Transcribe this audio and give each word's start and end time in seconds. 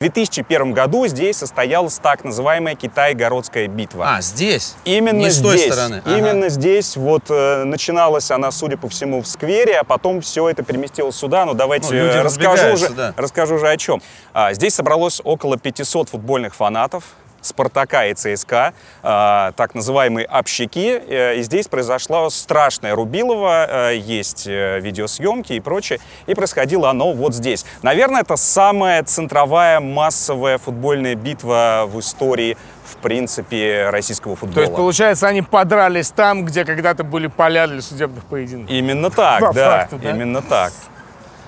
В 0.00 0.04
2001 0.04 0.72
году 0.72 1.06
здесь 1.08 1.36
состоялась 1.36 1.98
так 1.98 2.24
называемая 2.24 2.74
Китай-городская 2.74 3.68
битва. 3.68 4.14
А, 4.16 4.22
здесь? 4.22 4.74
Именно 4.86 5.18
Не 5.18 5.30
с 5.30 5.34
здесь. 5.34 5.42
той 5.66 5.72
стороны. 5.72 6.02
Ага. 6.02 6.16
Именно 6.16 6.48
здесь 6.48 6.96
вот 6.96 7.24
э, 7.28 7.64
начиналась 7.64 8.30
она, 8.30 8.50
судя 8.50 8.78
по 8.78 8.88
всему, 8.88 9.20
в 9.20 9.26
сквере, 9.26 9.76
а 9.78 9.84
потом 9.84 10.22
все 10.22 10.48
это 10.48 10.62
переместилось 10.62 11.16
сюда. 11.16 11.44
Ну, 11.44 11.52
давайте 11.52 11.88
Ну, 11.88 11.96
э, 11.96 12.22
расскажу, 12.22 12.24
разбегаются, 12.24 12.88
же, 12.88 12.94
да. 12.94 13.14
расскажу 13.14 13.58
же 13.58 13.68
о 13.68 13.76
чем. 13.76 14.00
А, 14.32 14.54
здесь 14.54 14.74
собралось 14.74 15.20
около 15.22 15.58
500 15.58 16.08
футбольных 16.08 16.54
фанатов. 16.54 17.04
Спартака 17.42 18.06
и 18.06 18.14
ЦСКА, 18.14 18.74
а, 19.02 19.52
так 19.52 19.74
называемые 19.74 20.26
общаки. 20.26 21.00
Э, 21.06 21.36
И 21.36 21.42
здесь 21.42 21.68
произошло 21.68 22.30
страшное 22.30 22.94
Рубилово, 22.94 23.90
э, 23.90 23.96
есть 23.96 24.46
э, 24.46 24.80
видеосъемки 24.80 25.54
и 25.54 25.60
прочее. 25.60 26.00
И 26.26 26.34
происходило 26.34 26.90
оно 26.90 27.12
вот 27.12 27.34
здесь. 27.34 27.64
Наверное, 27.82 28.22
это 28.22 28.36
самая 28.36 29.02
центровая 29.02 29.80
массовая 29.80 30.58
футбольная 30.58 31.14
битва 31.14 31.84
в 31.86 31.98
истории 32.00 32.56
в 32.90 32.96
принципе, 32.96 33.88
российского 33.90 34.34
футбола. 34.34 34.54
То 34.54 34.60
есть, 34.62 34.74
получается, 34.74 35.28
они 35.28 35.42
подрались 35.42 36.10
там, 36.10 36.44
где 36.44 36.64
когда-то 36.64 37.04
были 37.04 37.28
поля 37.28 37.68
для 37.68 37.80
судебных 37.80 38.24
поединков. 38.24 38.68
Именно 38.68 39.10
так, 39.10 39.54
да, 39.54 39.78
факту, 39.78 39.98
да? 40.02 40.10
именно 40.10 40.42
так. 40.42 40.72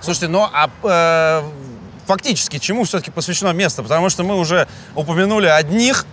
Слушайте, 0.00 0.28
ну 0.28 0.48
а 0.52 0.69
э, 0.83 1.42
фактически 2.12 2.59
чему 2.59 2.84
все-таки 2.84 3.11
посвящено 3.11 3.52
место? 3.52 3.83
Потому 3.83 4.11
что 4.11 4.23
мы 4.23 4.39
уже 4.39 4.69
упомянули 4.95 5.47
одних 5.47 6.05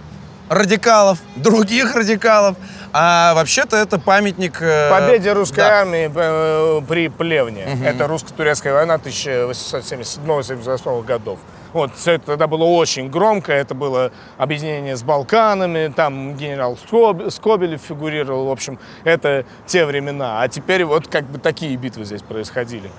радикалов, 0.49 1.19
других 1.35 1.93
радикалов. 1.95 2.55
А 2.91 3.35
вообще-то 3.35 3.77
это 3.77 3.99
памятник... 3.99 4.59
э, 4.61 4.89
Победе 4.89 5.33
русской 5.33 5.57
да. 5.57 5.81
армии 5.81 6.09
э, 6.13 6.81
при 6.87 7.09
Плевне. 7.09 7.67
Это 7.85 8.07
русско-турецкая 8.07 8.73
война 8.73 8.95
1877-1878 8.95 11.03
годов. 11.03 11.37
Вот, 11.73 11.91
все 11.95 12.13
это 12.13 12.25
тогда 12.25 12.47
было 12.47 12.63
очень 12.63 13.11
громко, 13.11 13.53
это 13.53 13.75
было 13.75 14.11
объединение 14.39 14.97
с 14.97 15.03
Балканами, 15.03 15.93
там 15.95 16.35
генерал 16.35 16.79
Скоб- 16.89 17.29
Скобелев 17.29 17.79
фигурировал, 17.79 18.47
в 18.47 18.51
общем, 18.51 18.79
это 19.03 19.45
те 19.67 19.85
времена. 19.85 20.41
А 20.41 20.47
теперь 20.47 20.83
вот 20.83 21.07
как 21.07 21.25
бы 21.25 21.37
такие 21.37 21.75
битвы 21.75 22.05
здесь 22.05 22.23
происходили. 22.23 22.89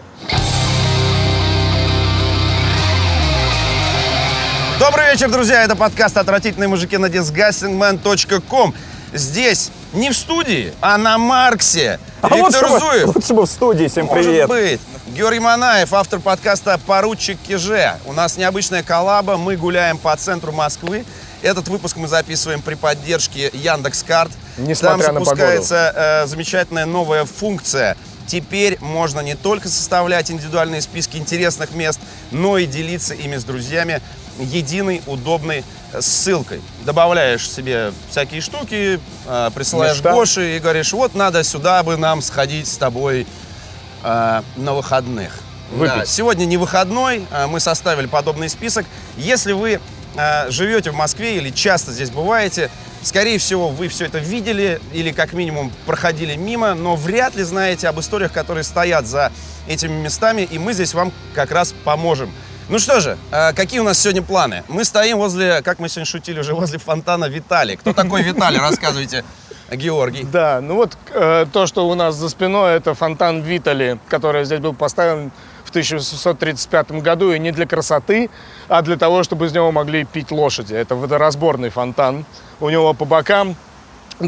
Добрый 4.81 5.13
вечер, 5.13 5.31
друзья! 5.31 5.63
Это 5.63 5.77
подкаст 5.77 6.17
«Отвратительные 6.17 6.67
мужики» 6.67 6.97
на 6.97 7.05
disgustingman.com. 7.05 8.75
Здесь 9.13 9.71
не 9.93 10.09
в 10.09 10.17
студии, 10.17 10.73
а 10.81 10.97
на 10.97 11.19
Марксе. 11.19 12.01
Виктор 12.23 12.41
лучше 12.41 12.61
бы- 12.63 12.81
Зуев. 12.81 13.15
лучше 13.15 13.35
бы 13.35 13.43
в 13.43 13.47
студии. 13.47 13.89
Всем 13.89 14.09
привет. 14.09 14.49
Может 14.49 14.71
быть. 14.71 14.81
Георгий 15.09 15.39
Манаев, 15.39 15.93
автор 15.93 16.19
подкаста 16.19 16.81
«Поручик 16.87 17.39
Киже». 17.47 17.93
У 18.07 18.15
нас 18.15 18.39
необычная 18.39 18.83
коллаба, 18.83 19.37
мы 19.37 19.57
гуляем 19.57 19.99
по 19.99 20.17
центру 20.17 20.51
Москвы. 20.51 21.05
Этот 21.43 21.69
выпуск 21.69 21.99
мы 21.99 22.09
записываем 22.09 22.63
при 22.63 22.73
поддержке 22.75 23.51
Яндекс.Карт. 23.53 24.33
Несмотря 24.57 25.05
Там 25.05 25.15
на 25.15 25.21
запускается 25.21 25.93
э, 25.95 26.27
замечательная 26.27 26.87
новая 26.87 27.27
функция. 27.27 27.99
Теперь 28.27 28.79
можно 28.81 29.21
не 29.21 29.35
только 29.35 29.69
составлять 29.69 30.31
индивидуальные 30.31 30.81
списки 30.81 31.17
интересных 31.17 31.73
мест, 31.73 32.01
но 32.31 32.57
и 32.59 32.65
делиться 32.67 33.13
ими 33.13 33.37
с 33.37 33.45
друзьями 33.45 34.01
единой 34.41 35.03
удобной 35.07 35.65
э, 35.93 36.01
ссылкой. 36.01 36.61
Добавляешь 36.85 37.49
себе 37.49 37.93
всякие 38.11 38.41
штуки, 38.41 39.01
э, 39.27 39.51
присылаешь 39.55 39.97
Места. 39.97 40.13
Гоше 40.13 40.57
и 40.57 40.59
говоришь, 40.59 40.93
вот 40.93 41.15
надо 41.15 41.45
сюда 41.45 41.83
бы 41.83 41.97
нам 41.97 42.23
сходить 42.23 42.67
с 42.69 42.77
тобой 42.77 43.27
э, 44.03 44.43
на 44.57 44.75
выходных. 44.75 45.33
Выпить. 45.71 45.95
Да, 45.95 46.05
сегодня 46.05 46.47
не 46.47 46.57
выходной, 46.57 47.25
мы 47.49 47.61
составили 47.61 48.07
подобный 48.07 48.49
список. 48.49 48.87
Если 49.17 49.53
вы 49.53 49.81
живете 50.49 50.91
в 50.91 50.97
Москве 50.97 51.37
или 51.37 51.51
часто 51.51 51.93
здесь 51.93 52.11
бываете, 52.11 52.73
скорее 53.05 53.39
всего, 53.39 53.69
вы 53.69 53.87
все 53.87 54.07
это 54.07 54.19
видели 54.19 54.81
или 54.93 55.13
как 55.13 55.33
минимум 55.33 55.73
проходили 55.87 56.35
мимо, 56.35 56.75
но 56.75 56.97
вряд 56.97 57.37
ли 57.37 57.45
знаете 57.45 57.87
об 57.87 58.01
историях, 58.01 58.33
которые 58.33 58.65
стоят 58.65 59.07
за 59.07 59.31
этими 59.69 59.93
местами, 59.93 60.43
и 60.43 60.59
мы 60.59 60.73
здесь 60.73 60.93
вам 60.93 61.13
как 61.35 61.53
раз 61.53 61.73
поможем. 61.85 62.33
Ну 62.71 62.79
что 62.79 63.01
же, 63.01 63.19
э, 63.33 63.53
какие 63.53 63.81
у 63.81 63.83
нас 63.83 63.99
сегодня 63.99 64.23
планы? 64.23 64.63
Мы 64.69 64.85
стоим 64.85 65.19
возле, 65.19 65.61
как 65.61 65.81
мы 65.81 65.89
сегодня 65.89 66.07
шутили 66.07 66.39
уже, 66.39 66.55
возле 66.55 66.79
фонтана 66.79 67.25
Виталий. 67.25 67.77
Кто 67.77 67.93
такой 67.93 68.23
Виталий? 68.23 68.61
Рассказывайте, 68.61 69.25
Георгий. 69.73 70.23
Да, 70.23 70.61
ну 70.61 70.77
вот 70.77 70.97
э, 71.13 71.47
то, 71.53 71.67
что 71.67 71.89
у 71.89 71.97
нас 71.97 72.15
за 72.15 72.29
спиной, 72.29 72.77
это 72.77 72.95
фонтан 72.95 73.43
Витали, 73.43 73.99
который 74.09 74.45
здесь 74.45 74.61
был 74.61 74.73
поставлен 74.73 75.33
в 75.65 75.71
1835 75.71 76.93
году, 77.03 77.33
и 77.33 77.41
не 77.41 77.51
для 77.51 77.67
красоты, 77.67 78.31
а 78.69 78.83
для 78.83 78.97
того, 78.97 79.25
чтобы 79.25 79.47
из 79.47 79.53
него 79.53 79.73
могли 79.73 80.05
пить 80.05 80.31
лошади. 80.31 80.75
Это 80.75 80.95
водоразборный 80.95 81.71
фонтан. 81.71 82.25
У 82.61 82.71
него 82.71 82.95
по 82.95 83.05
бокам 83.05 83.57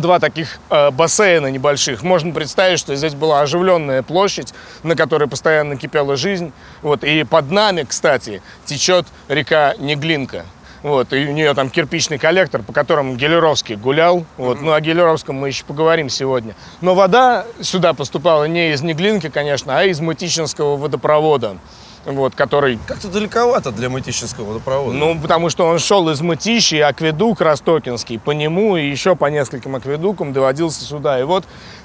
два 0.00 0.18
таких 0.18 0.58
э, 0.70 0.90
бассейна 0.90 1.48
небольших. 1.48 2.02
Можно 2.02 2.32
представить, 2.32 2.78
что 2.78 2.94
здесь 2.96 3.14
была 3.14 3.40
оживленная 3.40 4.02
площадь, 4.02 4.54
на 4.82 4.96
которой 4.96 5.28
постоянно 5.28 5.76
кипела 5.76 6.16
жизнь. 6.16 6.52
Вот, 6.82 7.04
и 7.04 7.24
под 7.24 7.50
нами, 7.50 7.84
кстати, 7.88 8.42
течет 8.64 9.06
река 9.28 9.74
Неглинка. 9.78 10.46
Вот, 10.82 11.12
и 11.12 11.28
у 11.28 11.32
нее 11.32 11.54
там 11.54 11.70
кирпичный 11.70 12.18
коллектор, 12.18 12.62
по 12.62 12.72
которому 12.72 13.14
Гелеровский 13.14 13.76
гулял. 13.76 14.24
Вот, 14.36 14.60
Ну, 14.60 14.72
о 14.72 14.80
Гелеровском 14.80 15.36
мы 15.36 15.48
еще 15.48 15.64
поговорим 15.64 16.08
сегодня. 16.08 16.56
Но 16.80 16.94
вода 16.94 17.46
сюда 17.60 17.94
поступала 17.94 18.44
не 18.44 18.72
из 18.72 18.82
Неглинки, 18.82 19.28
конечно, 19.28 19.78
а 19.78 19.84
из 19.84 20.00
Мытищинского 20.00 20.76
водопровода, 20.76 21.58
вот, 22.04 22.34
который 22.34 22.78
Как-то 22.86 23.08
далековато 23.08 23.70
для 23.70 23.88
Мытищинского 23.88 24.44
водопровода. 24.46 24.96
ну, 24.96 25.18
потому 25.20 25.50
что 25.50 25.66
он 25.66 25.78
шел 25.78 26.08
из 26.10 26.20
Мытищи, 26.20 26.76
акведук 26.76 27.40
Ростокинский, 27.40 28.18
по 28.18 28.32
нему 28.32 28.76
и 28.76 28.88
еще 28.88 29.14
по 29.16 29.26
нескольким 29.26 29.76
акведукам 29.76 30.32
доводился 30.32 30.84
сюда. 30.84 31.20
И 31.20 31.22
вот 31.22 31.44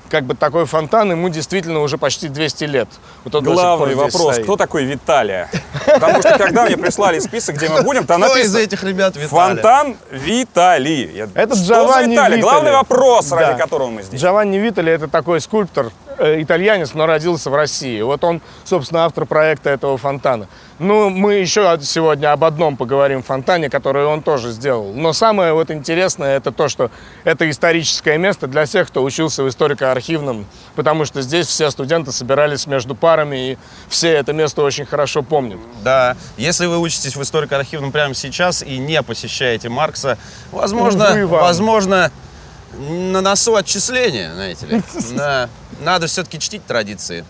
как 0.09 0.23
бы 0.23 0.35
такой 0.35 0.65
фонтан 0.65 1.11
ему 1.11 1.27
действительно 1.29 1.81
уже 1.81 1.97
почти 1.97 2.29
200 2.29 2.63
лет. 2.63 2.87
Вот 3.25 3.35
он 3.35 3.43
Главный 3.43 3.93
вопрос, 3.93 4.33
стоит. 4.35 4.43
кто 4.45 4.55
такой 4.55 4.85
Виталия? 4.85 5.49
Потому 5.85 6.21
что 6.21 6.37
когда 6.37 6.63
мне 6.65 6.77
прислали 6.77 7.19
список, 7.19 7.55
где 7.57 7.67
мы 7.69 7.81
будем, 7.81 8.05
там 8.05 8.21
Кто 8.21 8.31
из 8.37 8.53
написано 8.53 8.57
этих 8.59 8.83
ребят 8.85 9.15
Виталий? 9.17 9.27
Фонтан 9.29 9.97
Виталий. 10.09 11.11
Я- 11.13 11.27
Это 11.33 11.55
Что 11.55 11.65
Джованни 11.65 12.11
Виталий? 12.13 12.37
Витали. 12.37 12.41
Главный 12.41 12.71
вопрос, 12.71 13.31
ради 13.31 13.57
которого 13.59 13.89
мы 13.89 14.01
здесь. 14.03 14.19
Джованни 14.21 14.57
Витали 14.57 14.93
это 14.93 15.07
такой 15.09 15.41
скульптор, 15.41 15.91
итальянец, 16.19 16.93
но 16.93 17.05
родился 17.05 17.49
в 17.49 17.55
России. 17.55 18.01
Вот 18.01 18.23
он, 18.23 18.41
собственно, 18.63 19.05
автор 19.05 19.25
проекта 19.25 19.69
этого 19.69 19.97
фонтана. 19.97 20.47
Ну, 20.79 21.09
мы 21.09 21.35
еще 21.35 21.77
сегодня 21.81 22.31
об 22.31 22.43
одном 22.43 22.77
поговорим 22.77 23.23
фонтане, 23.23 23.69
который 23.69 24.05
он 24.05 24.21
тоже 24.21 24.51
сделал. 24.51 24.93
Но 24.93 25.11
самое 25.11 25.53
вот 25.53 25.71
интересное 25.71 26.37
это 26.37 26.51
то, 26.51 26.67
что 26.67 26.91
это 27.23 27.49
историческое 27.49 28.17
место 28.17 28.47
для 28.47 28.65
всех, 28.65 28.87
кто 28.87 29.03
учился 29.03 29.43
в 29.43 29.49
историко-архивном, 29.49 30.45
потому 30.75 31.05
что 31.05 31.21
здесь 31.21 31.47
все 31.47 31.71
студенты 31.71 32.11
собирались 32.11 32.67
между 32.67 32.93
парами, 32.93 33.51
и 33.51 33.57
все 33.87 34.09
это 34.09 34.33
место 34.33 34.61
очень 34.61 34.85
хорошо 34.85 35.23
помнят. 35.23 35.59
Да. 35.83 36.15
Если 36.37 36.67
вы 36.67 36.77
учитесь 36.77 37.15
в 37.15 37.21
историко-архивном 37.21 37.91
прямо 37.91 38.13
сейчас 38.13 38.61
и 38.61 38.77
не 38.77 39.01
посещаете 39.01 39.69
Маркса, 39.69 40.17
возможно, 40.51 41.05
вам. 41.25 41.41
возможно, 41.41 42.11
на 42.73 43.21
носу 43.21 43.55
отчисления, 43.55 44.33
знаете 44.33 44.65
ли. 44.65 44.81
Да. 45.15 45.49
Надо 45.81 46.07
все-таки 46.07 46.39
чтить 46.39 46.65
традиции. 46.65 47.23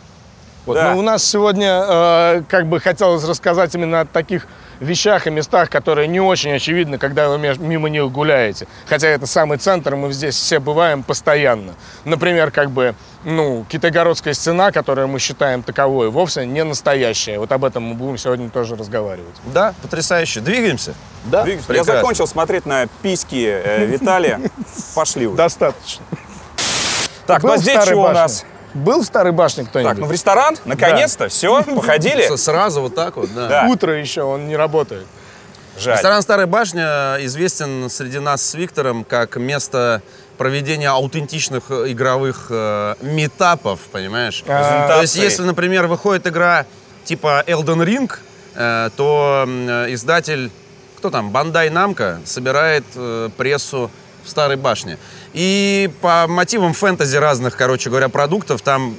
Вот, 0.66 0.76
Да. 0.76 0.94
ну, 0.94 1.00
у 1.00 1.02
нас 1.02 1.24
сегодня 1.24 1.84
э, 1.88 2.44
как 2.50 2.68
бы 2.68 2.80
хотелось 2.80 3.24
рассказать 3.24 3.74
именно 3.76 4.02
о 4.02 4.06
таких 4.06 4.48
вещах 4.80 5.28
и 5.28 5.30
местах, 5.30 5.70
которые 5.70 6.08
не 6.08 6.20
очень 6.20 6.54
очевидны, 6.54 6.98
когда 6.98 7.30
вы 7.30 7.38
мимо 7.38 7.90
них 7.90 8.12
гуляете. 8.12 8.68
Хотя 8.88 9.08
это 9.08 9.26
самый 9.26 9.58
центр, 9.58 9.96
мы 9.96 10.12
здесь 10.14 10.36
все 10.36 10.60
бываем 10.60 11.04
постоянно. 11.04 11.74
Например, 12.06 12.52
как 12.52 12.72
бы, 12.72 12.96
ну, 13.24 13.66
Китайгородская 13.70 14.34
стена, 14.34 14.72
которую 14.72 15.08
мы 15.08 15.20
считаем 15.20 15.64
таковой, 15.64 16.10
вовсе 16.10 16.46
не 16.46 16.64
настоящая. 16.64 17.40
Вот 17.40 17.52
об 17.52 17.66
этом 17.66 17.84
мы 17.84 17.94
будем 17.96 18.18
сегодня 18.18 18.50
тоже 18.50 18.76
разговаривать. 18.76 19.36
Да, 19.46 19.74
потрясающе. 19.82 20.42
Двигаемся. 20.42 20.94
Да? 21.26 21.44
Двигайся. 21.44 21.74
Я 21.74 21.84
закончил 21.84 22.28
смотреть 22.28 22.66
на 22.66 22.88
письки 23.02 23.62
э, 23.64 23.86
Виталия. 23.86 24.40
Пошли 24.96 25.28
уже. 25.28 25.38
Достаточно. 25.38 26.06
Так, 27.26 27.44
ну 27.44 27.54
а 27.54 27.58
здесь 27.58 27.84
что 27.84 27.96
у 27.96 28.08
нас? 28.10 28.46
Был 28.78 29.02
в 29.02 29.06
Старой 29.06 29.32
башне 29.32 29.66
кто-нибудь? 29.66 29.92
Так, 29.92 30.00
ну 30.00 30.08
в 30.08 30.12
ресторан? 30.12 30.56
Наконец-то, 30.66 31.28
все, 31.30 31.64
походили? 31.76 32.36
Сразу 32.36 32.82
вот 32.82 32.96
так 32.96 33.18
вот, 33.18 33.34
да. 33.34 33.48
Да. 33.48 33.68
Утро 33.68 33.94
еще, 33.94 34.24
он 34.24 34.48
не 34.48 34.56
работает. 34.56 35.06
Жаль. 35.80 35.96
Ресторан 35.96 36.22
«Старая 36.24 36.48
башня» 36.48 37.18
известен 37.20 37.90
среди 37.90 38.18
нас 38.18 38.42
с 38.42 38.56
Виктором 38.56 39.04
как 39.04 39.36
место 39.36 40.02
проведения 40.38 40.90
аутентичных 40.90 41.70
игровых 41.70 42.48
э, 42.50 42.96
метапов, 43.02 43.80
понимаешь? 43.92 44.44
А. 44.48 44.88
То 44.88 45.02
есть, 45.02 45.16
если, 45.16 45.44
например, 45.44 45.86
выходит 45.86 46.26
игра 46.26 46.66
типа 47.06 47.44
Elden 47.46 47.86
Ring, 47.86 48.12
э, 48.56 48.90
то 48.96 49.46
э, 49.48 49.94
издатель, 49.94 50.52
кто 50.98 51.12
там, 51.12 51.30
Бандай 51.30 51.70
Намка, 51.70 52.22
собирает 52.26 52.86
э, 52.96 53.30
прессу 53.38 53.92
в 54.24 54.30
Старой 54.30 54.58
башне. 54.58 54.98
И 55.34 55.90
по 56.02 56.26
мотивам 56.28 56.74
фэнтези 56.74 57.18
разных, 57.18 57.56
короче 57.58 57.90
говоря, 57.90 58.10
продуктов 58.10 58.62
там 58.62 58.96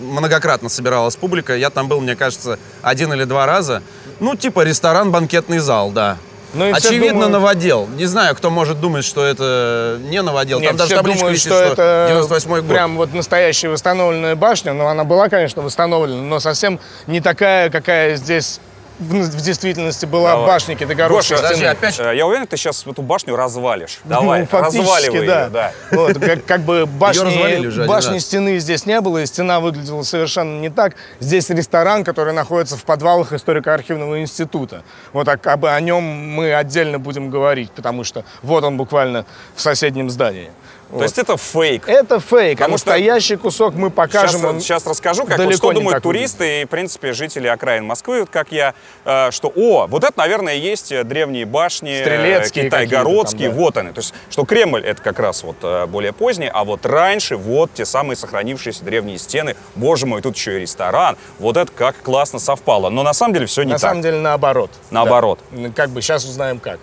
многократно 0.00 0.68
собиралась 0.68 1.16
публика. 1.16 1.56
Я 1.56 1.70
там 1.70 1.88
был, 1.88 2.00
мне 2.00 2.16
кажется, 2.16 2.58
один 2.82 3.12
или 3.12 3.24
два 3.24 3.46
раза. 3.46 3.82
Ну, 4.20 4.34
типа 4.36 4.62
ресторан, 4.62 5.10
банкетный 5.10 5.58
зал, 5.58 5.90
да. 5.90 6.16
Ну 6.54 6.66
и 6.68 6.70
Очевидно, 6.72 7.12
думают- 7.12 7.32
новодел. 7.32 7.88
Не 7.96 8.04
знаю, 8.04 8.36
кто 8.36 8.50
может 8.50 8.78
думать, 8.78 9.04
что 9.06 9.24
это 9.24 9.98
не 10.10 10.20
новодел. 10.20 10.60
Нет, 10.60 10.70
Там 10.70 10.76
даже 10.76 10.94
табличка 10.94 11.20
думают, 11.20 11.36
висит, 11.38 11.50
что 11.50 11.62
это 11.62 12.06
98 12.10 12.50
год. 12.60 12.68
прям 12.68 12.96
вот 12.98 13.14
настоящая 13.14 13.70
восстановленная 13.70 14.36
башня, 14.36 14.74
но 14.74 14.88
она 14.88 15.04
была, 15.04 15.30
конечно, 15.30 15.62
восстановлена, 15.62 16.20
но 16.20 16.40
совсем 16.40 16.78
не 17.06 17.22
такая, 17.22 17.70
какая 17.70 18.16
здесь 18.16 18.60
в, 18.98 19.12
в 19.12 19.40
действительности 19.42 20.06
была 20.06 20.30
Давай. 20.32 20.46
башня 20.46 20.74
Китайгородской 20.76 21.36
Гоша, 21.36 21.42
Подожди, 21.42 21.64
стены. 21.64 21.70
опять 21.70 21.98
Э, 22.00 22.16
Я 22.16 22.26
уверен, 22.26 22.46
ты 22.46 22.56
сейчас 22.56 22.86
эту 22.86 23.02
башню 23.02 23.36
развалишь. 23.36 24.00
Давай, 24.04 24.46
Ну, 24.50 24.58
разваливай 24.60 25.26
да. 25.26 25.42
ее, 25.44 25.50
да. 25.50 25.72
Вот, 25.90 26.18
как, 26.18 26.44
как 26.44 26.60
бы 26.62 26.86
башни, 26.86 27.86
башни 27.86 28.18
стены 28.18 28.58
здесь 28.58 28.86
не 28.86 29.00
было, 29.00 29.18
и 29.18 29.26
стена 29.26 29.60
выглядела 29.60 30.02
совершенно 30.02 30.60
не 30.60 30.70
так. 30.70 30.94
Здесь 31.20 31.50
ресторан, 31.50 32.04
который 32.04 32.32
находится 32.32 32.76
в 32.76 32.84
подвалах 32.84 33.32
историко-архивного 33.32 34.20
института. 34.20 34.82
Вот 35.12 35.28
а, 35.28 35.36
бы 35.56 35.70
о 35.70 35.80
нем 35.80 36.02
мы 36.02 36.54
отдельно 36.54 36.98
будем 36.98 37.30
говорить, 37.30 37.70
потому 37.72 38.04
что 38.04 38.24
вот 38.42 38.64
он 38.64 38.76
буквально 38.76 39.24
в 39.54 39.60
соседнем 39.62 40.10
здании. 40.10 40.50
То 40.98 41.02
есть 41.02 41.18
это 41.18 41.36
фейк. 41.36 41.88
Это 41.88 42.20
фейк, 42.20 42.60
а 42.60 42.64
Потому 42.64 42.78
что- 42.78 42.90
настоящий 42.90 43.36
кусок 43.36 43.74
мы 43.74 43.90
покажем. 43.90 44.40
Сейчас, 44.40 44.44
он 44.44 44.60
сейчас 44.60 44.86
расскажу, 44.86 45.24
как, 45.24 45.38
вот 45.38 45.54
что 45.54 45.72
думают 45.72 46.02
туристы 46.02 46.62
и, 46.62 46.64
в 46.64 46.68
принципе, 46.68 47.12
жители 47.12 47.46
окраин 47.48 47.84
Москвы, 47.86 48.20
вот 48.20 48.30
как 48.30 48.52
я, 48.52 48.74
э, 49.04 49.30
что, 49.30 49.50
о, 49.54 49.86
вот 49.86 50.04
это, 50.04 50.12
наверное, 50.18 50.54
есть 50.54 50.92
э, 50.92 51.02
древние 51.04 51.46
башни, 51.46 51.92
э, 51.92 52.02
Стрелецкие 52.02 52.66
китайгородские, 52.66 53.48
там, 53.48 53.56
да. 53.56 53.62
вот 53.62 53.76
они. 53.78 53.92
То 53.92 54.00
есть, 54.00 54.14
что 54.30 54.44
Кремль 54.44 54.84
это 54.84 55.00
как 55.02 55.18
раз 55.18 55.42
вот 55.42 55.56
э, 55.62 55.86
более 55.86 56.12
поздний, 56.12 56.50
а 56.52 56.64
вот 56.64 56.84
раньше 56.84 57.36
вот 57.36 57.72
те 57.72 57.84
самые 57.84 58.16
сохранившиеся 58.16 58.84
древние 58.84 59.18
стены. 59.18 59.56
Боже 59.74 60.06
мой, 60.06 60.20
тут 60.20 60.36
еще 60.36 60.56
и 60.58 60.60
ресторан. 60.60 61.16
Вот 61.38 61.56
это 61.56 61.72
как 61.72 61.96
классно 62.02 62.38
совпало. 62.38 62.90
Но 62.90 63.02
на 63.02 63.14
самом 63.14 63.32
деле 63.34 63.46
все 63.46 63.62
не 63.62 63.68
На 63.70 63.74
так. 63.78 63.80
самом 63.90 64.02
деле 64.02 64.18
наоборот. 64.18 64.70
Наоборот. 64.90 65.38
Да. 65.50 65.70
Как 65.74 65.90
бы 65.90 66.02
сейчас 66.02 66.24
узнаем 66.24 66.58
как. 66.58 66.78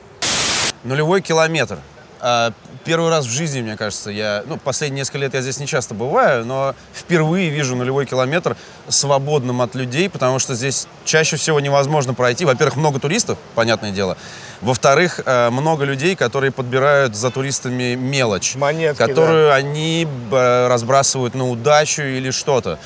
Нулевой 0.84 1.22
километр. 1.22 1.78
А, 2.22 2.54
Первый 2.86 3.10
раз 3.10 3.26
в 3.26 3.30
жизни, 3.30 3.62
мне 3.62 3.76
кажется, 3.76 4.10
я, 4.10 4.44
ну, 4.48 4.58
последние 4.58 5.02
несколько 5.02 5.18
лет 5.20 5.34
я 5.34 5.42
здесь 5.42 5.60
не 5.60 5.68
часто 5.68 5.94
бываю, 5.94 6.46
но 6.46 6.76
впервые 6.94 7.50
вижу 7.50 7.76
нулевой 7.76 8.06
километр 8.06 8.56
свободным 8.88 9.62
от 9.62 9.76
людей, 9.76 10.10
потому 10.10 10.40
что 10.40 10.56
здесь 10.56 10.88
чаще 11.04 11.36
всего 11.36 11.60
невозможно 11.60 12.14
пройти. 12.14 12.46
Во-первых, 12.46 12.78
много 12.78 13.00
туристов, 13.00 13.38
понятное 13.54 13.92
дело. 13.92 14.18
Во-вторых, 14.62 15.20
э, 15.26 15.50
много 15.50 15.84
людей, 15.84 16.16
которые 16.16 16.52
подбирают 16.52 17.16
за 17.16 17.32
туристами 17.32 17.96
мелочь, 17.96 18.56
Монетки, 18.56 18.98
которую 18.98 19.54
они 19.54 20.08
э, 20.32 20.68
разбрасывают 20.68 21.36
на 21.36 21.50
удачу 21.50 22.02
или 22.02 22.32
что-то. 22.32 22.80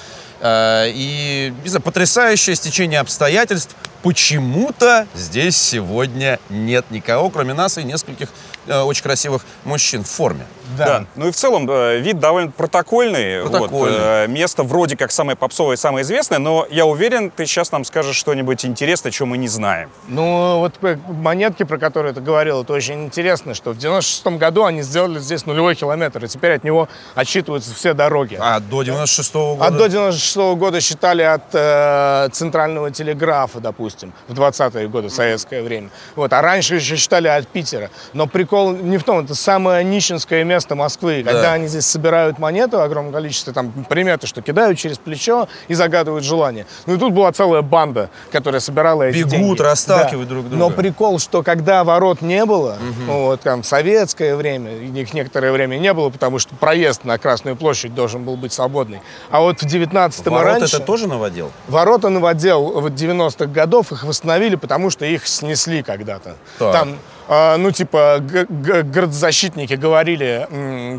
И, 0.46 1.54
не 1.64 1.70
знаю, 1.70 1.82
потрясающее 1.82 2.54
стечение 2.58 3.00
обстоятельств. 3.00 3.78
Почему-то 4.02 5.08
здесь 5.16 5.56
сегодня 5.56 6.38
нет 6.50 6.84
никого, 6.90 7.30
кроме 7.30 7.54
нас 7.54 7.78
и 7.78 7.84
нескольких 7.84 8.28
очень 8.68 9.04
красивых 9.04 9.46
мужчин 9.66 10.04
в 10.04 10.10
форме. 10.10 10.46
Да. 10.78 11.06
Ну 11.16 11.28
и 11.28 11.32
в 11.32 11.36
целом 11.36 11.70
э, 11.70 12.00
вид 12.00 12.20
довольно 12.20 12.52
протокольный. 12.52 13.44
Протокольный. 13.44 13.98
Вот, 13.98 14.00
э, 14.00 14.28
место 14.28 14.64
вроде 14.64 14.98
как 14.98 15.12
самое 15.12 15.36
попсовое, 15.38 15.76
самое 15.76 16.04
известное, 16.04 16.40
но 16.40 16.66
я 16.70 16.86
уверен, 16.86 17.30
ты 17.32 17.46
сейчас 17.46 17.72
нам 17.72 17.84
скажешь 17.84 18.16
что-нибудь 18.16 18.66
интересное, 18.66 19.12
что 19.12 19.26
мы 19.26 19.38
не 19.38 19.48
знаем. 19.48 19.90
Ну, 20.08 20.60
вот 20.60 20.74
п- 20.76 20.98
монетки, 21.08 21.64
про 21.64 21.78
которые 21.78 22.14
ты 22.14 22.22
говорил, 22.22 22.62
это 22.64 22.74
очень 22.74 23.06
интересно, 23.06 23.54
что 23.54 23.72
в 23.72 23.78
96 23.78 24.26
году 24.38 24.64
они 24.66 24.82
сделали 24.82 25.20
здесь 25.20 25.46
нулевой 25.46 25.76
километр, 25.76 26.24
и 26.26 26.28
теперь 26.28 26.54
от 26.54 26.64
него 26.64 26.88
отсчитываются 27.16 27.74
все 27.76 27.94
дороги. 27.94 28.38
А 28.40 28.60
до 28.60 28.82
96-го 28.84 29.56
года? 29.56 29.68
А 29.68 29.72
до 29.72 29.88
96 29.88 30.36
года 30.58 30.82
считали 30.82 31.22
от 31.24 31.44
э, 31.54 32.30
центрального 32.32 32.92
телеграфа, 32.92 33.60
допустим, 33.60 34.14
в 34.28 34.34
20-е 34.40 34.88
годы, 34.88 35.08
в 35.10 35.12
советское 35.12 35.62
время. 35.62 35.90
Вот, 36.16 36.32
а 36.34 36.42
раньше 36.42 36.76
еще 36.76 36.96
считали 36.96 37.28
от 37.28 37.48
Питера. 37.48 37.90
Но 38.14 38.28
прикол 38.28 38.72
не 38.74 38.98
в 38.98 39.04
том, 39.04 39.20
это 39.26 39.36
самое 39.36 39.84
нищенское 39.84 40.44
место 40.44 40.63
Москвы. 40.72 41.24
Когда 41.24 41.42
Да. 41.42 41.54
они 41.54 41.68
здесь 41.68 41.86
собирают 41.86 42.40
монеты 42.40 42.78
в 42.78 42.82
огромном 42.82 43.14
количестве, 43.14 43.54
там 43.54 43.72
приметы, 43.90 44.28
что 44.28 44.42
кидают 44.42 44.78
через 44.78 44.98
плечо 44.98 45.48
и 45.68 45.74
загадывают 45.74 46.24
желание. 46.24 46.66
Ну 46.86 46.96
и 46.96 46.98
тут 46.98 47.14
была 47.14 47.32
целая 47.32 47.62
банда, 47.62 48.10
которая 48.32 48.60
собирала 48.62 49.04
эти 49.04 49.18
Бегут, 49.20 49.32
деньги. 49.32 49.62
расталкивают 49.62 50.30
друг 50.30 50.50
друга. 50.50 50.56
Но 50.58 50.70
прикол, 50.70 51.20
что 51.20 51.44
когда 51.44 51.84
ворот 51.84 52.22
не 52.22 52.46
было, 52.46 52.78
ну, 53.06 53.26
вот 53.26 53.42
там 53.42 53.62
в 53.62 53.66
советское 53.66 54.36
время, 54.36 54.72
их 54.78 55.14
некоторое 55.14 55.52
время 55.52 55.78
не 55.78 55.94
было, 55.94 56.10
потому 56.10 56.40
что 56.40 56.56
проезд 56.56 57.04
на 57.04 57.18
Красную 57.18 57.56
площадь 57.56 57.94
должен 57.94 58.24
был 58.24 58.36
быть 58.38 58.54
свободный. 58.54 59.02
А 59.30 59.40
вот 59.42 59.62
в 59.62 59.66
19-м 59.66 60.10
и 60.26 60.30
Ворот 60.30 60.60
раньше... 60.60 60.78
это 60.78 60.86
тоже 60.86 61.08
новодел? 61.08 61.52
Ворота 61.68 62.10
новодел 62.10 62.82
в 62.82 62.88
90-х 62.88 63.46
годов 63.48 63.92
их 63.92 64.04
восстановили, 64.04 64.56
потому 64.56 64.90
что 64.90 65.06
их 65.06 65.28
снесли 65.28 65.84
когда-то. 65.84 66.36
Там, 66.60 66.98
ну, 67.28 67.72
типа, 67.72 68.22
городозащитники 68.22 69.74
говорили 69.74 70.48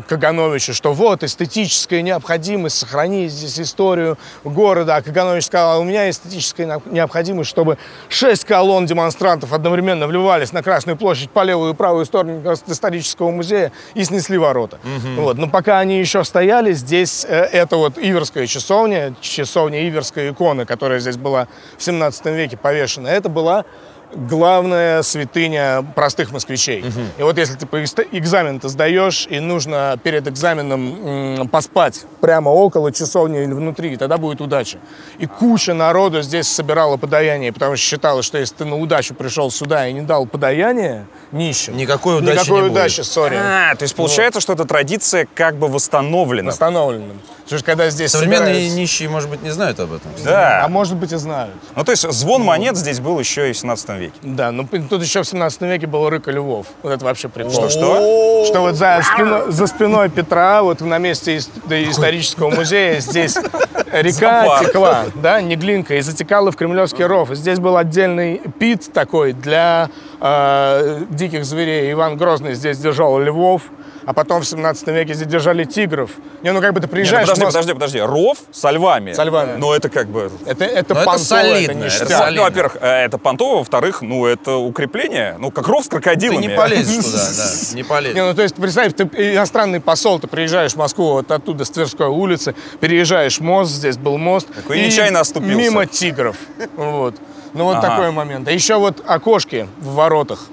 Кагановичу, 0.07 0.73
что 0.73 0.93
вот 0.93 1.23
эстетическая 1.23 2.01
необходимость 2.01 2.77
сохранить 2.77 3.31
здесь 3.31 3.59
историю 3.59 4.17
города. 4.43 4.95
А 4.95 5.01
Каганович 5.01 5.45
сказал, 5.45 5.77
«А 5.77 5.79
у 5.79 5.83
меня 5.83 6.09
эстетическая 6.09 6.81
необходимость, 6.85 7.49
чтобы 7.49 7.77
шесть 8.09 8.45
колонн 8.45 8.85
демонстрантов 8.85 9.53
одновременно 9.53 10.07
вливались 10.07 10.51
на 10.51 10.63
Красную 10.63 10.97
площадь 10.97 11.29
по 11.29 11.43
левую 11.43 11.73
и 11.73 11.75
правую 11.75 12.05
сторону 12.05 12.41
исторического 12.67 13.31
музея 13.31 13.71
и 13.93 14.03
снесли 14.03 14.37
ворота. 14.37 14.79
Вот. 15.15 15.37
Но 15.37 15.47
пока 15.47 15.79
они 15.79 15.99
еще 15.99 16.23
стояли, 16.23 16.73
здесь 16.73 17.25
э, 17.27 17.35
это 17.51 17.77
вот 17.77 17.97
Иверская 17.97 18.47
часовня, 18.47 19.13
часовня 19.21 19.87
Иверская 19.87 20.31
икона, 20.31 20.65
которая 20.65 20.99
здесь 20.99 21.17
была 21.17 21.47
в 21.77 21.83
17 21.83 22.25
веке 22.27 22.57
повешена, 22.57 23.11
это 23.11 23.29
была 23.29 23.65
главная 24.13 25.01
святыня 25.01 25.83
простых 25.95 26.31
москвичей. 26.31 26.83
И 27.17 27.23
вот 27.23 27.37
если 27.37 27.55
ты 27.55 27.65
по 27.65 27.77
экст- 27.81 28.07
экзамен-то 28.11 28.69
сдаешь, 28.69 29.27
и 29.29 29.39
нужно 29.39 29.97
перед 30.03 30.27
экзаменом 30.27 31.39
м, 31.41 31.47
поспать 31.49 32.05
прямо 32.21 32.49
около 32.49 32.91
часовни 32.91 33.43
или 33.43 33.53
внутри, 33.53 33.95
тогда 33.97 34.17
будет 34.17 34.41
удача. 34.41 34.77
И 35.19 35.25
куча 35.25 35.73
народу 35.73 36.21
здесь 36.21 36.47
собирала 36.47 36.97
подаяние, 36.97 37.51
потому 37.53 37.75
что 37.75 37.85
считалось, 37.85 38.25
что 38.25 38.37
если 38.37 38.55
ты 38.55 38.65
на 38.65 38.77
удачу 38.77 39.13
пришел 39.13 39.49
сюда 39.51 39.87
и 39.87 39.93
не 39.93 40.01
дал 40.01 40.25
подаяние 40.25 41.05
нищим, 41.31 41.75
Никакой 41.77 42.17
удачи 42.19 42.37
никакой 42.39 42.61
не 42.63 42.69
будет. 42.69 42.71
удачи, 42.77 43.01
сори. 43.01 43.35
А, 43.35 43.75
то 43.75 43.83
есть 43.83 43.95
получается, 43.95 44.39
что 44.39 44.53
эта 44.53 44.65
традиция 44.65 45.27
как 45.33 45.55
бы 45.57 45.67
восстановлена. 45.67 46.49
Восстановленным. 46.51 47.19
Потому 47.43 47.59
что 47.59 47.65
когда 47.65 47.89
здесь 47.91 48.09
Современные 48.11 48.53
собираются- 48.55 48.75
нищие, 48.77 49.07
может 49.09 49.29
быть, 49.29 49.43
не 49.43 49.51
знают 49.51 49.79
об 49.79 49.93
этом. 49.93 50.11
Да. 50.23 50.63
А 50.65 50.67
может 50.67 50.95
быть 50.95 51.11
и 51.11 51.15
знают. 51.17 51.53
Ну, 51.75 51.83
то 51.83 51.91
есть 51.91 52.11
звон 52.11 52.41
монет 52.41 52.75
здесь 52.75 52.99
был 52.99 53.19
еще 53.19 53.51
и 53.51 53.53
в 53.53 53.57
17 53.57 53.94
веке. 53.99 54.13
Да, 54.21 54.51
ну 54.51 54.67
тут 54.89 55.01
еще 55.01 55.21
в 55.23 55.27
17 55.27 55.61
веке 55.61 55.87
был 55.87 56.09
рык 56.09 56.27
и 56.27 56.31
львов. 56.31 56.67
Вот 56.83 56.91
это 56.91 57.03
вообще 57.05 57.29
прикол. 57.29 57.51
Что, 57.51 57.69
что? 57.69 58.45
Что 58.45 58.61
вот 58.61 58.75
за, 58.75 58.99
спино- 59.01 59.51
за 59.51 59.67
спиной 59.67 60.09
Петра, 60.09 60.61
вот 60.63 60.81
на 60.81 60.97
месте 60.97 61.37
ис- 61.37 61.49
исторического 61.89 62.49
музея, 62.49 62.99
здесь 62.99 63.35
река 63.91 64.59
текла, 64.63 65.05
да, 65.15 65.41
не 65.41 65.55
глинка, 65.55 65.95
и 65.95 66.01
затекала 66.01 66.51
в 66.51 66.55
Кремлевский 66.55 67.05
ров. 67.05 67.31
И 67.31 67.35
здесь 67.35 67.59
был 67.59 67.77
отдельный 67.77 68.41
пит 68.59 68.91
такой 68.93 69.33
для 69.33 69.89
э, 70.19 71.01
диких 71.09 71.45
зверей. 71.45 71.91
Иван 71.91 72.17
Грозный 72.17 72.53
здесь 72.55 72.77
держал 72.77 73.19
львов, 73.19 73.63
а 74.05 74.13
потом 74.13 74.41
в 74.41 74.45
17 74.47 74.87
веке 74.87 75.13
здесь 75.13 75.27
держали 75.27 75.63
тигров. 75.63 76.11
Не, 76.43 76.51
ну 76.51 76.61
как 76.61 76.73
бы 76.73 76.79
ты 76.79 76.87
ну 76.87 76.91
приезжаешь... 76.93 77.27
в 77.27 77.31
подожди, 77.31 77.45
Москву- 77.45 77.73
подожди, 77.73 77.73
подожди. 77.73 77.99
Ров 78.01 78.37
со 78.51 78.69
львами. 78.71 79.13
Со 79.13 79.23
львами. 79.23 79.57
Ну, 79.57 79.73
это 79.73 79.89
как 79.89 80.07
бы... 80.07 80.31
Это, 80.45 80.63
это 80.65 80.93
Ну, 80.93 80.99
это 80.99 81.05
понто, 81.05 81.23
солидно, 81.23 81.83
это 81.85 81.95
это. 81.95 82.03
Ну, 82.13 82.17
солидно. 82.19 82.41
во-первых, 82.43 82.77
э, 82.81 82.87
это 83.05 83.17
понтово, 83.17 83.57
во-вторых, 83.59 84.01
ну, 84.01 84.25
это 84.25 84.55
укрепление. 84.57 85.35
Ну, 85.39 85.51
как 85.51 85.67
ров 85.67 85.83
с 85.83 85.87
Ты 85.87 85.99
крокодилами. 85.99 86.41
не 86.45 86.49
полезешь 86.49 87.03
туда, 87.05 87.17
да, 87.37 87.75
не 87.75 87.83
полезешь. 87.83 88.15
Не, 88.15 88.23
ну 88.23 88.33
то 88.35 88.41
есть, 88.43 88.55
представь, 88.55 88.93
ты 88.93 89.03
иностранный 89.33 89.79
посол, 89.81 90.19
ты 90.19 90.27
приезжаешь 90.27 90.73
в 90.73 90.77
Москву 90.77 91.13
вот 91.13 91.31
оттуда, 91.31 91.65
с 91.65 91.69
Тверской 91.71 92.07
улицы, 92.07 92.55
переезжаешь 92.79 93.39
мост, 93.39 93.71
здесь 93.71 93.97
был 93.97 94.17
мост. 94.17 94.47
Такой 94.53 94.81
нечаянно 94.85 95.21
оступился. 95.21 95.55
Мимо 95.57 95.85
тигров. 95.85 96.35
Вот. 96.75 97.15
Ну 97.53 97.63
вот 97.63 97.77
Ага. 97.77 97.87
такой 97.87 98.11
момент. 98.11 98.47
А 98.47 98.51
еще 98.51 98.75
вот 98.75 99.01
окошки 99.07 99.67
в 99.79 99.93
воротах. 99.95 100.45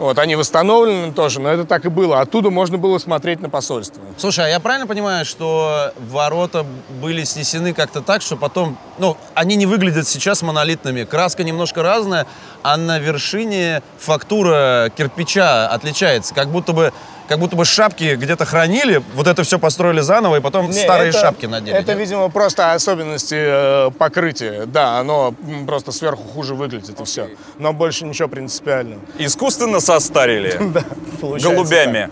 Вот, 0.00 0.18
они 0.18 0.34
восстановлены 0.34 1.12
тоже, 1.12 1.40
но 1.40 1.50
это 1.50 1.66
так 1.66 1.84
и 1.84 1.90
было. 1.90 2.22
Оттуда 2.22 2.48
можно 2.48 2.78
было 2.78 2.96
смотреть 2.96 3.42
на 3.42 3.50
посольство. 3.50 4.02
Слушай, 4.16 4.46
а 4.46 4.48
я 4.48 4.58
правильно 4.58 4.86
понимаю, 4.86 5.26
что 5.26 5.92
ворота 6.08 6.64
были 7.02 7.22
снесены 7.24 7.74
как-то 7.74 8.00
так, 8.00 8.22
что 8.22 8.38
потом, 8.38 8.78
ну, 8.96 9.18
они 9.34 9.56
не 9.56 9.66
выглядят 9.66 10.08
сейчас 10.08 10.40
монолитными. 10.40 11.04
Краска 11.04 11.44
немножко 11.44 11.82
разная, 11.82 12.26
а 12.62 12.78
на 12.78 12.98
вершине 12.98 13.82
фактура 13.98 14.90
кирпича 14.96 15.68
отличается. 15.68 16.34
Как 16.34 16.48
будто 16.48 16.72
бы, 16.72 16.94
как 17.30 17.38
будто 17.38 17.54
бы 17.54 17.64
шапки 17.64 18.16
где-то 18.16 18.44
хранили, 18.44 19.00
вот 19.14 19.28
это 19.28 19.44
все 19.44 19.60
построили 19.60 20.00
заново, 20.00 20.38
и 20.38 20.40
потом 20.40 20.66
Не, 20.68 20.72
старые 20.72 21.10
это- 21.10 21.20
шапки 21.20 21.46
надели. 21.46 21.76
Это, 21.78 21.92
нет? 21.92 22.00
видимо, 22.00 22.28
просто 22.28 22.72
особенности 22.72 23.36
э, 23.38 23.90
покрытия. 23.92 24.66
Да, 24.66 24.98
оно 24.98 25.32
просто 25.64 25.92
сверху 25.92 26.24
хуже 26.24 26.56
выглядит, 26.56 26.98
и 26.98 27.04
все. 27.04 27.28
Но 27.60 27.72
больше 27.72 28.04
ничего 28.04 28.26
принципиального. 28.26 29.00
Искусственно 29.16 29.78
состарили. 29.78 30.58
Получается 31.20 31.54
Голубями. 31.54 32.08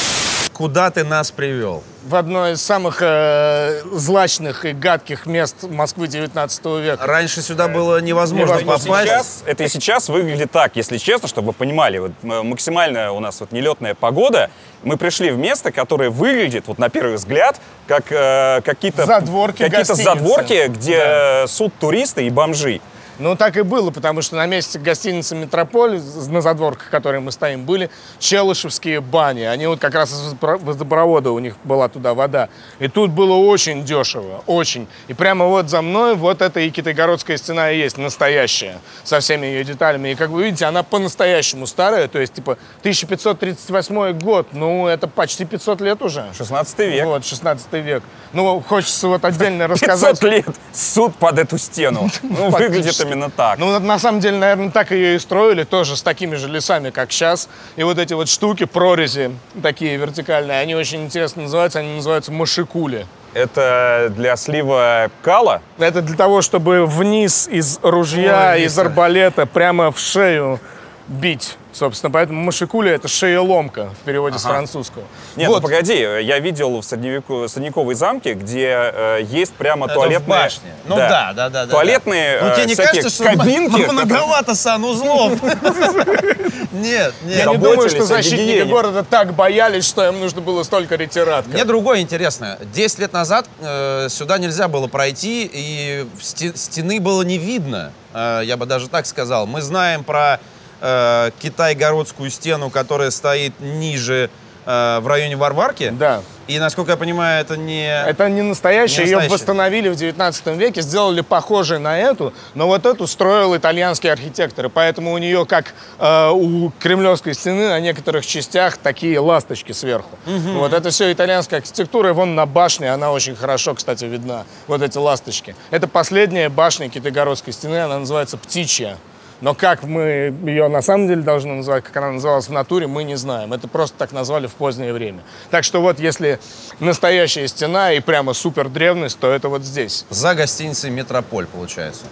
Куда 0.59 0.91
ты 0.91 1.05
нас 1.05 1.31
привел? 1.31 1.85
В 2.05 2.17
одно 2.17 2.49
из 2.49 2.61
самых 2.61 2.99
э, 3.01 3.81
злачных 3.93 4.65
и 4.65 4.73
гадких 4.73 5.25
мест 5.27 5.63
Москвы 5.63 6.09
19 6.09 6.65
века. 6.83 7.07
Раньше 7.07 7.43
сюда 7.43 7.69
было 7.69 8.01
невозможно 8.01 8.55
Невозможно. 8.59 8.89
Попасть. 8.89 9.09
сейчас, 9.09 9.43
это 9.47 9.65
и 9.65 9.69
сейчас 9.69 10.09
выглядит 10.09 10.51
так, 10.51 10.75
если 10.75 10.99
честно, 10.99 11.29
чтобы 11.29 11.49
вы 11.49 11.53
понимали. 11.53 11.99
Вот 11.99 12.13
м- 12.25 12.49
максимально 12.49 13.13
у 13.13 13.21
нас 13.21 13.39
вот 13.39 13.53
нелетная 13.53 13.95
погода. 13.95 14.51
Мы 14.83 14.97
пришли 14.97 15.31
в 15.31 15.39
место, 15.39 15.71
которое 15.71 16.11
выглядит, 16.11 16.65
вот 16.67 16.79
на 16.79 16.89
первый 16.89 17.15
взгляд, 17.17 17.61
как 17.87 18.11
э, 18.11 18.61
какие-то 18.65 19.07
Задворки 19.07 19.63
какие-то 19.63 19.95
задворки, 19.95 20.67
где 20.69 20.99
э, 20.99 21.47
суд 21.47 21.73
туристы 21.79 22.27
и 22.27 22.31
бомжи. 22.31 22.81
Ну, 23.19 23.35
так 23.37 23.57
и 23.57 23.63
было, 23.63 23.91
потому 23.91 24.23
что 24.23 24.37
на 24.37 24.47
месте 24.47 24.79
гостиницы 24.79 25.35
«Метрополь», 25.35 26.01
на 26.29 26.41
задворках, 26.41 26.87
в 26.87 26.91
которой 26.91 27.21
мы 27.21 27.33
стоим, 27.33 27.65
были 27.65 27.91
челышевские 28.21 29.01
бани. 29.01 29.43
Они 29.43 29.67
вот 29.67 29.81
как 29.81 29.95
раз 29.95 30.13
из 30.13 30.33
водопро- 30.33 30.59
водопровода 30.59 31.33
у 31.33 31.39
них 31.41 31.57
была 31.65 31.89
туда 31.89 32.15
вода. 32.15 32.49
И 32.79 32.87
тут 32.87 33.11
было 33.11 33.35
очень 33.35 33.85
дешево, 33.85 34.45
очень. 34.47 34.87
И 35.09 35.15
прямо 35.15 35.47
вот 35.47 35.69
за 35.69 35.83
мной 35.83 36.15
вот 36.15 36.43
эта 36.43 36.61
и 36.61 36.71
Китайгородская 36.71 37.37
стена 37.39 37.73
и 37.73 37.79
есть 37.79 37.99
настоящая, 37.99 38.79
со 39.03 39.19
всеми 39.19 39.47
ее 39.47 39.65
деталями. 39.65 40.11
И 40.11 40.15
как 40.15 40.31
вы 40.31 40.45
видите, 40.45 40.67
она 40.67 40.83
по-настоящему 40.85 41.67
старая, 41.67 42.07
то 42.07 42.21
есть 42.21 42.35
типа 42.35 42.57
1538 42.81 44.19
год, 44.21 44.49
ну, 44.53 44.87
это 44.87 45.09
почти 45.09 45.45
500 45.45 45.81
лет 45.81 46.03
уже. 46.03 46.27
16 46.37 46.79
век. 46.79 47.05
Вот, 47.05 47.25
16 47.25 47.73
век. 47.73 48.03
Ну, 48.33 48.61
хочется 48.61 49.09
вот 49.09 49.25
отдельно 49.25 49.67
рассказать. 49.69 50.21
500 50.21 50.31
лет 50.31 50.47
суд 50.73 51.17
под 51.17 51.39
эту 51.39 51.59
стену. 51.59 52.09
Ну, 52.29 52.51
выглядит 52.51 52.95
именно 53.09 53.31
так. 53.31 53.59
Ну, 53.59 53.79
на 53.79 53.99
самом 53.99 54.21
деле, 54.21 54.39
наверное, 54.39 54.71
так 54.71 54.91
ее 54.91 55.17
и 55.17 55.19
строили, 55.19 55.65
тоже 55.65 55.97
с 55.97 56.03
такими 56.03 56.37
же 56.37 56.49
лесами, 56.49 56.91
как 56.91 57.13
сейчас. 57.13 57.49
И 57.77 57.83
вот 57.83 57.99
эти 57.99 58.15
вот 58.15 58.29
штуки, 58.29 58.65
прорези 58.65 59.31
такие 59.63 59.97
вертикальные, 59.97 60.61
они 60.61 60.75
очень 60.75 61.05
интересно 61.05 61.43
называются, 61.43 61.81
они 61.81 61.97
называются 61.97 62.33
машикули. 62.33 63.07
Это 63.35 64.11
для 64.17 64.37
слива 64.37 65.11
кала. 65.23 65.61
Это 65.79 66.01
для 66.01 66.17
того, 66.17 66.41
чтобы 66.41 66.87
вниз 66.87 67.47
из 67.47 67.79
ружья, 67.83 68.53
Ой, 68.55 68.63
из 68.63 68.79
арбалета 68.79 69.45
прямо 69.45 69.93
в 69.93 69.99
шею 69.99 70.61
бить. 71.07 71.58
Собственно, 71.73 72.11
поэтому 72.11 72.43
машикуля 72.43 72.93
это 72.95 73.09
шееломка 73.09 73.91
в 74.01 74.05
переводе 74.05 74.39
с 74.39 74.43
французского. 74.43 75.05
Нет, 75.37 75.49
вот. 75.49 75.57
ну 75.57 75.63
погоди, 75.63 75.95
я 75.99 76.39
видел 76.39 76.81
в 76.81 76.85
средневеку- 76.85 77.47
средневековой 77.47 77.95
замке, 77.95 78.33
где 78.35 78.69
э, 78.93 79.21
есть 79.29 79.53
прямо 79.53 79.87
Это 79.87 79.95
туалетные... 79.95 80.19
в 80.25 80.27
башне. 80.29 80.73
Ну 80.87 80.97
да, 80.97 81.33
да, 81.35 81.49
да. 81.51 81.67
да, 81.67 81.71
Туалетные 81.71 82.39
да. 82.41 82.47
Ну 82.47 82.53
э, 82.53 82.57
тебе 82.57 82.67
не 82.67 82.75
кажется, 82.75 83.11
что 83.11 83.25
кабинки. 83.25 83.83
многовато 83.93 84.55
санузлов? 84.55 85.41
Нет, 86.73 87.15
Я 87.27 87.37
нет. 87.45 87.47
не 87.49 87.57
думаю, 87.59 87.89
что 87.89 88.05
защитники 88.05 88.63
города 88.63 89.03
так 89.03 89.35
боялись, 89.35 89.85
что 89.87 90.07
им 90.07 90.21
нужно 90.21 90.41
было 90.41 90.63
столько 90.63 90.97
ретиратка. 90.97 91.51
Мне 91.51 91.65
другое 91.65 92.01
интересно. 92.01 92.59
Десять 92.73 92.99
лет 93.01 93.13
назад 93.13 93.47
э, 93.61 94.09
сюда 94.11 94.39
нельзя 94.39 94.69
было 94.69 94.87
пройти, 94.87 95.49
и 95.53 96.07
сте- 96.21 96.57
стены 96.57 97.01
было 97.01 97.23
не 97.23 97.39
видно. 97.39 97.93
Э, 98.15 98.43
я 98.45 98.57
бы 98.57 98.67
даже 98.67 98.89
так 98.89 99.07
сказал. 99.07 99.47
Мы 99.47 99.61
знаем 99.63 100.05
про 100.05 100.41
э, 100.81 101.31
Китай-городскую 101.41 102.31
стену, 102.31 102.71
которая 102.71 103.11
стоит 103.11 103.59
ниже 103.61 104.31
э, 104.67 104.99
в 105.01 105.07
районе 105.07 105.37
Варварки. 105.37 105.91
Да. 105.91 106.23
И, 106.49 106.59
насколько 106.59 106.93
я 106.93 106.97
понимаю, 106.97 107.43
это 107.43 107.59
не... 107.59 107.87
Это 107.87 108.31
не 108.31 108.41
настоящая, 108.41 109.05
Не 109.05 109.11
ее 109.11 109.29
восстановили 109.29 109.91
в 109.91 109.97
19 109.97 110.47
веке, 110.57 110.81
сделали 110.81 111.21
похожей 111.21 111.79
на 111.79 111.99
эту, 111.99 112.33
но 112.55 112.67
вот 112.67 112.87
эту 112.87 113.07
строил 113.07 113.55
итальянский 113.55 114.11
архитектор, 114.11 114.65
и 114.67 114.69
поэтому 114.71 115.13
у 115.13 115.19
нее, 115.19 115.45
как 115.45 115.75
э, 115.99 116.31
у 116.31 116.71
Кремлевской 116.79 117.35
стены, 117.35 117.69
на 117.69 117.79
некоторых 117.81 118.25
частях 118.25 118.79
такие 118.79 119.21
ласточки 119.21 119.73
сверху. 119.73 120.09
Вот 120.25 120.73
это 120.73 120.89
все 120.89 121.13
итальянская 121.13 121.61
архитектура, 121.61 122.09
и 122.09 122.13
вон 122.13 122.35
на 122.35 122.47
башне, 122.47 122.91
она 122.91 123.13
очень 123.13 123.37
хорошо, 123.37 123.75
кстати, 123.75 124.07
видна, 124.07 124.45
вот 124.69 124.81
эти 124.81 124.97
ласточки. 124.97 125.55
Это 125.71 125.87
последняя 125.87 126.49
башня 126.49 126.89
Китайгородской 126.89 127.53
стены, 127.53 127.77
она 127.77 127.99
называется 127.99 128.39
«Птичья». 128.39 128.97
Но 129.41 129.55
как 129.55 129.85
мы 129.85 130.35
ее 130.45 130.69
на 130.69 130.83
самом 130.83 131.07
деле 131.07 131.23
должны 131.23 131.55
называть, 131.55 131.85
как 131.85 131.97
она 131.97 132.13
называлась 132.13 132.49
в 132.49 132.53
натуре, 132.53 132.87
мы 132.87 133.05
не 133.05 133.17
знаем. 133.17 133.53
Это 133.53 133.69
просто 133.69 133.97
так 133.97 134.13
назвали 134.13 134.47
в 134.47 134.55
позднее 134.55 134.93
время. 134.93 135.21
Так 135.51 135.65
что 135.65 135.81
вот 135.81 136.01
если 136.01 136.41
настоящая 136.81 137.47
стена 137.47 137.93
и 137.93 138.01
прямо 138.01 138.33
супер 138.33 138.69
древность, 138.69 139.19
то 139.19 139.31
это 139.31 139.49
вот 139.49 139.63
здесь. 139.63 140.07
За 140.11 140.35
гостиницей 140.35 140.91
«Метрополь», 140.91 141.47
получается. 141.47 142.03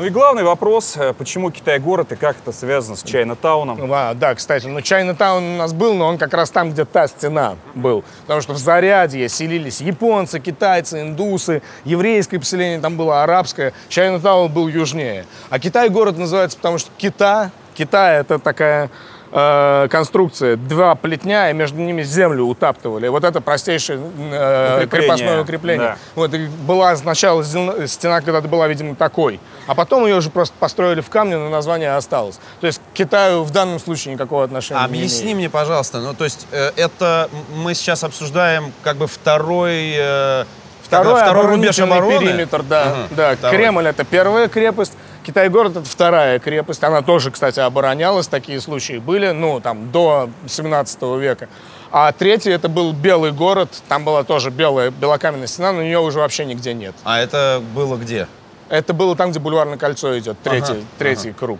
Ну 0.00 0.06
и 0.06 0.08
главный 0.08 0.44
вопрос, 0.44 0.94
э, 0.96 1.12
почему 1.12 1.50
Китай-город 1.50 2.12
и 2.12 2.16
как 2.16 2.34
это 2.38 2.52
связано 2.52 2.96
с 2.96 3.04
Чайна-тауном? 3.04 3.86
А, 3.92 4.14
да, 4.14 4.34
кстати, 4.34 4.66
ну 4.66 4.80
Чайна-таун 4.80 5.44
у 5.44 5.56
нас 5.58 5.74
был, 5.74 5.92
но 5.92 6.06
он 6.06 6.16
как 6.16 6.32
раз 6.32 6.48
там, 6.48 6.70
где 6.70 6.86
та 6.86 7.06
стена 7.06 7.56
был. 7.74 8.02
Потому 8.22 8.40
что 8.40 8.54
в 8.54 8.56
Зарядье 8.56 9.28
селились 9.28 9.82
японцы, 9.82 10.40
китайцы, 10.40 11.02
индусы, 11.02 11.60
еврейское 11.84 12.38
поселение 12.38 12.80
там 12.80 12.96
было, 12.96 13.22
арабское. 13.22 13.74
Чайна-таун 13.90 14.50
был 14.50 14.68
южнее. 14.68 15.26
А 15.50 15.58
Китай-город 15.58 16.16
называется, 16.16 16.56
потому 16.56 16.78
что 16.78 16.90
Кита, 16.96 17.50
Китай 17.74 18.20
это 18.20 18.38
такая 18.38 18.88
э, 19.32 19.88
конструкция, 19.90 20.56
два 20.56 20.94
плетня, 20.94 21.50
и 21.50 21.52
между 21.52 21.78
ними 21.78 22.02
землю 22.02 22.44
утаптывали. 22.44 23.08
Вот 23.08 23.24
это 23.24 23.40
простейшее 23.40 23.98
э, 23.98 24.76
Укрепление, 24.76 24.86
крепостное 24.86 25.42
укрепление. 25.42 25.88
да. 25.88 25.96
Вот, 26.14 26.34
и 26.34 26.46
была 26.46 26.94
сначала 26.96 27.42
стена 27.44 28.20
когда-то 28.20 28.48
была, 28.48 28.68
видимо, 28.68 28.94
такой, 28.94 29.40
а 29.66 29.74
потом 29.74 30.06
ее 30.06 30.16
уже 30.16 30.30
просто 30.30 30.54
построили 30.58 31.00
в 31.00 31.08
камне, 31.10 31.36
но 31.36 31.48
название 31.48 31.94
осталось. 31.96 32.40
То 32.60 32.66
есть 32.66 32.80
к 32.92 32.96
Китаю 32.96 33.44
в 33.44 33.50
данном 33.50 33.78
случае 33.78 34.14
никакого 34.14 34.44
отношения 34.44 34.80
Объясни 34.80 35.18
не 35.18 35.32
имеет. 35.32 35.36
мне, 35.36 35.50
пожалуйста, 35.50 36.00
ну 36.00 36.14
то 36.14 36.24
есть 36.24 36.46
э, 36.50 36.70
это 36.76 37.28
мы 37.56 37.74
сейчас 37.74 38.04
обсуждаем 38.04 38.72
как 38.82 38.96
бы 38.96 39.06
второй 39.06 39.94
э, 39.96 40.44
Второй, 40.82 41.20
второй 41.20 41.46
рубеж 41.46 41.78
обороны. 41.78 42.18
периметр, 42.18 42.64
да. 42.64 42.82
Ага, 42.82 42.96
да. 43.10 43.36
второй. 43.36 43.56
Кремль 43.56 43.86
это 43.86 44.02
первая 44.04 44.48
крепость, 44.48 44.94
Китай-город 45.22 45.76
это 45.76 45.88
вторая 45.88 46.38
крепость. 46.38 46.82
Она 46.82 47.02
тоже, 47.02 47.30
кстати, 47.30 47.60
оборонялась, 47.60 48.26
такие 48.26 48.60
случаи 48.60 48.98
были, 48.98 49.30
ну, 49.30 49.60
там, 49.60 49.90
до 49.92 50.30
17 50.48 51.02
века. 51.20 51.48
А 51.92 52.12
третий 52.12 52.50
это 52.50 52.68
был 52.68 52.92
Белый 52.92 53.32
город, 53.32 53.82
там 53.88 54.04
была 54.04 54.22
тоже 54.22 54.50
белая, 54.50 54.90
белокаменная 54.90 55.48
стена, 55.48 55.72
но 55.72 55.82
ее 55.82 55.98
уже 55.98 56.20
вообще 56.20 56.44
нигде 56.44 56.72
нет. 56.72 56.94
А 57.04 57.18
это 57.18 57.62
было 57.74 57.96
где? 57.96 58.28
Это 58.68 58.94
было 58.94 59.16
там, 59.16 59.30
где 59.30 59.40
бульварное 59.40 59.76
кольцо 59.76 60.16
идет, 60.16 60.38
третий, 60.42 60.72
Ага, 60.72 60.82
третий 60.98 61.32
круг. 61.32 61.58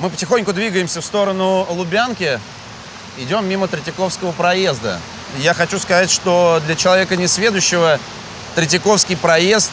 Мы 0.00 0.10
потихоньку 0.10 0.52
двигаемся 0.52 1.00
в 1.00 1.04
сторону 1.04 1.66
Лубянки, 1.70 2.40
идем 3.16 3.48
мимо 3.48 3.68
Третьяковского 3.68 4.32
проезда. 4.32 4.98
Я 5.38 5.54
хочу 5.54 5.78
сказать, 5.78 6.10
что 6.10 6.60
для 6.66 6.74
человека 6.74 7.16
несведущего 7.16 8.00
Третьяковский 8.56 9.16
проезд 9.16 9.70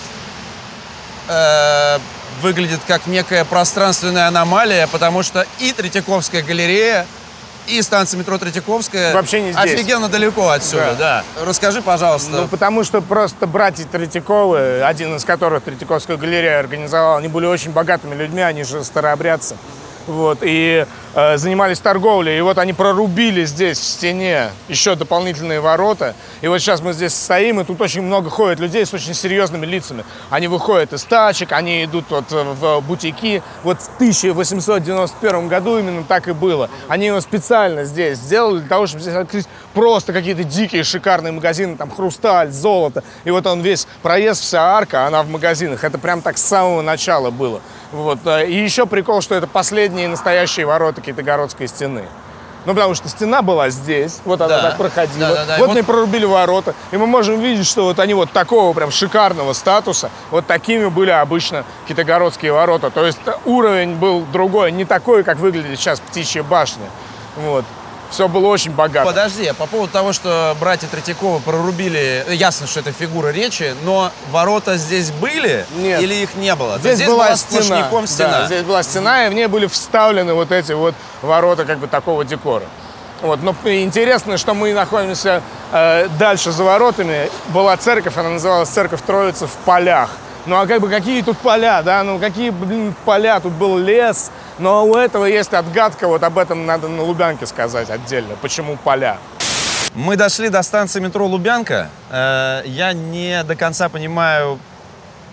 э, 1.27 1.97
выглядит 2.45 2.79
как 2.87 3.07
некая 3.07 3.43
пространственная 3.43 4.27
аномалия, 4.27 4.85
потому 4.85 5.23
что 5.23 5.47
и 5.57 5.71
Третьяковская 5.71 6.43
галерея, 6.43 7.07
и 7.65 7.81
станция 7.81 8.19
метро 8.19 8.37
Третьяковская 8.37 9.15
Вообще 9.15 9.41
не 9.41 9.51
здесь. 9.51 9.73
офигенно 9.73 10.09
далеко 10.09 10.49
отсюда, 10.49 10.95
да. 10.95 11.23
Расскажи, 11.43 11.81
пожалуйста. 11.81 12.29
Ну, 12.29 12.47
потому 12.47 12.83
что 12.83 13.01
просто 13.01 13.47
братья 13.47 13.83
Третьяковы, 13.85 14.83
один 14.83 15.15
из 15.15 15.25
которых 15.25 15.63
Третьяковскую 15.63 16.19
галерею 16.19 16.59
организовал, 16.59 17.17
они 17.17 17.29
были 17.29 17.47
очень 17.47 17.71
богатыми 17.71 18.13
людьми, 18.13 18.43
они 18.43 18.63
же 18.63 18.83
старообрядцы. 18.83 19.55
Вот, 20.07 20.39
и 20.41 20.85
э, 21.15 21.37
занимались 21.37 21.79
торговлей. 21.79 22.37
И 22.37 22.41
вот 22.41 22.57
они 22.57 22.73
прорубили 22.73 23.43
здесь, 23.45 23.79
в 23.79 23.83
стене, 23.83 24.51
еще 24.67 24.95
дополнительные 24.95 25.59
ворота. 25.59 26.15
И 26.41 26.47
вот 26.47 26.59
сейчас 26.59 26.81
мы 26.81 26.93
здесь 26.93 27.13
стоим, 27.15 27.59
и 27.59 27.63
тут 27.63 27.81
очень 27.81 28.03
много 28.03 28.29
ходит 28.29 28.59
людей 28.59 28.85
с 28.85 28.93
очень 28.93 29.13
серьезными 29.13 29.65
лицами. 29.65 30.05
Они 30.29 30.47
выходят 30.47 30.93
из 30.93 31.03
тачек, 31.03 31.51
они 31.53 31.85
идут 31.85 32.05
вот 32.09 32.31
э, 32.31 32.43
в 32.43 32.81
бутики. 32.81 33.41
Вот 33.63 33.79
в 33.81 33.95
1891 33.95 35.47
году 35.47 35.79
именно 35.79 36.03
так 36.03 36.27
и 36.27 36.33
было. 36.33 36.69
Они 36.87 37.07
его 37.07 37.19
специально 37.21 37.83
здесь 37.85 38.19
сделали 38.19 38.59
для 38.59 38.69
того, 38.69 38.85
чтобы 38.85 39.01
здесь 39.01 39.15
открыть 39.15 39.47
просто 39.75 40.13
какие-то 40.13 40.43
дикие 40.43 40.83
шикарные 40.83 41.31
магазины, 41.33 41.75
там 41.77 41.91
хрусталь, 41.91 42.49
золото. 42.49 43.03
И 43.25 43.29
вот 43.29 43.45
он 43.45 43.61
весь 43.61 43.87
проезд, 44.01 44.41
вся 44.41 44.75
арка, 44.75 45.05
она 45.05 45.21
в 45.21 45.29
магазинах. 45.29 45.83
Это 45.83 45.99
прям 45.99 46.21
так 46.23 46.39
с 46.39 46.43
самого 46.43 46.81
начала 46.81 47.29
было. 47.29 47.61
Вот. 47.91 48.19
э, 48.25 48.47
И 48.47 48.55
еще 48.63 48.87
прикол, 48.87 49.21
что 49.21 49.35
это 49.35 49.45
последние 49.45 50.07
настоящие 50.07 50.65
ворота 50.65 51.01
Китайгородской 51.01 51.67
стены. 51.67 52.05
Ну, 52.65 52.73
потому 52.73 52.95
что 52.95 53.07
стена 53.09 53.43
была 53.43 53.69
здесь, 53.69 54.21
вот 54.25 54.41
она 54.41 54.49
Да. 54.59 54.61
так 54.69 54.77
проходила. 54.77 55.27
Да-да-да. 55.29 55.57
И 55.57 55.59
Вот 55.59 55.67
вот- 55.67 55.77
мы 55.77 55.83
прорубили 55.83 56.25
ворота. 56.25 56.73
И 56.91 56.97
мы 56.97 57.05
можем 57.05 57.39
видеть, 57.39 57.67
что 57.67 57.83
вот 57.83 57.99
они 57.99 58.15
вот 58.15 58.31
такого 58.31 58.73
прям 58.73 58.89
шикарного 58.89 59.53
статуса, 59.53 60.09
вот 60.31 60.47
такими 60.47 60.87
были 60.87 61.11
обычно 61.11 61.63
Китайгородские 61.87 62.53
ворота. 62.53 62.89
То 62.89 63.05
есть 63.05 63.19
уровень 63.45 63.93
был 63.97 64.21
другой, 64.33 64.71
не 64.71 64.83
такой, 64.83 65.23
как 65.23 65.37
выглядит 65.37 65.77
сейчас 65.79 65.99
Птичья 65.99 66.41
башня. 66.41 66.87
Вот. 67.37 67.65
Все 68.09 68.27
было 68.27 68.47
очень 68.47 68.71
богато. 68.71 69.05
Подожди, 69.05 69.45
а 69.47 69.53
по 69.53 69.65
поводу 69.65 69.91
того, 69.91 70.13
что 70.13 70.55
братья 70.59 70.87
Третьяковы 70.87 71.39
прорубили, 71.39 72.23
э, 72.27 72.33
ясно, 72.33 72.67
что 72.67 72.79
это 72.79 72.91
фигура 72.91 73.29
речи, 73.29 73.73
но 73.83 74.11
ворота 74.31 74.77
здесь 74.77 75.11
были 75.11 75.65
Нет. 75.75 76.01
или 76.01 76.15
их 76.15 76.35
не 76.35 76.55
было? 76.55 76.77
Здесь, 76.79 76.99
есть 76.99 77.11
была, 77.11 77.35
сплошняком 77.35 78.07
стена. 78.07 78.29
стена. 78.29 78.39
Да, 78.39 78.45
здесь 78.45 78.63
была 78.63 78.83
стена, 78.83 79.25
и 79.25 79.29
в 79.29 79.33
ней 79.33 79.47
были 79.47 79.67
вставлены 79.67 80.33
вот 80.33 80.51
эти 80.51 80.73
вот 80.73 80.95
ворота 81.21 81.65
как 81.65 81.79
бы 81.79 81.87
такого 81.87 82.23
декора. 82.23 82.65
Вот, 83.21 83.41
но 83.41 83.55
интересно, 83.63 84.37
что 84.37 84.53
мы 84.53 84.73
находимся 84.73 85.41
э, 85.71 86.07
дальше 86.19 86.51
за 86.51 86.63
воротами. 86.63 87.29
Была 87.49 87.75
церковь, 87.77 88.17
она 88.17 88.29
называлась 88.29 88.69
Церковь 88.69 89.01
Троицы 89.01 89.47
в 89.47 89.53
полях. 89.65 90.09
Ну 90.45 90.55
а 90.59 90.67
как 90.67 90.79
бы 90.81 90.89
какие 90.89 91.21
тут 91.23 91.37
поля, 91.39 91.81
да? 91.81 92.03
Ну 92.03 92.19
какие, 92.19 92.51
блин, 92.51 92.93
поля? 93.03 93.39
Тут 93.39 93.53
был 93.53 93.77
лес. 93.77 94.31
Но 94.59 94.85
у 94.85 94.95
этого 94.95 95.25
есть 95.25 95.53
отгадка, 95.53 96.07
вот 96.07 96.23
об 96.23 96.37
этом 96.37 96.65
надо 96.65 96.87
на 96.87 97.01
Лубянке 97.03 97.45
сказать 97.47 97.89
отдельно. 97.89 98.35
Почему 98.41 98.77
поля? 98.77 99.17
Мы 99.95 100.15
дошли 100.17 100.49
до 100.49 100.61
станции 100.61 100.99
метро 100.99 101.25
Лубянка. 101.25 101.89
Э, 102.11 102.61
Я 102.65 102.93
не 102.93 103.43
до 103.43 103.55
конца 103.55 103.89
понимаю, 103.89 104.59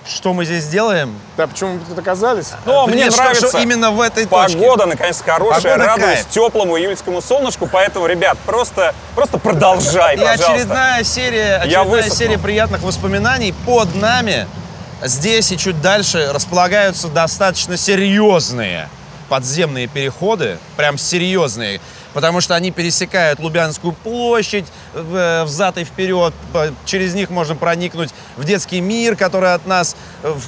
что 0.07 0.33
мы 0.33 0.45
здесь 0.45 0.67
делаем. 0.67 1.15
Да 1.37 1.47
почему 1.47 1.75
мы 1.75 1.81
тут 1.81 1.99
оказались? 1.99 2.53
Но 2.65 2.87
Блин, 2.87 2.97
мне 2.99 3.11
что- 3.11 3.23
нравится. 3.23 3.49
что 3.49 3.59
именно 3.59 3.91
в 3.91 4.01
этой 4.01 4.25
точке. 4.27 4.59
Погода, 4.59 4.87
наконец, 4.87 5.21
хорошая, 5.25 5.63
Погода 5.75 5.85
радуюсь 5.91 6.15
кайф. 6.15 6.29
теплому 6.31 6.79
июльскому 6.79 7.21
солнышку, 7.21 7.69
поэтому, 7.71 8.07
ребят, 8.07 8.39
просто, 8.47 8.95
просто 9.15 9.39
продолжай, 9.39 10.15
И 10.15 10.19
пожалуйста. 10.19 10.53
очередная 10.53 11.05
серия, 11.05 11.57
очередная 11.59 12.09
серия 12.11 12.39
приятных 12.39 12.83
воспоминаний 12.83 13.53
под 13.67 13.95
нами. 13.95 14.47
Здесь 15.05 15.51
и 15.53 15.59
чуть 15.59 15.81
дальше 15.81 16.31
располагаются 16.33 17.09
достаточно 17.09 17.77
серьезные 17.77 18.89
подземные 19.29 19.87
переходы, 19.87 20.59
прям 20.77 20.99
серьезные, 20.99 21.81
потому 22.13 22.43
что 22.43 22.55
они 22.55 22.71
пересекают 22.71 23.39
Лубянскую 23.41 23.95
площадь 23.95 24.67
в- 24.93 25.45
взад 25.45 25.79
и 25.79 25.85
вперед. 25.85 26.35
Через 26.85 27.15
них 27.15 27.31
можно 27.31 27.55
проникнуть 27.55 28.11
в 28.37 28.45
детский 28.45 28.83
мир, 28.83 29.17
который 29.17 29.55
от 29.55 29.65
нас 29.67 29.97
в 30.23 30.43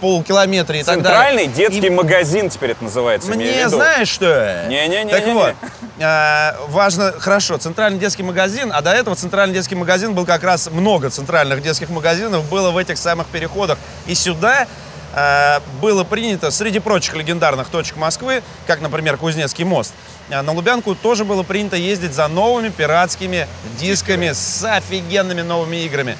полкилометра 0.00 0.76
и 0.76 0.82
так 0.82 1.02
далее. 1.02 1.04
Центральный 1.04 1.46
детский 1.46 1.86
И 1.86 1.90
магазин 1.90 2.50
теперь 2.50 2.70
это 2.72 2.84
называется. 2.84 3.30
мне, 3.30 3.68
знаешь 3.68 4.08
что? 4.08 4.64
Не-не-не-не-не. 4.68 5.10
Так 5.10 5.26
вот, 5.28 5.54
э, 5.98 6.52
важно, 6.68 7.12
хорошо, 7.18 7.56
центральный 7.58 7.98
детский 7.98 8.22
магазин, 8.22 8.70
а 8.74 8.82
до 8.82 8.92
этого 8.92 9.16
центральный 9.16 9.54
детский 9.54 9.74
магазин 9.74 10.14
был 10.14 10.24
как 10.26 10.42
раз 10.42 10.70
много 10.70 11.10
центральных 11.10 11.62
детских 11.62 11.88
магазинов 11.90 12.48
было 12.48 12.70
в 12.70 12.76
этих 12.76 12.98
самых 12.98 13.26
переходах. 13.28 13.78
И 14.06 14.14
сюда 14.14 14.66
э, 15.14 15.60
было 15.80 16.04
принято, 16.04 16.50
среди 16.50 16.78
прочих 16.78 17.14
легендарных 17.14 17.68
точек 17.68 17.96
Москвы, 17.96 18.42
как, 18.66 18.80
например, 18.80 19.16
Кузнецкий 19.16 19.64
мост, 19.64 19.94
э, 20.28 20.42
на 20.42 20.52
Лубянку 20.52 20.94
тоже 20.94 21.24
было 21.24 21.42
принято 21.42 21.76
ездить 21.76 22.14
за 22.14 22.28
новыми 22.28 22.68
пиратскими 22.68 23.46
дисками 23.78 24.32
с 24.32 24.64
офигенными 24.64 25.42
новыми 25.42 25.76
играми. 25.84 26.16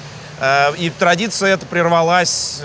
И 0.77 0.91
традиция 0.99 1.55
эта 1.55 1.65
прервалась, 1.65 2.61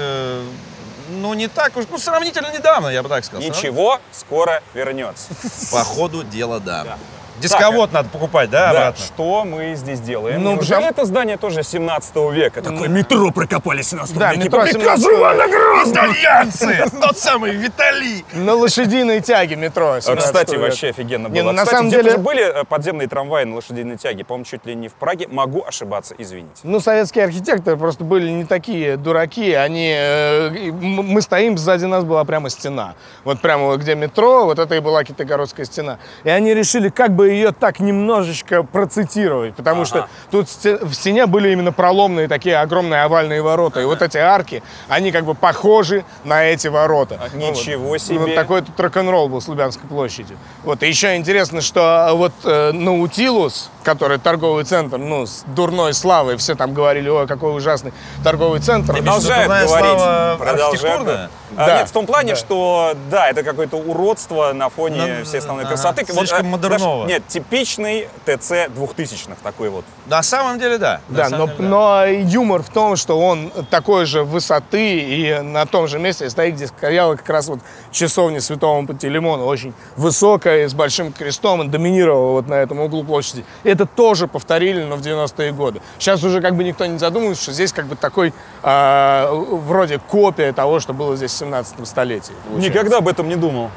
ну, 1.12 1.34
не 1.34 1.48
так 1.48 1.76
уж, 1.76 1.84
ну, 1.90 1.98
сравнительно 1.98 2.52
недавно, 2.52 2.88
я 2.88 3.02
бы 3.02 3.08
так 3.08 3.24
сказал. 3.24 3.48
Ничего, 3.48 4.00
скоро 4.12 4.62
вернется. 4.74 5.28
По 5.70 5.84
ходу 5.84 6.24
дела, 6.24 6.60
да. 6.60 6.84
Да. 6.84 6.98
Дисковод 7.42 7.92
надо 7.92 8.08
покупать, 8.08 8.50
да, 8.50 8.72
Да, 8.72 8.78
обратно? 8.88 9.04
что 9.04 9.44
мы 9.44 9.74
здесь 9.74 10.00
делаем? 10.00 10.42
Ну, 10.42 10.52
Неужели 10.54 10.80
там- 10.80 10.84
это 10.84 11.04
здание 11.04 11.36
тоже 11.36 11.62
17 11.62 12.30
века? 12.30 12.62
Такое 12.62 12.88
метро 12.88 13.30
прокопали 13.30 13.82
в 13.82 13.84
17 13.84 14.16
Да, 14.18 14.32
веке. 14.32 14.44
метро 14.44 14.60
по 14.60 14.66
приказу 14.66 15.02
17 15.02 15.18
Ивана 15.18 15.48
Грозного. 15.48 16.06
Итальянцы! 16.12 16.84
Тот 17.00 17.18
самый 17.18 17.52
Виталий! 17.52 18.24
На 18.32 18.54
лошадиной 18.54 19.20
тяге 19.20 19.56
метро. 19.56 20.00
17 20.00 20.24
Кстати, 20.24 20.56
вообще 20.56 20.88
офигенно 20.90 21.28
было. 21.28 21.34
Не, 21.34 21.42
ну, 21.42 21.52
на 21.52 21.62
Кстати, 21.64 21.76
самом 21.76 21.90
деле- 21.90 22.16
были 22.18 22.42
э, 22.60 22.64
подземные 22.64 23.08
трамваи 23.08 23.44
на 23.44 23.56
лошадиной 23.56 23.96
тяге, 23.96 24.24
по-моему, 24.24 24.44
чуть 24.44 24.64
ли 24.66 24.74
не 24.74 24.88
в 24.88 24.94
Праге. 24.94 25.26
Могу 25.28 25.64
ошибаться, 25.66 26.14
извините. 26.18 26.60
Ну, 26.62 26.80
советские 26.80 27.24
архитекторы 27.24 27.76
просто 27.76 28.04
были 28.04 28.28
не 28.30 28.44
такие 28.44 28.96
дураки. 28.96 29.52
Они, 29.54 29.92
э, 29.96 30.50
мы 30.80 31.20
стоим, 31.22 31.58
сзади 31.58 31.84
нас 31.86 32.04
была 32.04 32.24
прямо 32.24 32.50
стена. 32.50 32.94
Вот 33.24 33.40
прямо 33.40 33.76
где 33.76 33.94
метро, 33.94 34.44
вот 34.44 34.58
это 34.58 34.74
и 34.76 34.80
была 34.80 35.02
Китайгородская 35.04 35.66
стена. 35.66 35.98
И 36.24 36.30
они 36.30 36.54
решили, 36.54 36.88
как 36.88 37.10
бы 37.12 37.31
ее 37.32 37.52
так 37.52 37.80
немножечко 37.80 38.62
процитировать, 38.62 39.54
потому 39.54 39.84
что 39.84 40.08
тут 40.30 40.48
в 40.48 40.94
стене 40.94 41.26
были 41.26 41.50
именно 41.50 41.72
проломные 41.72 42.28
такие 42.28 42.56
огромные 42.56 43.02
овальные 43.02 43.42
ворота. 43.42 43.80
И 43.80 43.84
вот 43.84 44.02
эти 44.02 44.18
арки, 44.18 44.62
они 44.88 45.12
как 45.12 45.24
бы 45.24 45.34
похожи 45.34 46.04
на 46.24 46.44
эти 46.44 46.68
ворота. 46.68 47.18
А, 47.20 47.28
Ну, 47.32 47.50
ничего 47.50 47.88
вот. 47.88 48.00
себе. 48.00 48.18
Вот 48.18 48.34
такой 48.34 48.62
тут 48.62 48.78
рок-н-ролл 48.78 49.28
был 49.28 49.40
с 49.40 49.48
Лубянской 49.48 49.88
площади. 49.88 50.36
Вот. 50.64 50.82
И 50.82 50.88
еще 50.88 51.16
интересно, 51.16 51.60
что 51.60 52.10
вот 52.14 52.32
э, 52.44 52.72
Наутилус, 52.72 53.70
который 53.82 54.18
торговый 54.18 54.64
центр, 54.64 54.98
ну, 54.98 55.26
с 55.26 55.44
дурной 55.46 55.94
славой, 55.94 56.36
все 56.36 56.54
там 56.54 56.72
говорили, 56.74 57.08
ой, 57.08 57.26
какой 57.26 57.56
ужасный 57.56 57.92
торговый 58.24 58.60
центр. 58.60 58.94
Продолжают 58.94 59.44
дурная 59.48 59.66
говорить. 59.66 60.38
продолжают. 60.38 60.72
архитектурная? 60.74 61.30
А, 61.54 61.66
Да. 61.66 61.78
Нет, 61.80 61.88
в 61.88 61.92
том 61.92 62.06
плане, 62.06 62.30
Да. 62.30 62.36
что 62.36 62.94
да, 63.10 63.28
это 63.28 63.42
какое-то 63.42 63.76
уродство 63.76 64.52
на 64.54 64.70
фоне 64.70 65.16
Ну, 65.18 65.24
всей 65.24 65.38
основной 65.38 65.64
ага, 65.64 65.74
красоты. 65.74 66.06
слишком 66.06 66.46
э, 66.46 66.48
модерново. 66.48 67.04
знаешь, 67.04 67.08
Нет, 67.10 67.28
типичный 67.28 68.08
ТЦ 68.24 68.70
двухтысячных 68.74 69.38
такой 69.38 69.68
вот. 69.68 69.84
На 70.06 70.22
самом 70.22 70.58
деле, 70.58 70.78
да. 70.78 71.00
Да, 71.08 71.28
но, 71.28 71.46
деле, 71.46 71.58
да. 71.58 71.64
но 71.64 72.04
юмор 72.06 72.62
в 72.62 72.70
том, 72.70 72.96
что 72.96 73.18
он 73.20 73.50
такой 73.70 74.06
же 74.06 74.24
высоты 74.24 74.98
и 75.00 75.40
на 75.40 75.66
том 75.66 75.88
же 75.88 75.98
месте 75.98 76.30
стоит, 76.30 76.54
где 76.54 76.68
стояла 76.68 77.16
как 77.16 77.28
раз 77.28 77.48
вот 77.48 77.60
часовня 77.90 78.40
Святого 78.40 78.86
Пантелеймона, 78.86 79.44
очень 79.44 79.74
высокая, 79.96 80.66
с 80.68 80.72
большим 80.74 81.12
крестом, 81.12 81.60
он 81.60 81.70
доминировал 81.70 82.32
вот 82.32 82.48
на 82.48 82.54
этом 82.54 82.80
углу 82.80 83.04
площади. 83.04 83.44
Это 83.72 83.86
тоже 83.86 84.26
повторили, 84.28 84.82
но 84.82 84.96
в 84.96 85.00
90-е 85.00 85.52
годы. 85.52 85.80
Сейчас 85.98 86.22
уже 86.22 86.40
как 86.42 86.54
бы 86.56 86.62
никто 86.62 86.84
не 86.84 86.98
задумывается, 86.98 87.42
что 87.44 87.52
здесь 87.52 87.72
как 87.72 87.86
бы 87.86 87.96
такой 87.96 88.34
а, 88.62 89.30
вроде 89.32 89.98
копия 89.98 90.52
того, 90.52 90.78
что 90.78 90.92
было 90.92 91.16
здесь 91.16 91.32
в 91.32 91.36
17 91.38 91.86
столетии. 91.88 92.34
получается. 92.44 92.70
Никогда 92.70 92.98
об 92.98 93.08
этом 93.08 93.28
не 93.28 93.36
думал. 93.36 93.70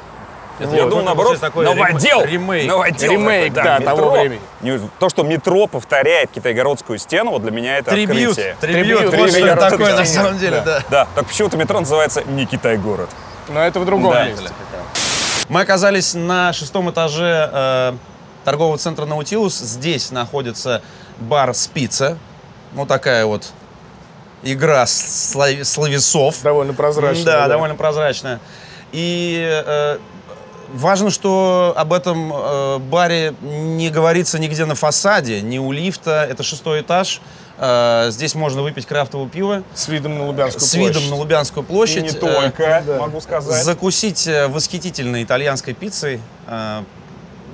Это 0.58 0.74
Я 0.74 0.82
вот 0.84 0.90
думал, 0.90 1.02
это 1.04 1.14
наоборот, 1.14 1.42
новодел. 1.54 2.20
рем- 2.22 2.30
ремейк. 2.30 2.68
Новодел 2.70 3.12
Ремейк, 3.12 3.54
такой, 3.54 3.64
да, 3.70 3.78
метро. 3.78 3.96
того 3.96 4.10
времени. 4.10 4.40
То, 4.98 5.08
что 5.08 5.22
метро 5.22 5.66
повторяет 5.66 6.30
Китайгородскую 6.30 6.98
стену, 6.98 7.30
вот 7.32 7.42
для 7.42 7.50
меня 7.50 7.78
это 7.78 7.90
Трибьют, 7.90 8.30
открытие. 8.38 8.56
трибьют, 8.60 8.86
Трибьют, 9.00 9.14
вот 9.20 9.28
что 9.30 9.38
трибьют 9.38 9.60
такое 9.60 9.96
на 9.96 10.04
самом 10.04 10.38
деле, 10.38 10.62
да. 10.64 10.80
Да, 10.90 11.08
так 11.14 11.26
почему-то 11.26 11.56
метро 11.56 11.80
называется 11.80 12.22
не 12.24 12.46
Китай-город. 12.46 13.08
Но 13.48 13.60
это 13.60 13.80
в 13.80 13.84
другом 13.86 14.12
Да. 14.12 14.26
месте. 14.28 14.48
Мы 15.48 15.60
оказались 15.60 16.14
на 16.14 16.52
шестом 16.52 16.90
этаже 16.90 17.50
э, 17.52 17.92
торгового 18.46 18.78
центра 18.78 19.04
«Наутилус». 19.06 19.58
Здесь 19.58 20.12
находится 20.12 20.80
бар 21.18 21.52
«Спица». 21.52 22.16
Вот 22.74 22.86
такая 22.86 23.26
вот 23.26 23.48
игра 24.44 24.86
слов- 24.86 25.64
словесов. 25.64 26.40
Довольно 26.42 26.72
прозрачно. 26.72 27.24
Да, 27.24 27.48
довольно 27.48 27.74
прозрачная. 27.74 28.38
И 28.92 29.44
э, 29.66 29.98
важно, 30.72 31.10
что 31.10 31.74
об 31.76 31.92
этом 31.92 32.32
э, 32.32 32.78
баре 32.78 33.34
не 33.42 33.90
говорится 33.90 34.38
нигде 34.38 34.64
на 34.64 34.76
фасаде, 34.76 35.40
ни 35.42 35.58
у 35.58 35.72
лифта. 35.72 36.24
Это 36.30 36.44
шестой 36.44 36.82
этаж. 36.82 37.20
Э, 37.58 38.10
здесь 38.10 38.36
можно 38.36 38.62
выпить 38.62 38.86
крафтовое 38.86 39.28
пиво 39.28 39.64
С 39.74 39.88
видом 39.88 40.18
на 40.18 40.26
Лубянскую 40.26 40.60
с 40.64 40.70
площадь. 40.72 40.94
видом 40.94 41.10
на 41.10 41.16
Лубянскую 41.16 41.64
И 41.64 41.66
площадь. 41.66 42.02
не 42.04 42.10
Э, 42.10 42.12
только, 42.12 42.82
да. 42.86 42.98
могу 43.00 43.20
сказать. 43.20 43.64
закусить 43.64 44.28
э, 44.28 44.46
восхитительной 44.46 45.24
итальянской 45.24 45.74
пиццей. 45.74 46.20
Э, 46.46 46.84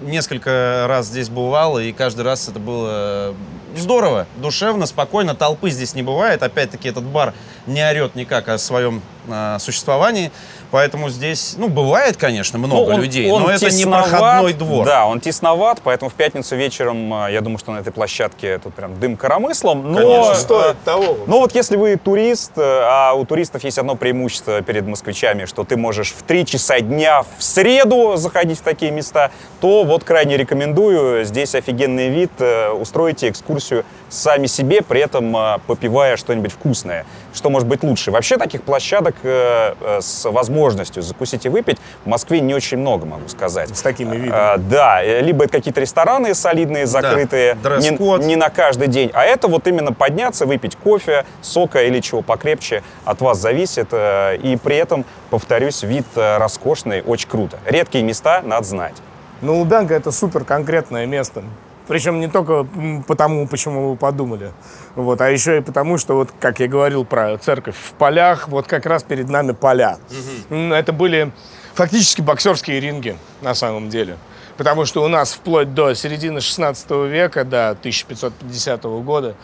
Несколько 0.02 0.86
раз 0.88 1.06
здесь 1.06 1.28
бывал, 1.28 1.78
и 1.78 1.92
каждый 1.92 2.22
раз 2.22 2.48
это 2.48 2.58
было 2.58 3.34
здорово, 3.76 4.26
душевно, 4.36 4.86
спокойно. 4.86 5.34
Толпы 5.34 5.70
здесь 5.70 5.94
не 5.94 6.02
бывает. 6.02 6.42
Опять-таки, 6.42 6.88
этот 6.88 7.04
бар 7.04 7.34
не 7.66 7.82
орет 7.88 8.14
никак 8.14 8.48
о 8.48 8.58
своем 8.58 9.02
э, 9.28 9.56
существовании. 9.60 10.32
Поэтому 10.72 11.10
здесь, 11.10 11.54
ну, 11.58 11.68
бывает, 11.68 12.16
конечно, 12.16 12.58
много 12.58 12.74
Ну, 12.74 12.94
он- 12.94 13.00
людей, 13.02 13.30
он 13.30 13.42
но 13.42 13.50
это 13.50 13.66
не 13.66 13.70
тесноват, 13.82 14.08
проходной 14.10 14.52
двор. 14.54 14.86
Да, 14.86 15.04
он 15.06 15.20
тесноват, 15.20 15.80
поэтому 15.84 16.10
в 16.10 16.14
пятницу 16.14 16.56
вечером, 16.56 17.12
а, 17.12 17.28
я 17.30 17.42
думаю, 17.42 17.58
что 17.58 17.72
на 17.72 17.80
этой 17.80 17.92
площадке 17.92 18.56
тут 18.58 18.72
прям 18.74 18.98
дым 18.98 19.18
коромыслом. 19.18 19.92
Но, 19.92 19.98
Конечно. 19.98 20.32
э, 20.32 20.34
Стоит 20.36 20.76
того. 20.82 21.18
Но 21.26 21.40
вот 21.40 21.54
если 21.54 21.76
вы 21.76 21.96
турист, 21.96 22.52
э, 22.56 22.62
а 22.62 23.12
у 23.12 23.26
туристов 23.26 23.62
есть 23.64 23.76
одно 23.76 23.96
преимущество 23.96 24.62
перед 24.62 24.86
москвичами, 24.86 25.44
что 25.44 25.64
ты 25.64 25.76
можешь 25.76 26.12
в 26.12 26.22
3 26.22 26.46
часа 26.46 26.80
дня 26.80 27.22
в 27.22 27.42
среду 27.44 28.16
заходить 28.16 28.58
в 28.58 28.62
такие 28.62 28.90
места, 28.92 29.30
то 29.60 29.84
вот 29.84 30.04
крайне 30.04 30.38
рекомендую. 30.38 31.24
Здесь 31.26 31.54
офигенный 31.54 32.08
вид. 32.08 32.30
э, 32.38 32.70
Устроите 32.70 33.28
экскурсию 33.28 33.84
сами 34.08 34.46
себе, 34.46 34.80
при 34.80 35.02
этом 35.02 35.36
э, 35.36 35.58
попивая 35.66 36.16
что-нибудь 36.16 36.52
вкусное. 36.52 37.04
Что 37.32 37.50
может 37.50 37.66
быть 37.68 37.82
лучше? 37.82 38.10
Вообще 38.10 38.36
таких 38.36 38.62
площадок 38.62 39.14
э, 39.22 39.74
э, 39.80 39.98
с 40.00 40.28
возможностью 40.30 41.02
закусить 41.02 41.46
и 41.46 41.48
выпить 41.48 41.78
в 42.04 42.08
Москве 42.08 42.40
не 42.40 42.54
очень 42.54 42.78
много, 42.78 43.06
могу 43.06 43.28
сказать. 43.28 43.74
С 43.76 43.82
такими 43.82 44.16
видами. 44.16 44.32
А, 44.34 44.56
да, 44.58 45.02
э, 45.02 45.20
либо 45.22 45.44
это 45.44 45.54
какие-то 45.54 45.80
рестораны 45.80 46.34
солидные, 46.34 46.86
закрытые, 46.86 47.54
не, 47.54 47.60
дресс-код. 47.62 48.22
не 48.22 48.36
на 48.36 48.50
каждый 48.50 48.88
день. 48.88 49.10
А 49.14 49.24
это 49.24 49.48
вот 49.48 49.66
именно 49.66 49.92
подняться, 49.92 50.44
выпить 50.46 50.76
кофе, 50.76 51.24
сока 51.40 51.82
или 51.82 52.00
чего 52.00 52.22
покрепче 52.22 52.82
от 53.04 53.20
вас 53.20 53.38
зависит. 53.38 53.88
э, 53.92 54.36
И 54.36 54.56
при 54.56 54.76
этом, 54.76 55.04
повторюсь, 55.30 55.82
вид 55.82 56.06
э, 56.16 56.36
роскошный, 56.38 57.02
очень 57.02 57.28
круто. 57.28 57.58
Редкие 57.66 58.04
места 58.04 58.42
надо 58.44 58.66
знать. 58.66 58.94
Ну, 59.40 59.58
Лубянка 59.58 59.94
это 59.94 60.12
супер 60.12 60.44
конкретное 60.44 61.06
место. 61.06 61.42
Причем 61.88 62.20
не 62.20 62.28
только 62.28 62.66
потому, 63.06 63.46
почему 63.48 63.90
вы 63.90 63.96
подумали, 63.96 64.52
вот, 64.94 65.20
а 65.20 65.30
еще 65.30 65.58
и 65.58 65.60
потому, 65.60 65.98
что, 65.98 66.14
вот, 66.14 66.30
как 66.40 66.60
я 66.60 66.68
говорил 66.68 67.04
про 67.04 67.36
церковь 67.38 67.76
в 67.76 67.92
полях, 67.94 68.48
вот 68.48 68.66
как 68.66 68.86
раз 68.86 69.02
перед 69.02 69.28
нами 69.28 69.52
поля. 69.52 69.98
М, 70.50 70.72
Это 70.72 70.92
были 70.92 71.32
фактически 71.74 72.20
боксерские 72.20 72.80
ринги, 72.80 73.16
на 73.40 73.54
самом 73.54 73.88
деле. 73.88 74.16
Потому 74.56 74.84
что 74.84 75.02
у 75.02 75.08
нас 75.08 75.32
вплоть 75.32 75.74
до 75.74 75.94
середины 75.94 76.40
16 76.40 77.06
века, 77.08 77.44
до 77.44 77.70
1550 77.70 79.00
года, 79.02 79.34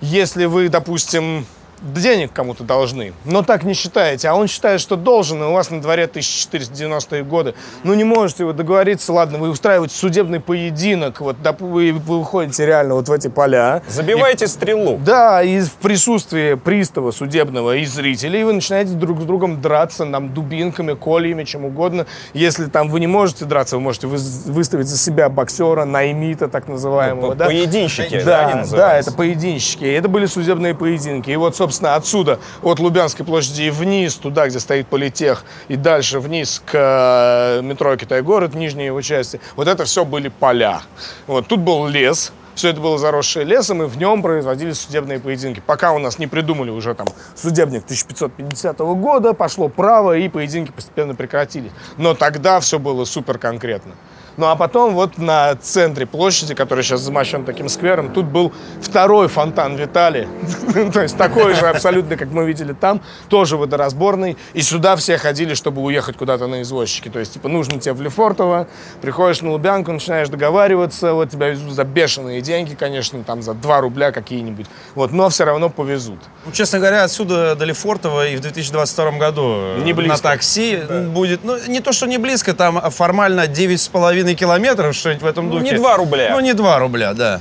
если 0.00 0.46
вы, 0.46 0.68
допустим, 0.68 1.46
денег 1.82 2.32
кому-то 2.32 2.64
должны, 2.64 3.12
но 3.24 3.42
так 3.42 3.64
не 3.64 3.74
считаете, 3.74 4.28
а 4.28 4.34
он 4.34 4.48
считает, 4.48 4.80
что 4.80 4.96
должен, 4.96 5.42
и 5.42 5.46
у 5.46 5.52
вас 5.52 5.70
на 5.70 5.80
дворе 5.80 6.04
1490-е 6.04 7.24
годы, 7.24 7.54
ну 7.84 7.94
не 7.94 8.04
можете 8.04 8.44
вы 8.44 8.52
договориться, 8.52 9.12
ладно, 9.12 9.38
вы 9.38 9.50
устраиваете 9.50 9.94
судебный 9.94 10.40
поединок, 10.40 11.20
вот 11.20 11.36
вы, 11.60 11.92
вы 11.92 12.18
выходите 12.20 12.66
реально 12.66 12.94
вот 12.94 13.08
в 13.08 13.12
эти 13.12 13.28
поля. 13.28 13.82
Забиваете 13.88 14.46
и, 14.46 14.48
стрелу. 14.48 14.98
Да, 15.04 15.42
и 15.42 15.60
в 15.60 15.72
присутствии 15.74 16.54
пристава 16.54 17.10
судебного 17.10 17.76
и 17.76 17.84
зрителей 17.84 18.44
вы 18.44 18.52
начинаете 18.52 18.92
друг 18.92 19.20
с 19.20 19.24
другом 19.24 19.60
драться 19.60 20.04
нам 20.04 20.34
дубинками, 20.34 20.94
кольями, 20.94 21.44
чем 21.44 21.64
угодно. 21.64 22.06
Если 22.34 22.66
там 22.66 22.88
вы 22.88 23.00
не 23.00 23.06
можете 23.06 23.44
драться, 23.44 23.76
вы 23.76 23.82
можете 23.82 24.06
выставить 24.06 24.86
за 24.86 24.98
себя 24.98 25.28
боксера, 25.28 25.84
наймита 25.84 26.48
так 26.48 26.68
называемого. 26.68 27.28
Ну, 27.28 27.34
да? 27.34 27.46
Поединщики, 27.46 28.20
да, 28.24 28.64
да, 28.64 28.76
да, 28.76 28.98
это 28.98 29.12
поединщики. 29.12 29.84
Это 29.84 30.08
были 30.08 30.26
судебные 30.26 30.74
поединки. 30.74 31.30
И 31.30 31.36
вот, 31.36 31.56
собственно, 31.56 31.67
собственно, 31.68 31.96
отсюда, 31.96 32.38
от 32.62 32.78
Лубянской 32.78 33.26
площади 33.26 33.62
и 33.62 33.70
вниз, 33.70 34.14
туда, 34.14 34.48
где 34.48 34.58
стоит 34.58 34.86
политех, 34.86 35.44
и 35.68 35.76
дальше 35.76 36.18
вниз 36.18 36.62
к 36.64 36.72
э, 36.72 37.62
метро 37.62 37.94
Китай-город, 37.96 38.54
нижней 38.54 38.86
его 38.86 39.02
части, 39.02 39.38
вот 39.54 39.68
это 39.68 39.84
все 39.84 40.06
были 40.06 40.28
поля. 40.28 40.80
Вот, 41.26 41.46
тут 41.46 41.60
был 41.60 41.86
лес, 41.86 42.32
все 42.54 42.70
это 42.70 42.80
было 42.80 42.96
заросшее 42.96 43.44
лесом, 43.44 43.82
и 43.82 43.86
в 43.86 43.98
нем 43.98 44.22
производились 44.22 44.80
судебные 44.80 45.20
поединки. 45.20 45.62
Пока 45.64 45.92
у 45.92 45.98
нас 45.98 46.18
не 46.18 46.26
придумали 46.26 46.70
уже 46.70 46.94
там 46.94 47.08
судебник 47.36 47.84
1550 47.84 48.78
года, 48.78 49.34
пошло 49.34 49.68
право, 49.68 50.16
и 50.16 50.28
поединки 50.30 50.72
постепенно 50.72 51.14
прекратились. 51.14 51.70
Но 51.98 52.14
тогда 52.14 52.60
все 52.60 52.78
было 52.78 53.04
супер 53.04 53.36
конкретно. 53.36 53.92
Ну 54.38 54.46
а 54.46 54.54
потом 54.54 54.94
вот 54.94 55.18
на 55.18 55.56
центре 55.56 56.06
площади, 56.06 56.54
который 56.54 56.84
сейчас 56.84 57.00
замощен 57.00 57.44
таким 57.44 57.68
сквером, 57.68 58.12
тут 58.12 58.26
был 58.26 58.52
второй 58.80 59.26
фонтан 59.26 59.74
Виталий. 59.74 60.28
То 60.92 61.02
есть 61.02 61.16
такой 61.16 61.54
же 61.54 61.66
абсолютно, 61.66 62.16
как 62.16 62.30
мы 62.30 62.46
видели 62.46 62.72
там, 62.72 63.02
тоже 63.28 63.56
водоразборный. 63.56 64.36
И 64.54 64.62
сюда 64.62 64.94
все 64.94 65.18
ходили, 65.18 65.54
чтобы 65.54 65.82
уехать 65.82 66.16
куда-то 66.16 66.46
на 66.46 66.62
извозчике. 66.62 67.10
То 67.10 67.18
есть, 67.18 67.34
типа, 67.34 67.48
нужно 67.48 67.80
тебе 67.80 67.94
в 67.94 68.00
Лефортово, 68.00 68.68
приходишь 69.02 69.42
на 69.42 69.50
Лубянку, 69.50 69.90
начинаешь 69.90 70.28
договариваться, 70.28 71.14
вот 71.14 71.30
тебя 71.30 71.48
везут 71.48 71.72
за 71.72 71.82
бешеные 71.82 72.40
деньги, 72.40 72.76
конечно, 72.76 73.24
там 73.24 73.42
за 73.42 73.54
2 73.54 73.80
рубля 73.80 74.12
какие-нибудь. 74.12 74.66
Вот, 74.94 75.10
но 75.10 75.30
все 75.30 75.46
равно 75.46 75.68
повезут. 75.68 76.20
Ну, 76.46 76.52
честно 76.52 76.78
говоря, 76.78 77.02
отсюда 77.02 77.56
до 77.56 77.64
Лефортово 77.64 78.28
и 78.28 78.36
в 78.36 78.40
2022 78.40 79.10
году 79.18 79.78
не 79.82 79.92
близко. 79.92 80.16
на 80.16 80.22
такси 80.22 80.78
да. 80.88 81.00
будет, 81.02 81.42
ну, 81.42 81.56
не 81.66 81.80
то, 81.80 81.92
что 81.92 82.06
не 82.06 82.18
близко, 82.18 82.54
там 82.54 82.80
формально 82.92 83.46
9,5 83.46 84.27
половиной 84.28 84.34
километров, 84.34 84.94
что-нибудь 84.94 85.22
в 85.22 85.26
этом 85.26 85.48
ну, 85.48 85.58
духе. 85.58 85.72
не 85.72 85.76
2 85.78 85.96
рубля. 85.96 86.28
Ну, 86.30 86.40
не 86.40 86.52
2 86.52 86.78
рубля, 86.78 87.14
да. 87.14 87.40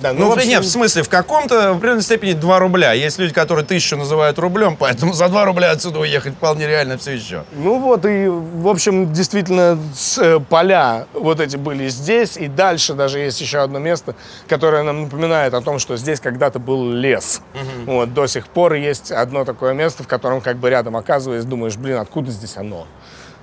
Да, 0.00 0.14
ну, 0.14 0.20
ну 0.20 0.28
в 0.30 0.32
общем... 0.32 0.48
нет, 0.48 0.64
в 0.64 0.68
смысле, 0.68 1.02
в 1.02 1.10
каком-то, 1.10 1.74
в 1.74 1.76
определенной 1.76 2.02
степени 2.02 2.32
2 2.32 2.58
рубля. 2.58 2.94
Есть 2.94 3.18
люди, 3.18 3.34
которые 3.34 3.66
тысячу 3.66 3.98
называют 3.98 4.38
рублем, 4.38 4.76
поэтому 4.78 5.12
за 5.12 5.28
2 5.28 5.44
рубля 5.44 5.72
отсюда 5.72 5.98
уехать 5.98 6.34
вполне 6.34 6.66
реально 6.66 6.96
все 6.96 7.12
еще. 7.12 7.44
Ну 7.52 7.78
вот, 7.78 8.06
и, 8.06 8.26
в 8.28 8.66
общем, 8.66 9.12
действительно, 9.12 9.78
с, 9.94 10.16
э, 10.16 10.40
поля 10.40 11.06
вот 11.12 11.38
эти 11.38 11.58
были 11.58 11.88
здесь, 11.88 12.38
и 12.38 12.48
дальше 12.48 12.94
даже 12.94 13.18
есть 13.18 13.42
еще 13.42 13.58
одно 13.58 13.78
место, 13.78 14.14
которое 14.48 14.84
нам 14.84 15.02
напоминает 15.02 15.52
о 15.52 15.60
том, 15.60 15.78
что 15.78 15.98
здесь 15.98 16.18
когда-то 16.18 16.58
был 16.58 16.90
лес. 16.90 17.42
Угу. 17.52 17.92
Вот, 17.92 18.14
до 18.14 18.26
сих 18.26 18.48
пор 18.48 18.74
есть 18.74 19.12
одно 19.12 19.44
такое 19.44 19.74
место, 19.74 20.02
в 20.02 20.06
котором 20.06 20.40
как 20.40 20.56
бы 20.56 20.70
рядом 20.70 20.96
оказываясь, 20.96 21.44
думаешь, 21.44 21.76
блин, 21.76 21.98
откуда 21.98 22.30
здесь 22.30 22.56
оно? 22.56 22.86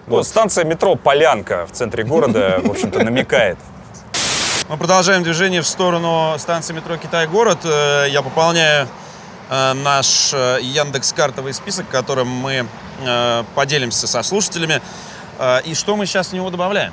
Вот. 0.08 0.26
станция 0.26 0.64
метро 0.64 0.96
Полянка 0.96 1.66
в 1.66 1.72
центре 1.72 2.04
города, 2.04 2.62
в 2.64 2.72
общем-то, 2.72 3.04
намекает. 3.04 3.58
Мы 4.70 4.78
продолжаем 4.78 5.24
движение 5.24 5.62
в 5.62 5.68
сторону 5.68 6.34
станции 6.38 6.74
метро 6.74 6.96
Китай-город. 6.98 7.60
Э, 7.66 8.06
я 8.10 8.22
пополняю 8.22 8.88
э, 9.50 9.74
наш 9.74 10.34
э, 10.34 10.60
Яндекс 10.62 11.12
картовый 11.14 11.54
список, 11.54 11.88
которым 11.90 12.28
мы 12.28 12.66
поделимся 13.54 14.08
со 14.08 14.24
слушателями. 14.24 14.82
И 15.66 15.76
что 15.76 15.96
мы 15.96 16.08
сейчас 16.08 16.30
в 16.30 16.34
него 16.34 16.50
добавляем? 16.50 16.92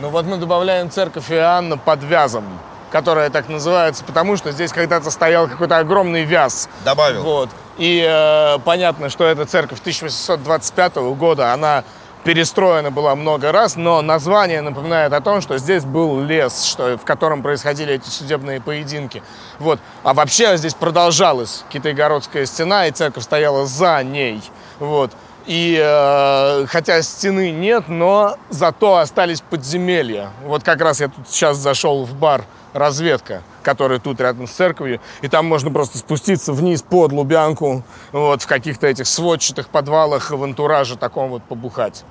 Ну 0.00 0.08
вот 0.08 0.24
мы 0.24 0.36
добавляем 0.36 0.90
церковь 0.90 1.30
Иоанна 1.30 1.78
под 1.78 2.02
вязом, 2.02 2.44
которая 2.90 3.30
так 3.30 3.48
называется, 3.48 4.02
потому 4.02 4.36
что 4.36 4.50
здесь 4.50 4.72
когда-то 4.72 5.12
стоял 5.12 5.46
какой-то 5.46 5.78
огромный 5.78 6.24
вяз. 6.24 6.68
Добавил. 6.84 7.22
Вот. 7.22 7.50
И 7.78 8.04
э, 8.04 8.58
понятно, 8.64 9.10
что 9.10 9.24
эта 9.24 9.46
церковь 9.46 9.78
1825 9.78 10.96
года, 10.96 11.52
она 11.52 11.84
перестроена 12.24 12.90
была 12.90 13.14
много 13.14 13.52
раз, 13.52 13.76
но 13.76 14.02
название 14.02 14.62
напоминает 14.62 15.12
о 15.12 15.20
том, 15.20 15.40
что 15.40 15.58
здесь 15.58 15.84
был 15.84 16.20
лес, 16.20 16.64
что, 16.64 16.96
в 16.96 17.04
котором 17.04 17.42
происходили 17.42 17.94
эти 17.94 18.08
судебные 18.08 18.60
поединки. 18.60 19.22
Вот. 19.58 19.78
А 20.02 20.14
вообще 20.14 20.56
здесь 20.56 20.74
продолжалась 20.74 21.64
Китайгородская 21.68 22.46
стена, 22.46 22.86
и 22.86 22.90
церковь 22.90 23.22
стояла 23.22 23.66
за 23.66 24.02
ней. 24.02 24.42
Вот. 24.78 25.12
И 25.46 25.78
э, 25.78 26.66
хотя 26.66 27.02
стены 27.02 27.50
нет, 27.50 27.84
но 27.88 28.36
зато 28.48 28.96
остались 28.96 29.42
подземелья. 29.42 30.30
Вот 30.44 30.64
как 30.64 30.80
раз 30.80 31.00
я 31.00 31.08
тут 31.08 31.28
сейчас 31.28 31.58
зашел 31.58 32.04
в 32.04 32.14
бар 32.14 32.44
разведка, 32.74 33.42
который 33.62 33.98
тут 34.00 34.20
рядом 34.20 34.46
с 34.46 34.50
церковью, 34.50 35.00
и 35.22 35.28
там 35.28 35.46
можно 35.46 35.70
просто 35.70 35.96
спуститься 35.96 36.52
вниз 36.52 36.82
под 36.82 37.12
Лубянку, 37.12 37.82
вот, 38.12 38.42
в 38.42 38.46
каких-то 38.46 38.86
этих 38.86 39.06
сводчатых 39.06 39.68
подвалах 39.68 40.30
в 40.30 40.44
антураже 40.44 40.96
таком 40.98 41.30
вот 41.30 41.42
побухать. 41.44 42.04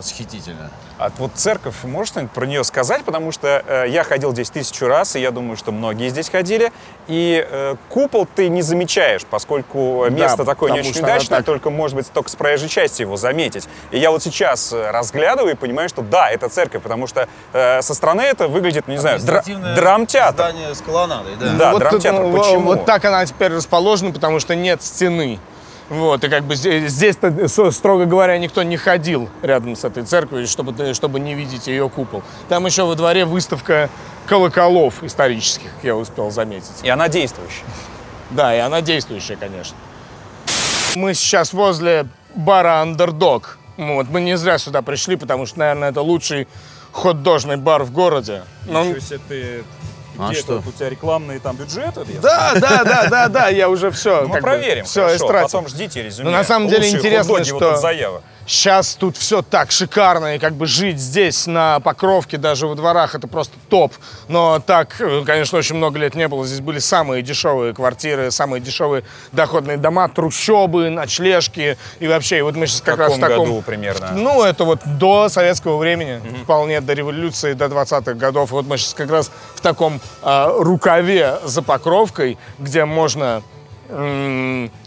Восхитительно. 0.00 0.70
А 0.98 1.10
вот 1.18 1.32
церковь, 1.34 1.74
можешь 1.84 2.08
что-нибудь 2.08 2.32
про 2.32 2.46
нее 2.46 2.64
сказать? 2.64 3.04
Потому 3.04 3.32
что 3.32 3.62
э, 3.66 3.84
я 3.88 4.02
ходил 4.02 4.32
здесь 4.32 4.48
тысячу 4.48 4.86
раз, 4.86 5.14
и 5.14 5.20
я 5.20 5.30
думаю, 5.30 5.58
что 5.58 5.72
многие 5.72 6.08
здесь 6.08 6.30
ходили. 6.30 6.72
И 7.06 7.46
э, 7.46 7.76
купол 7.90 8.26
ты 8.26 8.48
не 8.48 8.62
замечаешь, 8.62 9.26
поскольку 9.26 10.06
место 10.08 10.38
да, 10.38 10.44
такое 10.44 10.72
не 10.72 10.80
очень 10.80 11.02
удачное, 11.02 11.38
так... 11.40 11.44
только, 11.44 11.68
может 11.68 11.96
быть, 11.96 12.10
только 12.10 12.30
с 12.30 12.34
проезжей 12.34 12.70
части 12.70 13.02
его 13.02 13.18
заметить. 13.18 13.68
И 13.90 13.98
я 13.98 14.10
вот 14.10 14.22
сейчас 14.22 14.72
э, 14.72 14.90
разглядываю 14.90 15.52
и 15.52 15.54
понимаю, 15.54 15.90
что 15.90 16.00
да, 16.00 16.30
это 16.30 16.48
церковь, 16.48 16.82
потому 16.82 17.06
что 17.06 17.28
э, 17.52 17.82
со 17.82 17.92
стороны 17.92 18.22
это 18.22 18.48
выглядит, 18.48 18.88
не 18.88 18.96
знаю, 18.96 19.18
дра- 19.18 19.74
драмтеатр. 19.74 20.44
Здание 20.44 20.74
с 20.74 20.80
колоннадой, 20.80 21.32
да. 21.38 21.52
Да, 21.58 21.72
вот, 21.72 21.80
драмтеатр. 21.80 22.22
Почему? 22.38 22.60
Вот 22.60 22.86
так 22.86 23.04
она 23.04 23.26
теперь 23.26 23.52
расположена, 23.52 24.12
потому 24.12 24.40
что 24.40 24.54
нет 24.54 24.82
стены. 24.82 25.38
Вот, 25.90 26.22
и 26.22 26.28
как 26.28 26.44
бы 26.44 26.54
здесь-то, 26.54 27.48
строго 27.72 28.06
говоря, 28.06 28.38
никто 28.38 28.62
не 28.62 28.76
ходил 28.76 29.28
рядом 29.42 29.74
с 29.74 29.84
этой 29.84 30.04
церковью, 30.04 30.46
чтобы, 30.46 30.94
чтобы 30.94 31.18
не 31.18 31.34
видеть 31.34 31.66
ее 31.66 31.90
купол. 31.90 32.22
Там 32.48 32.64
еще 32.64 32.84
во 32.84 32.94
дворе 32.94 33.24
выставка 33.24 33.90
колоколов 34.26 35.02
исторических, 35.02 35.74
как 35.74 35.84
я 35.84 35.96
успел 35.96 36.30
заметить. 36.30 36.84
И 36.84 36.88
она 36.88 37.08
действующая. 37.08 37.64
Да, 38.30 38.54
и 38.54 38.58
она 38.60 38.80
действующая, 38.82 39.34
конечно. 39.34 39.76
Мы 40.94 41.14
сейчас 41.14 41.52
возле 41.52 42.06
бара 42.36 42.80
«Андердог». 42.80 43.58
Вот, 43.76 44.08
мы 44.10 44.20
не 44.20 44.36
зря 44.36 44.58
сюда 44.58 44.82
пришли, 44.82 45.16
потому 45.16 45.44
что, 45.46 45.58
наверное, 45.58 45.90
это 45.90 46.02
лучший 46.02 46.46
хот-дожный 46.92 47.56
бар 47.56 47.82
в 47.82 47.90
городе. 47.90 48.42
Ничего 48.66 49.00
себе 49.00 49.20
ты 49.28 49.64
а 50.22 50.30
где 50.30 50.40
что? 50.40 50.58
Это, 50.58 50.68
у 50.68 50.72
тебя 50.72 50.88
рекламные 50.88 51.40
там 51.40 51.56
бюджеты? 51.56 52.04
Да, 52.22 52.54
да, 52.54 52.84
да, 52.84 53.08
да, 53.08 53.28
да, 53.28 53.48
я 53.48 53.68
уже 53.68 53.90
все. 53.90 54.22
Ну, 54.22 54.28
мы 54.28 54.40
проверим, 54.40 54.84
все 54.84 55.16
потом 55.18 55.68
ждите 55.68 56.02
резюме. 56.02 56.30
Но 56.30 56.36
на 56.36 56.44
самом 56.44 56.68
деле 56.68 56.88
интересно, 56.90 57.44
что... 57.44 57.80
Сейчас 58.50 58.96
тут 58.96 59.16
все 59.16 59.42
так 59.42 59.70
шикарно, 59.70 60.34
и 60.34 60.38
как 60.40 60.54
бы 60.54 60.66
жить 60.66 60.98
здесь, 60.98 61.46
на 61.46 61.78
Покровке, 61.78 62.36
даже 62.36 62.66
во 62.66 62.74
дворах, 62.74 63.14
это 63.14 63.28
просто 63.28 63.54
топ. 63.68 63.92
Но 64.26 64.58
так, 64.58 65.00
э, 65.00 65.22
конечно, 65.24 65.56
очень 65.56 65.76
много 65.76 66.00
лет 66.00 66.16
не 66.16 66.26
было. 66.26 66.44
Здесь 66.44 66.58
были 66.58 66.80
самые 66.80 67.22
дешевые 67.22 67.72
квартиры, 67.72 68.32
самые 68.32 68.60
дешевые 68.60 69.04
доходные 69.30 69.76
дома, 69.76 70.08
трущобы, 70.08 70.90
ночлежки 70.90 71.78
и 72.00 72.08
вообще. 72.08 72.38
И 72.38 72.42
вот 72.42 72.56
мы 72.56 72.66
сейчас 72.66 72.80
как 72.80 72.96
в 72.96 72.98
раз 72.98 73.12
в 73.12 73.20
таком... 73.20 73.46
году 73.46 73.62
примерно? 73.62 74.14
Ну, 74.14 74.42
это 74.42 74.64
вот 74.64 74.80
до 74.98 75.28
советского 75.28 75.76
времени, 75.76 76.20
mm-hmm. 76.20 76.42
вполне 76.42 76.80
до 76.80 76.92
революции, 76.92 77.52
до 77.52 77.66
20-х 77.66 78.14
годов. 78.14 78.50
Вот 78.50 78.66
мы 78.66 78.78
сейчас 78.78 78.94
как 78.94 79.12
раз 79.12 79.30
в 79.54 79.60
таком 79.60 80.00
э, 80.24 80.52
рукаве 80.58 81.38
за 81.44 81.62
Покровкой, 81.62 82.36
где 82.58 82.84
можно 82.84 83.44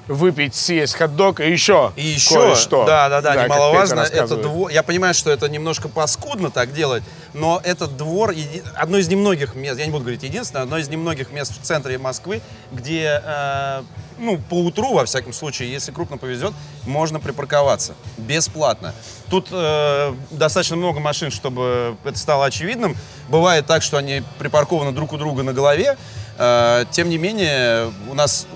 выпить, 0.08 0.56
съесть 0.56 0.96
хот-дог 0.96 1.39
и 1.39 1.52
еще 1.52 1.92
И 1.96 2.06
еще, 2.06 2.56
что 2.56 2.86
да, 2.86 3.10
да, 3.10 3.22
да, 3.22 3.36
да 3.36 3.44
немаловажно, 3.46 4.02
это 4.02 4.36
двор, 4.38 4.70
я 4.72 4.84
понимаю, 4.84 5.13
что 5.13 5.32
это 5.32 5.48
немножко 5.50 5.88
паскудно 5.88 6.52
так 6.52 6.74
делать, 6.74 7.04
но 7.34 7.62
этот 7.63 7.98
двор, 7.98 8.34
одно 8.76 8.98
из 8.98 9.08
немногих 9.08 9.56
мест, 9.56 9.80
я 9.80 9.86
не 9.86 9.92
буду 9.92 10.04
говорить 10.04 10.24
единственное, 10.24 10.63
одно 10.63 10.78
из 10.78 10.89
немногих 10.89 11.32
мест 11.32 11.54
в 11.54 11.63
центре 11.63 11.98
Москвы, 11.98 12.42
где, 12.72 13.22
э, 13.24 13.84
ну, 14.18 14.38
по 14.38 14.56
утру, 14.56 14.94
во 14.94 15.06
всяком 15.06 15.34
случае, 15.34 15.72
если 15.72 15.92
крупно 15.92 16.18
повезет, 16.18 16.54
можно 16.86 17.20
припарковаться 17.20 17.96
бесплатно. 18.18 18.94
Тут 19.30 19.48
э, 19.52 20.13
достаточно 20.32 20.76
много 20.76 21.00
машин, 21.00 21.32
чтобы 21.32 21.98
это 22.04 22.18
стало 22.18 22.46
очевидным. 22.46 22.96
Бывает 23.30 23.66
так, 23.66 23.82
что 23.82 23.98
они 23.98 24.22
припаркованы 24.38 24.92
друг 24.92 25.13
у 25.13 25.18
друга 25.18 25.44
на 25.44 25.54
голове, 25.54 25.98
э, 26.38 26.86
тем 26.92 27.10
не 27.10 27.18
менее, 27.18 27.92
у 28.10 28.13
нас 28.13 28.48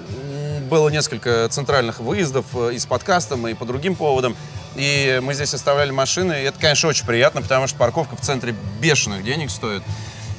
было 0.68 0.90
несколько 0.90 1.48
центральных 1.50 2.00
выездов 2.00 2.46
э, 2.54 2.72
и 2.74 2.80
с 2.80 2.86
подкастом, 2.86 3.48
и 3.48 3.54
по 3.54 3.66
другим 3.66 3.96
поводам. 3.96 4.36
И 4.76 5.20
мы 5.24 5.34
здесь 5.34 5.54
оставляли 5.54 5.92
машины. 5.92 6.34
И 6.42 6.46
это, 6.46 6.60
конечно, 6.60 6.90
очень 6.90 7.06
приятно, 7.06 7.42
потому 7.42 7.68
что 7.68 7.78
парковка 7.78 8.16
в 8.16 8.22
центре 8.22 8.54
бешеных 8.80 9.24
денег 9.24 9.50
стоит. 9.50 9.82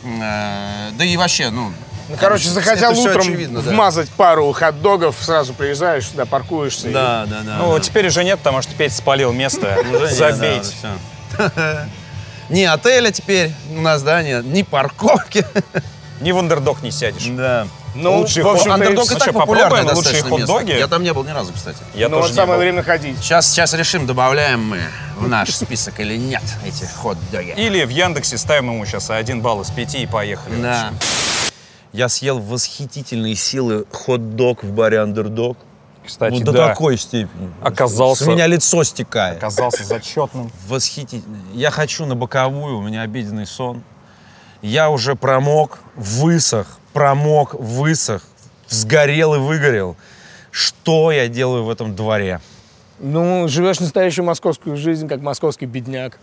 Э, 0.05 0.91
Да 0.97 1.05
и 1.05 1.17
вообще, 1.17 1.51
ну... 1.51 1.73
Ну, 2.11 2.17
короче, 2.19 2.49
захотел 2.49 2.93
это 2.93 3.01
утром 3.01 3.21
очевидно, 3.21 3.61
да. 3.61 3.71
вмазать 3.71 4.09
пару 4.09 4.51
хот-догов, 4.53 5.15
сразу 5.21 5.53
приезжаешь 5.53 6.09
сюда, 6.09 6.25
паркуешься. 6.25 6.89
и- 6.89 6.93
Да, 6.93 7.27
да, 7.27 7.41
да. 7.45 7.57
Ну, 7.59 7.75
да. 7.75 7.81
теперь 7.81 8.07
уже 8.07 8.25
нет, 8.25 8.39
потому 8.39 8.63
что 8.63 8.75
Петя 8.75 8.95
спалил 8.95 9.31
место. 9.35 9.77
Забейте. 10.11 10.73
да. 11.37 11.87
Ни 12.49 12.63
отеля 12.63 13.11
теперь 13.11 13.53
у 13.77 13.83
нас, 13.83 14.03
да, 14.03 14.23
нет, 14.23 14.43
ни 14.47 14.63
парковки. 14.63 15.45
Ни 16.23 16.33
в 16.33 16.39
андердог 16.39 16.83
не 16.83 16.91
сядешь. 16.91 17.27
Да. 17.27 17.69
Ну, 17.95 18.19
Лучший 18.19 18.43
в 18.43 18.49
общем-то, 18.49 18.75
Андердог 18.75 19.11
и 19.11 19.15
так 19.17 19.33
популярное 19.33 19.83
лучшие 19.83 19.95
достаточно 19.95 20.29
место. 20.37 20.53
хот-доги? 20.53 20.73
Я 20.79 20.87
там 20.87 21.03
не 21.03 21.13
был 21.13 21.25
ни 21.25 21.31
разу, 21.31 21.53
кстати. 21.53 21.79
Я 21.95 22.09
ну 22.09 22.17
тоже 22.17 22.23
вот 22.23 22.31
не 22.31 22.37
самое 22.37 22.53
был. 22.59 22.61
время 22.61 22.83
ходить. 22.83 23.19
Сейчас, 23.19 23.49
сейчас 23.51 23.75
решим, 23.75 24.07
добавляем 24.07 24.63
мы 24.63 24.81
в 25.17 25.27
наш 25.29 25.51
список 25.55 25.99
или 26.01 26.17
нет 26.17 26.43
эти 26.67 26.85
хот-доги. 27.03 27.55
Или 27.57 27.85
в 27.85 27.89
Яндексе 27.91 28.39
ставим 28.39 28.71
ему 28.71 28.85
сейчас 28.87 29.11
один 29.11 29.41
балл 29.41 29.63
из 29.63 29.71
пяти 29.71 30.03
и 30.03 30.07
поехали. 30.07 30.61
Да. 30.63 30.93
Я 31.93 32.09
съел 32.09 32.39
восхитительные 32.39 33.35
силы 33.35 33.87
хот-дог 33.91 34.63
в 34.63 34.71
баре 34.73 35.01
Андердог. 35.01 35.57
Кстати, 36.07 36.35
Вот 36.35 36.45
до 36.45 36.53
да. 36.53 36.69
такой 36.69 36.97
степени. 36.97 37.51
Оказался- 37.63 38.25
С 38.25 38.27
меня 38.29 38.47
лицо 38.47 38.83
стекает. 38.85 39.37
Оказался 39.39 39.85
зачетным. 39.85 40.51
Восхитительно. 40.67 41.37
Я 41.53 41.71
хочу 41.71 42.07
на 42.07 42.15
боковую, 42.15 42.79
у 42.79 42.83
меня 42.83 43.03
обеденный 43.03 43.47
сон. 43.47 43.83
Я 44.63 44.89
уже 44.91 45.15
промок, 45.17 45.81
высох, 45.97 46.78
промок, 46.93 47.55
высох, 47.55 48.23
сгорел 48.69 49.35
и 49.35 49.39
выгорел. 49.39 49.97
Что 50.51 51.13
я 51.13 51.29
делаю 51.29 51.65
в 51.65 51.71
этом 51.71 51.95
дворе? 51.95 52.41
Ну, 53.01 53.47
живешь 53.49 53.81
настоящую 53.81 54.25
московскую 54.25 54.77
жизнь, 54.77 55.09
как 55.09 55.21
московский 55.21 55.67
бедняк. 55.67 56.19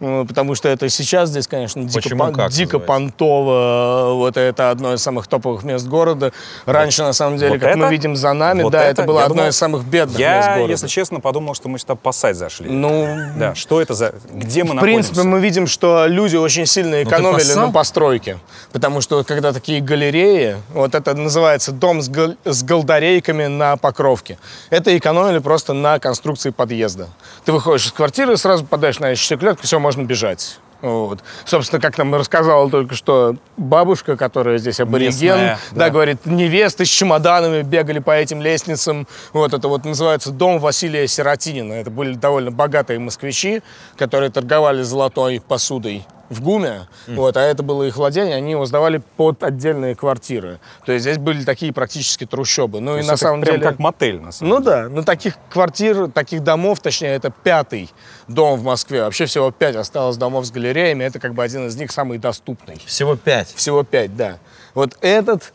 Ну, 0.00 0.26
Потому 0.26 0.54
что 0.54 0.68
это 0.68 0.88
сейчас 0.88 1.30
здесь, 1.30 1.46
конечно, 1.46 1.82
дико, 1.84 1.94
Почему? 2.02 2.24
пон- 2.24 2.50
дико 2.50 2.78
понтово. 2.78 4.14
Вот 4.14 4.36
это 4.36 4.70
одно 4.70 4.94
из 4.94 5.02
самых 5.02 5.26
топовых 5.26 5.62
мест 5.64 5.86
города. 5.86 6.32
Раньше, 6.66 7.02
на 7.02 7.12
самом 7.12 7.38
деле, 7.38 7.52
Вот 7.52 7.60
как 7.60 7.70
это? 7.70 7.78
мы 7.78 7.90
видим 7.90 8.16
за 8.16 8.32
нами, 8.32 8.62
Вот 8.62 8.72
да, 8.72 8.82
это? 8.84 9.02
это, 9.02 9.04
было 9.04 9.18
Я 9.20 9.24
одно 9.24 9.36
думал- 9.36 9.48
из 9.50 9.56
самых 9.56 9.84
бедных 9.84 10.18
мест 10.18 10.20
Я, 10.20 10.54
города. 10.54 10.70
если 10.72 10.86
честно, 10.88 11.20
подумал, 11.20 11.54
что 11.54 11.68
мы 11.68 11.78
сюда 11.78 11.94
по 11.94 12.12
сайт 12.12 12.36
зашли. 12.36 12.68
Ну, 12.70 13.16
Да, 13.36 13.54
что 13.54 13.80
это 13.80 13.94
за... 13.94 14.14
Где 14.32 14.64
мы 14.64 14.72
В 14.72 14.74
находимся? 14.74 14.82
принципе, 15.12 15.22
мы 15.28 15.40
видим, 15.40 15.66
что 15.66 16.06
люди 16.06 16.36
очень 16.36 16.66
сильно 16.66 16.96
ты 16.98 17.02
экономили 17.04 17.52
на 17.54 17.70
постройке. 17.70 18.38
Потому 18.72 19.00
что 19.00 19.16
вот 19.16 19.26
когда 19.26 19.52
такие 19.52 19.80
галереи, 19.80 20.56
вот 20.74 20.94
это 20.94 21.14
называется 21.14 21.72
дом 21.72 22.02
с, 22.02 22.08
гал- 22.08 22.36
с 22.44 22.62
голдарейками 22.62 23.46
на 23.46 23.76
покровке. 23.76 24.38
Это 24.70 24.96
экономили 24.96 25.38
просто 25.38 25.72
на 25.72 25.98
конструкции 26.02 26.50
подъезда. 26.50 27.08
Ты 27.44 27.52
выходишь 27.52 27.86
из 27.86 27.92
квартиры, 27.92 28.36
сразу 28.36 28.64
подаешь 28.64 28.98
на 28.98 29.10
ящик 29.10 29.40
клетку, 29.40 29.64
все, 29.64 29.78
можно 29.78 30.02
бежать. 30.02 30.58
Вот. 30.82 31.20
Собственно, 31.44 31.80
как 31.80 31.96
нам 31.96 32.12
рассказала 32.14 32.68
только 32.68 32.96
что 32.96 33.36
бабушка, 33.56 34.16
которая 34.16 34.58
здесь 34.58 34.80
абориген, 34.80 35.36
Местная, 35.36 35.58
да, 35.70 35.78
да. 35.78 35.90
говорит, 35.90 36.26
невесты 36.26 36.84
с 36.84 36.88
чемоданами 36.88 37.62
бегали 37.62 38.00
по 38.00 38.10
этим 38.10 38.42
лестницам. 38.42 39.06
Вот 39.32 39.54
это 39.54 39.68
вот 39.68 39.84
называется 39.84 40.32
дом 40.32 40.58
Василия 40.58 41.06
Сиротинина. 41.06 41.74
Это 41.74 41.90
были 41.90 42.14
довольно 42.14 42.50
богатые 42.50 42.98
москвичи, 42.98 43.62
которые 43.96 44.30
торговали 44.30 44.82
золотой 44.82 45.40
посудой 45.40 46.04
в 46.32 46.40
ГУМе, 46.42 46.88
вот, 47.08 47.36
а 47.36 47.40
это 47.40 47.62
было 47.62 47.84
их 47.84 47.96
владение, 47.96 48.36
они 48.36 48.52
его 48.52 48.66
сдавали 48.66 49.02
под 49.16 49.42
отдельные 49.42 49.94
квартиры. 49.94 50.58
То 50.84 50.92
есть 50.92 51.02
здесь 51.04 51.18
были 51.18 51.44
такие 51.44 51.72
практически 51.72 52.26
трущобы. 52.26 52.80
Ну 52.80 52.92
То 52.94 52.98
и 52.98 53.02
на 53.04 53.16
самом 53.16 53.42
прям 53.42 53.56
деле... 53.56 53.68
как 53.68 53.78
мотель, 53.78 54.20
на 54.20 54.32
самом 54.32 54.50
Ну 54.50 54.58
деле. 54.60 54.70
да, 54.70 54.88
ну 54.88 55.02
таких 55.02 55.34
квартир, 55.50 56.08
таких 56.10 56.42
домов, 56.42 56.80
точнее, 56.80 57.14
это 57.14 57.30
пятый 57.30 57.90
дом 58.28 58.58
в 58.58 58.64
Москве. 58.64 59.02
Вообще 59.02 59.26
всего 59.26 59.50
пять 59.50 59.76
осталось 59.76 60.16
домов 60.16 60.46
с 60.46 60.50
галереями, 60.50 61.04
это 61.04 61.18
как 61.18 61.34
бы 61.34 61.42
один 61.42 61.66
из 61.66 61.76
них 61.76 61.92
самый 61.92 62.18
доступный. 62.18 62.80
Всего 62.86 63.16
пять. 63.16 63.52
Всего 63.54 63.82
пять, 63.84 64.16
да. 64.16 64.38
Вот 64.74 64.96
этот, 65.02 65.52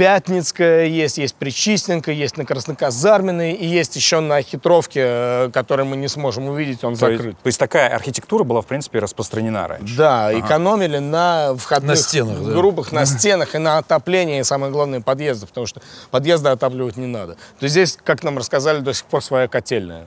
Пятницкая 0.00 0.86
есть, 0.86 1.18
есть 1.18 1.34
Причистенка, 1.34 2.10
есть 2.10 2.38
на 2.38 2.46
Красноказарменной, 2.46 3.52
и 3.52 3.66
есть 3.66 3.96
еще 3.96 4.20
на 4.20 4.40
Хитровке, 4.40 5.02
э, 5.04 5.50
который 5.52 5.84
мы 5.84 5.98
не 5.98 6.08
сможем 6.08 6.48
увидеть, 6.48 6.82
он 6.84 6.96
То 6.96 7.10
есть, 7.10 7.18
закрыт. 7.18 7.36
то 7.42 7.46
есть 7.46 7.58
такая 7.58 7.94
архитектура 7.94 8.42
была, 8.42 8.62
в 8.62 8.66
принципе, 8.66 8.98
распространена 9.00 9.68
раньше. 9.68 9.94
Да, 9.98 10.32
экономили 10.32 10.96
на 10.96 11.54
входных 11.54 11.90
На 11.90 11.96
стенах, 11.96 12.38
да. 12.42 12.96
на 12.96 13.04
стенах 13.04 13.54
и 13.54 13.58
на 13.58 13.76
отоплении, 13.76 14.40
и 14.40 14.42
самое 14.42 14.72
главное, 14.72 15.02
подъезды, 15.02 15.46
потому 15.46 15.66
что 15.66 15.82
подъезды 16.10 16.48
отапливать 16.48 16.96
не 16.96 17.06
надо. 17.06 17.34
То 17.34 17.64
есть 17.64 17.74
здесь, 17.74 17.98
как 18.02 18.24
нам 18.24 18.38
рассказали, 18.38 18.80
до 18.80 18.94
сих 18.94 19.04
пор 19.04 19.22
своя 19.22 19.48
котельная. 19.48 20.06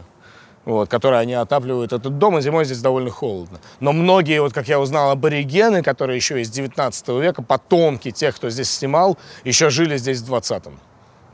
Вот, 0.66 0.90
которой 0.90 1.20
они 1.20 1.34
отапливают 1.34 1.92
этот 1.92 2.18
дом, 2.18 2.38
и 2.38 2.42
зимой 2.42 2.64
здесь 2.64 2.82
довольно 2.82 3.10
холодно. 3.10 3.60
Но 3.82 3.92
многие, 3.92 4.42
вот 4.42 4.54
как 4.54 4.70
я 4.70 4.80
узнал, 4.80 5.12
аборигены, 5.12 5.84
которые 5.84 6.16
еще 6.16 6.42
из 6.42 6.50
19 6.50 7.10
века, 7.10 7.42
потомки 7.42 8.12
тех, 8.12 8.36
кто 8.36 8.50
здесь 8.50 8.72
снимал, 8.72 9.18
еще 9.44 9.70
жили 9.70 9.98
здесь 9.98 10.22
в 10.22 10.34
20-м. 10.34 10.80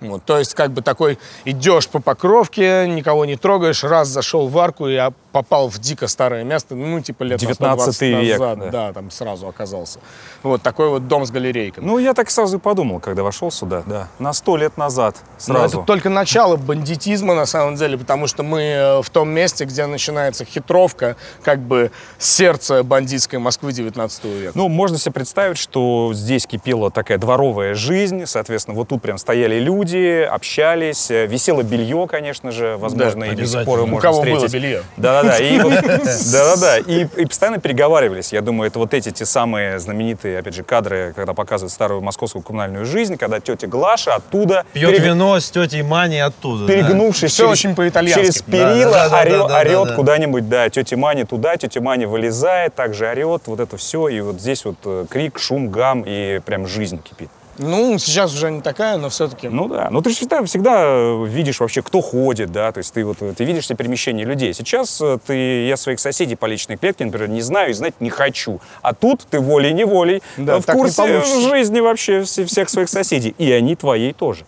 Вот, 0.02 0.24
то 0.24 0.40
есть, 0.40 0.54
как 0.54 0.72
бы 0.72 0.82
такой, 0.82 1.20
идешь 1.46 1.90
по 1.90 2.02
покровке, 2.02 2.88
никого 2.88 3.26
не 3.26 3.36
трогаешь, 3.36 3.84
раз 3.84 4.08
зашел 4.08 4.48
в 4.48 4.58
арку 4.58 4.88
и 4.88 4.96
попал 5.32 5.70
в 5.70 5.78
дико 5.80 6.08
старое 6.08 6.44
место, 6.44 6.76
ну, 6.76 7.00
типа 7.02 7.24
лет 7.24 7.42
на 7.42 7.48
19 7.48 7.96
120 7.96 8.24
век, 8.24 8.40
назад, 8.40 8.60
да. 8.60 8.70
да. 8.70 8.94
там 8.94 9.12
сразу 9.12 9.48
оказался. 9.48 10.00
Вот 10.44 10.62
такой 10.62 10.90
вот 10.90 11.08
дом 11.08 11.26
с 11.26 11.32
галерейками. 11.32 11.86
Ну, 11.86 11.98
я 12.00 12.14
так 12.14 12.30
сразу 12.30 12.58
и 12.58 12.60
подумал, 12.60 13.00
когда 13.00 13.24
вошел 13.24 13.52
сюда, 13.52 13.84
да. 13.86 14.08
На 14.18 14.34
сто 14.34 14.58
лет 14.58 14.78
назад 14.78 15.16
Но 15.48 15.56
сразу. 15.56 15.78
это 15.80 15.88
только 15.88 16.10
начало 16.10 16.56
бандитизма, 16.56 17.36
на 17.36 17.46
самом 17.46 17.76
деле, 17.76 17.98
потому 17.98 18.28
что 18.28 18.44
мы 18.44 18.62
э, 18.62 19.02
в 19.02 19.10
том 19.10 19.30
месте, 19.30 19.66
где 19.66 19.86
начинается 19.86 20.46
хитровка, 20.46 21.16
как 21.44 21.60
бы 21.60 21.92
сердце 22.18 22.84
бандитской 22.84 23.40
Москвы 23.40 23.72
19 23.72 24.24
века. 24.26 24.52
Ну, 24.56 24.68
можно 24.68 24.98
себе 24.98 25.14
представить, 25.14 25.58
что 25.58 26.12
здесь 26.14 26.46
кипела 26.48 26.92
такая 26.92 27.18
дворовая 27.18 27.74
жизнь, 27.76 28.26
соответственно, 28.26 28.76
вот 28.76 28.88
тут 28.90 29.02
прям 29.02 29.18
стояли 29.18 29.60
люди, 29.60 30.22
общались, 30.22 31.12
э, 31.12 31.26
висело 31.28 31.62
белье, 31.62 32.08
конечно 32.10 32.52
же, 32.52 32.78
возможно, 32.78 33.26
и 33.26 33.36
до 33.36 33.46
сих 33.46 33.66
пор 33.66 33.80
его 33.80 33.88
У 33.88 33.92
можно 33.92 34.10
кого 34.10 34.24
было 34.24 34.36
встретить. 34.36 34.54
белье? 34.54 34.84
Да-да-да, 35.24 35.44
и, 35.44 35.60
вот- 35.60 35.74
да-да-да, 36.32 36.78
и, 36.80 37.08
и 37.18 37.26
постоянно 37.26 37.60
переговаривались. 37.60 38.32
Я 38.34 38.42
думаю, 38.42 38.68
это 38.70 38.80
вот 38.80 38.94
эти 38.94 39.12
те 39.12 39.26
самые 39.26 39.80
знаменитые, 39.80 40.40
опять 40.40 40.54
же, 40.56 40.64
кадры, 40.64 41.14
когда 41.16 41.34
показывают 41.34 41.72
старую 41.72 42.02
московскую 42.02 42.42
коммунальную 42.44 42.86
жизнь, 42.86 43.18
когда 43.18 43.40
тетя 43.40 43.68
Глаша 43.68 44.16
оттуда, 44.16 44.66
Пьет 44.74 44.92
перег- 44.96 45.06
вино 45.10 45.40
с 45.40 45.50
тетей 45.52 45.82
Маней 45.84 46.22
оттуда. 46.24 46.66
да. 46.66 46.74
перегнувшись 46.74 47.32
Всё 47.34 47.48
через, 47.48 47.52
очень 47.60 47.76
по-итальянски. 47.76 48.20
через 48.22 48.42
Да, 48.42 48.52
перила, 48.52 48.92
да, 48.94 49.10
да, 49.10 49.24
орё- 49.24 49.40
да, 49.40 49.48
да, 49.48 49.60
орет 49.60 49.88
да. 49.90 49.96
куда-нибудь, 49.96 50.50
да, 50.50 50.70
тетя 50.70 50.98
Маня 50.98 51.26
туда, 51.26 51.58
тетя 51.58 51.82
Маня 51.82 52.08
вылезает, 52.08 52.76
также 52.76 53.08
орет, 53.08 53.44
вот 53.46 53.60
это 53.60 53.78
все, 53.78 54.08
и 54.10 54.22
вот 54.22 54.40
здесь 54.42 54.66
вот 54.66 54.78
э, 54.86 55.06
крик, 55.10 55.40
шум, 55.40 55.70
гам, 55.70 56.04
и 56.06 56.40
прям 56.46 56.68
жизнь 56.68 57.02
кипит. 57.02 57.30
Ну, 57.60 57.98
сейчас 58.00 58.34
уже 58.34 58.50
не 58.52 58.62
такая, 58.62 58.98
но 58.98 59.10
все-таки. 59.10 59.50
Ну 59.50 59.68
да, 59.68 59.90
ну 59.92 60.02
ты 60.02 60.10
же 60.10 60.16
всегда, 60.16 60.44
всегда 60.46 60.84
э, 60.86 61.26
видишь 61.28 61.60
вообще, 61.60 61.82
кто 61.82 62.02
ходит, 62.02 62.52
да, 62.52 62.72
то 62.72 62.78
есть 62.78 62.94
ты 62.94 63.04
вот, 63.04 63.18
ты 63.20 63.44
видишь 63.44 63.66
все 63.66 63.76
перемещения 63.76 64.24
людей. 64.24 64.54
Сейчас 64.54 65.00
э, 65.02 65.18
ты, 65.26 65.68
я 65.68 65.76
своих 65.78 66.00
соседей 66.00 66.36
по 66.36 66.46
личной 66.46 66.78
клетке, 66.78 67.06
например, 67.06 67.30
не 67.30 67.42
знаю 67.42 67.72
и 67.72 67.74
знать 67.74 67.94
не 68.00 68.10
хочу. 68.10 68.62
А 68.82 68.94
тут 68.94 69.26
ты 69.30 69.40
волей-неволей 69.40 70.24
Да, 70.38 70.56
э, 70.58 70.60
в 70.62 70.66
курсе 70.66 71.22
жизни 71.50 71.82
вообще 71.82 72.24
все- 72.24 72.46
всех 72.46 72.70
своих 72.70 72.90
соседей, 72.90 73.36
и 73.38 73.52
они 73.52 73.76
твоей 73.76 74.14
тоже. 74.14 74.46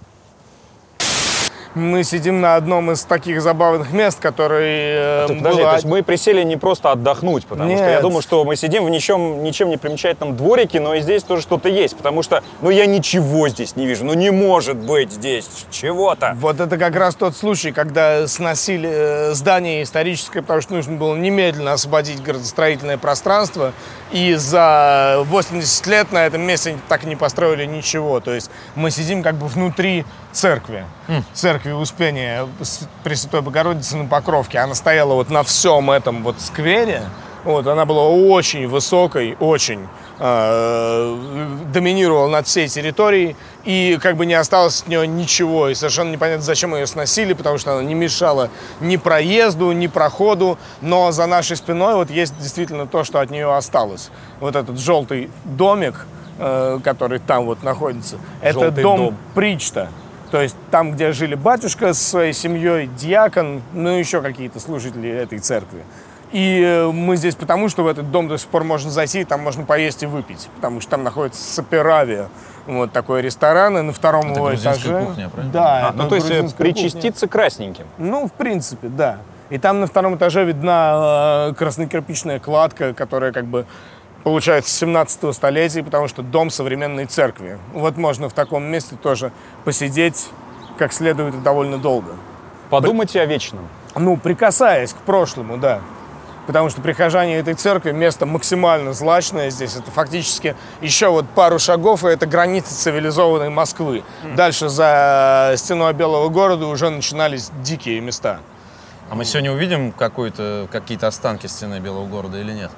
Мы 1.74 2.04
сидим 2.04 2.42
на 2.42 2.56
одном 2.56 2.92
из 2.92 3.04
таких 3.04 3.42
забавных 3.42 3.94
мест, 3.94 4.20
который 4.20 4.68
э, 4.68 5.26
подожди, 5.28 5.62
было 5.62 5.70
то 5.70 5.76
есть 5.76 5.86
мы 5.86 6.04
присели 6.04 6.44
не 6.44 6.58
просто 6.58 6.92
отдохнуть, 6.92 7.46
потому 7.46 7.72
что 7.76 7.86
я 7.86 7.94
Нет. 7.94 8.02
думаю, 8.02 8.22
что 8.22 8.44
мы 8.44 8.58
сидим 8.58 8.84
в 8.84 8.90
ничем, 8.90 9.42
ничем 9.44 9.70
не 9.70 9.78
примечательном 9.78 10.36
дворике, 10.36 10.82
но 10.82 10.96
и 10.96 11.02
здесь 11.02 11.24
тоже 11.24 11.42
что-то 11.42 11.70
есть, 11.70 11.96
потому 11.96 12.24
что, 12.24 12.44
ну, 12.62 12.70
я 12.70 12.86
ничего 12.86 13.48
здесь 13.48 13.78
не 13.78 13.88
вижу, 13.88 14.04
ну, 14.04 14.14
не 14.14 14.32
может 14.32 14.78
быть 14.78 15.12
здесь 15.14 15.48
чего-то. 15.72 16.34
Вот 16.36 16.60
это 16.60 16.78
как 16.78 16.96
раз 16.96 17.16
тот 17.16 17.38
случай, 17.38 17.72
когда 17.72 18.28
сносили 18.28 18.90
э, 18.92 19.34
здание 19.34 19.84
историческое, 19.84 20.42
потому 20.42 20.62
что 20.62 20.74
нужно 20.74 20.98
было 20.98 21.16
немедленно 21.16 21.74
освободить 21.74 22.22
градостроительное 22.22 22.98
пространство. 22.98 23.72
И 24.12 24.34
за 24.36 25.24
80 25.26 25.88
лет 25.88 26.12
на 26.12 26.26
этом 26.26 26.42
месте 26.42 26.78
так 26.90 27.06
и 27.06 27.08
не 27.08 27.16
построили 27.16 27.66
ничего. 27.66 28.20
То 28.20 28.34
есть 28.34 28.52
мы 28.76 28.92
сидим 28.92 29.24
как 29.24 29.36
бы 29.36 29.48
внутри 29.48 30.06
церкви. 30.34 30.86
Церкви 31.34 31.72
Успения 31.72 32.48
Пресвятой 33.04 33.42
Богородицы 33.42 33.96
на 33.96 34.06
Покровке. 34.08 34.60
Она 34.60 34.76
стояла 34.76 35.14
вот 35.14 35.30
на 35.30 35.44
всем 35.44 35.92
этом 35.92 36.24
вот 36.24 36.42
сквере. 36.42 37.04
Вот, 37.44 37.66
она 37.66 37.86
была 37.86 38.08
очень 38.08 38.68
высокой, 38.68 39.36
очень 39.40 39.88
э, 40.22 41.48
доминировала 41.74 42.28
над 42.28 42.48
всей 42.48 42.68
территорией, 42.68 43.36
и 43.66 43.98
как 44.02 44.16
бы 44.16 44.26
не 44.26 44.36
осталось 44.36 44.82
от 44.82 44.88
нее 44.88 45.08
ничего. 45.08 45.70
И 45.70 45.74
совершенно 45.74 46.12
непонятно, 46.12 46.44
зачем 46.44 46.76
ее 46.76 46.86
сносили, 46.88 47.34
потому 47.34 47.58
что 47.58 47.74
она 47.74 47.84
не 47.84 47.96
мешала 47.96 48.50
ни 48.80 48.98
проезду, 48.98 49.72
ни 49.72 49.88
проходу. 49.88 50.58
Но 50.82 51.12
за 51.12 51.26
нашей 51.26 51.58
спиной 51.58 51.96
вот 51.96 52.10
есть 52.10 52.38
действительно 52.40 52.86
то, 52.86 53.04
что 53.04 53.20
от 53.20 53.32
нее 53.32 53.54
осталось. 53.54 54.12
Вот 54.40 54.56
этот 54.56 54.80
желтый 54.80 55.30
домик, 55.44 56.06
э, 56.38 56.80
который 56.84 57.20
там 57.20 57.46
вот 57.46 57.64
находится, 57.64 58.18
это 58.42 58.60
Желтый 58.60 58.84
дом, 58.84 58.98
дом. 58.98 59.18
Причта. 59.34 59.90
То 60.30 60.42
есть 60.42 60.56
там, 60.70 60.94
где 60.94 61.12
жили 61.12 61.36
батюшка 61.36 61.94
с 61.94 62.02
своей 62.02 62.32
семьей, 62.32 62.88
диакон, 62.88 63.62
ну 63.74 63.98
и 63.98 64.00
еще 64.00 64.22
какие-то 64.22 64.62
служители 64.62 65.10
этой 65.10 65.40
церкви. 65.40 65.84
И 66.32 66.62
э, 66.62 66.90
мы 66.92 67.18
здесь 67.18 67.36
потому, 67.36 67.68
что 67.68 67.84
в 67.84 67.88
этот 67.88 68.10
дом 68.12 68.28
до 68.28 68.38
сих 68.38 68.48
пор 68.48 68.64
можно 68.64 68.90
зайти, 68.90 69.26
там 69.26 69.42
можно 69.42 69.66
поесть 69.66 70.02
и 70.04 70.06
выпить, 70.06 70.50
потому 70.56 70.80
что 70.80 70.92
там 70.92 71.04
находится 71.04 71.42
Саперавия, 71.44 72.30
вот 72.68 72.92
такой 72.94 73.22
ресторан, 73.22 73.78
и 73.78 73.82
на 73.82 73.92
втором 73.92 74.32
Это 74.32 74.40
его 74.40 74.56
этаже. 74.56 75.06
кухня, 75.06 75.30
правильно? 75.30 75.54
Да, 75.54 75.88
А, 75.88 75.90
это 75.90 75.98
ну, 75.98 76.10
то 76.10 76.16
есть 76.16 76.28
э, 76.28 76.34
грузинская 76.36 76.68
кухня. 76.68 76.74
причаститься 76.84 77.28
красненьким. 77.28 77.86
Ну, 77.98 78.28
в 78.28 78.32
принципе, 78.32 78.88
да. 78.88 79.18
И 79.50 79.58
там 79.58 79.82
на 79.82 79.88
втором 79.88 80.16
этаже 80.16 80.46
видна 80.46 81.50
э, 81.50 81.54
краснокирпичная 81.56 82.40
кладка, 82.40 82.94
которая 82.94 83.34
как 83.34 83.46
бы 83.46 83.66
получается 84.24 84.72
17 84.74 85.36
столетия, 85.36 85.84
потому 85.84 86.08
что 86.08 86.22
дом 86.22 86.50
современной 86.50 87.08
церкви. 87.08 87.58
Вот 87.74 87.98
можно 87.98 88.30
в 88.30 88.34
таком 88.34 88.64
месте 88.64 88.96
тоже 88.96 89.34
посидеть 89.66 90.30
как 90.78 90.94
следует 90.94 91.36
и 91.36 91.38
довольно 91.40 91.78
долго. 91.78 92.12
Подумайте 92.70 93.20
о 93.20 93.26
вечном. 93.26 93.68
Ну, 93.96 94.16
прикасаясь 94.16 94.94
к 94.94 94.98
прошлому, 94.98 95.58
да. 95.58 95.82
Потому 96.48 96.70
что 96.70 96.82
прихожане 96.82 97.38
этой 97.38 97.54
церкви 97.54 97.92
место 97.92 98.26
максимально 98.26 98.94
злачное 98.94 99.50
здесь. 99.52 99.76
Это 99.76 99.92
фактически 99.92 100.56
еще 100.82 101.10
вот 101.10 101.28
пару 101.30 101.60
шагов, 101.60 102.04
и 102.04 102.08
это 102.08 102.26
граница 102.26 102.74
цивилизованной 102.74 103.50
Москвы. 103.50 104.04
Дальше 104.36 104.68
за 104.70 105.54
стеной 105.58 105.94
Белого 105.94 106.30
города 106.30 106.66
уже 106.66 106.90
начинались 106.90 107.52
дикие 107.64 108.02
места. 108.02 108.40
А 109.10 109.16
мы 109.16 109.24
сегодня 109.26 109.52
увидим 109.52 109.92
какие-то 109.92 111.08
останки 111.08 111.46
стены 111.48 111.80
Белого 111.80 112.08
города 112.08 112.40
или 112.40 112.54
нет? 112.54 112.72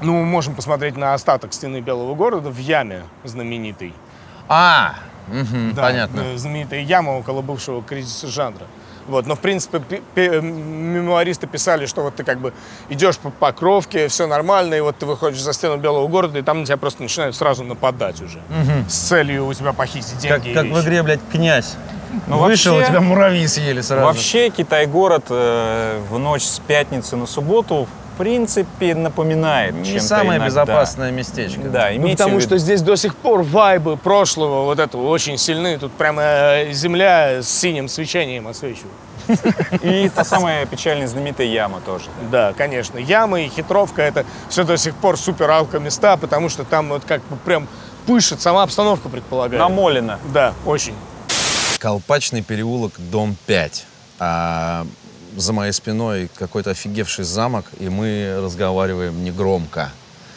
Ну, 0.00 0.14
мы 0.14 0.24
можем 0.24 0.54
посмотреть 0.56 0.96
на 0.96 1.14
остаток 1.14 1.52
стены 1.52 1.80
Белого 1.80 2.14
города 2.16 2.50
в 2.50 2.58
яме 2.58 3.04
знаменитой. 3.22 3.94
А, 4.48 4.94
мгм, 5.28 5.74
Да, 5.74 5.82
понятно. 5.82 6.20
э, 6.22 6.36
Знаменитая 6.36 6.80
яма 6.80 7.10
около 7.10 7.42
бывшего 7.42 7.82
кризиса 7.82 8.26
жанра. 8.26 8.66
Вот, 9.08 9.26
но 9.26 9.34
в 9.34 9.40
принципе 9.40 9.80
мемуаристы 10.16 11.46
писали, 11.46 11.86
что 11.86 12.02
вот 12.02 12.16
ты 12.16 12.24
как 12.24 12.38
бы 12.38 12.52
идешь 12.88 13.18
по 13.18 13.30
покровке, 13.30 14.08
все 14.08 14.26
нормально, 14.26 14.74
и 14.74 14.80
вот 14.80 14.96
ты 14.98 15.06
выходишь 15.06 15.40
за 15.40 15.52
стену 15.52 15.76
Белого 15.76 16.06
города, 16.08 16.38
и 16.38 16.42
там 16.42 16.60
на 16.60 16.66
тебя 16.66 16.76
просто 16.76 17.02
начинают 17.02 17.34
сразу 17.36 17.64
нападать 17.64 18.20
уже. 18.22 18.40
С 18.88 18.94
целью 18.94 19.46
у 19.46 19.54
тебя 19.54 19.72
похитить 19.72 20.26
Как, 20.26 20.42
деньги. 20.42 20.50
и 20.50 20.54
как 20.54 20.66
в 20.66 20.80
игре, 20.82 21.02
блядь, 21.02 21.20
князь. 21.30 21.74
Ну, 22.26 22.38
Вышел, 22.38 22.74
вообще- 22.74 22.90
тебя 22.90 23.00
муравьи 23.00 23.46
съели 23.46 23.80
сразу. 23.80 24.04
Вообще 24.04 24.50
Китай-город 24.50 25.24
э, 25.30 25.98
в 26.10 26.18
ночь 26.18 26.42
с 26.44 26.58
пятницы 26.58 27.16
на 27.16 27.26
субботу 27.26 27.88
принципе 28.22 28.94
напоминает 28.94 29.74
не 29.74 30.00
самое 30.00 30.38
иногда. 30.38 30.46
безопасное 30.46 31.10
местечко. 31.10 31.60
Да, 31.64 31.90
Ну, 31.96 32.08
потому 32.10 32.38
в 32.38 32.42
что 32.42 32.58
здесь 32.58 32.82
до 32.82 32.96
сих 32.96 33.16
пор 33.16 33.42
вайбы 33.42 33.96
прошлого 33.96 34.64
вот 34.64 34.78
этого 34.78 35.08
очень 35.08 35.38
сильны. 35.38 35.78
Тут 35.78 35.92
прямо 35.92 36.22
э, 36.22 36.72
земля 36.72 37.42
с 37.42 37.48
синим 37.48 37.88
свечением 37.88 38.48
отсвечивает. 38.48 38.92
И 39.82 40.10
та 40.14 40.24
самая 40.24 40.66
печальная 40.66 41.06
знаменитая 41.06 41.46
яма 41.46 41.80
тоже. 41.84 42.06
Да, 42.30 42.52
конечно. 42.56 42.98
Ямы 42.98 43.44
и 43.46 43.48
хитровка 43.48 44.02
это 44.02 44.24
все 44.48 44.64
до 44.64 44.76
сих 44.76 44.94
пор 44.96 45.16
супер 45.16 45.50
алко 45.50 45.78
места, 45.78 46.16
потому 46.16 46.48
что 46.48 46.64
там 46.64 46.88
вот 46.88 47.04
как 47.04 47.22
бы 47.24 47.36
прям 47.36 47.68
пышет, 48.06 48.40
сама 48.40 48.62
обстановка 48.64 49.08
предполагает. 49.08 49.60
Намолено. 49.60 50.18
Да, 50.32 50.54
очень. 50.66 50.94
Колпачный 51.78 52.42
переулок, 52.42 52.92
дом 52.98 53.36
5. 53.46 53.84
А 54.18 54.86
за 55.36 55.52
моей 55.52 55.72
спиной 55.72 56.28
какой-то 56.34 56.70
офигевший 56.70 57.24
замок, 57.24 57.66
и 57.78 57.88
мы 57.88 58.38
разговариваем 58.42 59.22
негромко. 59.24 59.90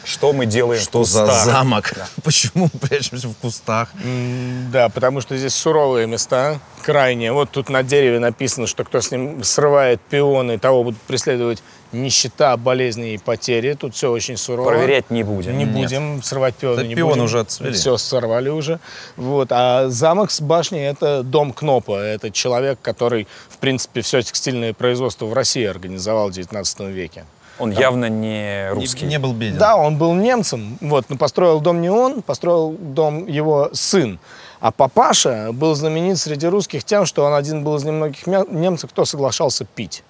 Что 0.06 0.32
мы 0.32 0.46
делаем 0.46 0.80
Что 0.80 1.02
в 1.02 1.04
за 1.06 1.24
кустах? 1.26 1.44
замок? 1.44 1.92
Почему 2.24 2.68
прячемся 2.68 3.26
в 3.28 3.34
кустах? 3.34 3.88
М, 4.04 4.70
Да, 4.70 4.88
потому 4.88 5.20
что 5.20 5.36
здесь 5.36 5.54
суровые 5.54 6.06
места, 6.06 6.60
крайне. 6.84 7.32
Вот 7.32 7.50
тут 7.50 7.68
на 7.70 7.82
дереве 7.82 8.20
написано, 8.20 8.68
что 8.68 8.84
кто 8.84 9.00
с 9.00 9.10
ним 9.10 9.42
срывает 9.42 10.00
пионы, 10.00 10.58
того 10.58 10.84
будут 10.84 11.00
преследовать 11.02 11.60
нищета, 11.90 12.56
болезни 12.56 13.14
и 13.14 13.18
потери. 13.18 13.72
Тут 13.74 13.94
все 13.96 14.10
очень 14.10 14.36
сурово. 14.36 14.68
Проверять 14.68 15.10
не 15.10 15.24
будем. 15.24 15.58
Не 15.58 15.64
Нет. 15.64 15.74
будем 15.74 16.22
срывать 16.22 16.54
пионы, 16.54 16.76
Да 16.76 16.82
не 16.84 16.94
пионы 16.94 17.12
будем. 17.14 17.24
уже 17.24 17.40
отцвели. 17.40 17.72
Все 17.74 17.96
сорвали 17.96 18.48
уже. 18.48 18.78
Вот. 19.16 19.48
А 19.50 19.88
замок 19.88 20.30
с 20.30 20.40
башней– 20.40 20.82
это 20.86 21.24
дом 21.24 21.52
Кнопа. 21.52 21.98
Это 21.98 22.30
человек, 22.30 22.78
который, 22.80 23.26
в 23.48 23.58
принципе, 23.58 24.02
все 24.02 24.22
текстильное 24.22 24.72
производство 24.72 25.26
в 25.26 25.32
России 25.32 25.64
организовал 25.64 26.28
в 26.28 26.32
19 26.32 26.80
веке. 26.90 27.24
Он 27.58 27.70
явно 27.70 28.08
не 28.08 28.70
русский. 28.70 29.04
Не, 29.04 29.12
не 29.12 29.18
был 29.18 29.32
беден. 29.32 29.58
Да, 29.58 29.76
он 29.76 29.96
был 29.96 30.12
немцем, 30.14 30.76
вот, 30.80 31.06
но 31.08 31.16
построил 31.16 31.60
дом 31.60 31.80
не 31.80 31.90
он, 31.90 32.22
построил 32.22 32.72
дом 32.72 33.26
его 33.26 33.70
сын. 33.72 34.18
А 34.60 34.70
папаша 34.70 35.50
был 35.52 35.74
знаменит 35.74 36.18
среди 36.18 36.46
русских 36.46 36.84
тем, 36.84 37.06
что 37.06 37.24
он 37.24 37.34
один 37.34 37.64
был 37.64 37.76
из 37.76 37.84
немногих 37.84 38.26
немцев, 38.26 38.90
кто 38.90 39.04
соглашался 39.04 39.64
пить. 39.64 40.02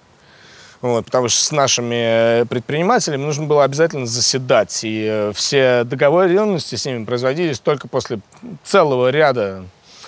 Вот, 0.81 1.05
потому 1.05 1.27
что 1.27 1.43
с 1.43 1.51
нашими 1.51 2.41
э, 2.41 2.45
предпринимателями 2.45 3.23
нужно 3.23 3.45
было 3.45 3.63
обязательно 3.63 4.05
заседать. 4.05 4.79
И 4.83 5.07
э, 5.09 5.31
все 5.33 5.83
договоренности 5.83 6.75
с 6.75 6.85
ними 6.85 7.03
производились 7.03 7.59
только 7.59 7.87
после 7.87 8.19
целого 8.63 9.09
ряда 9.09 9.63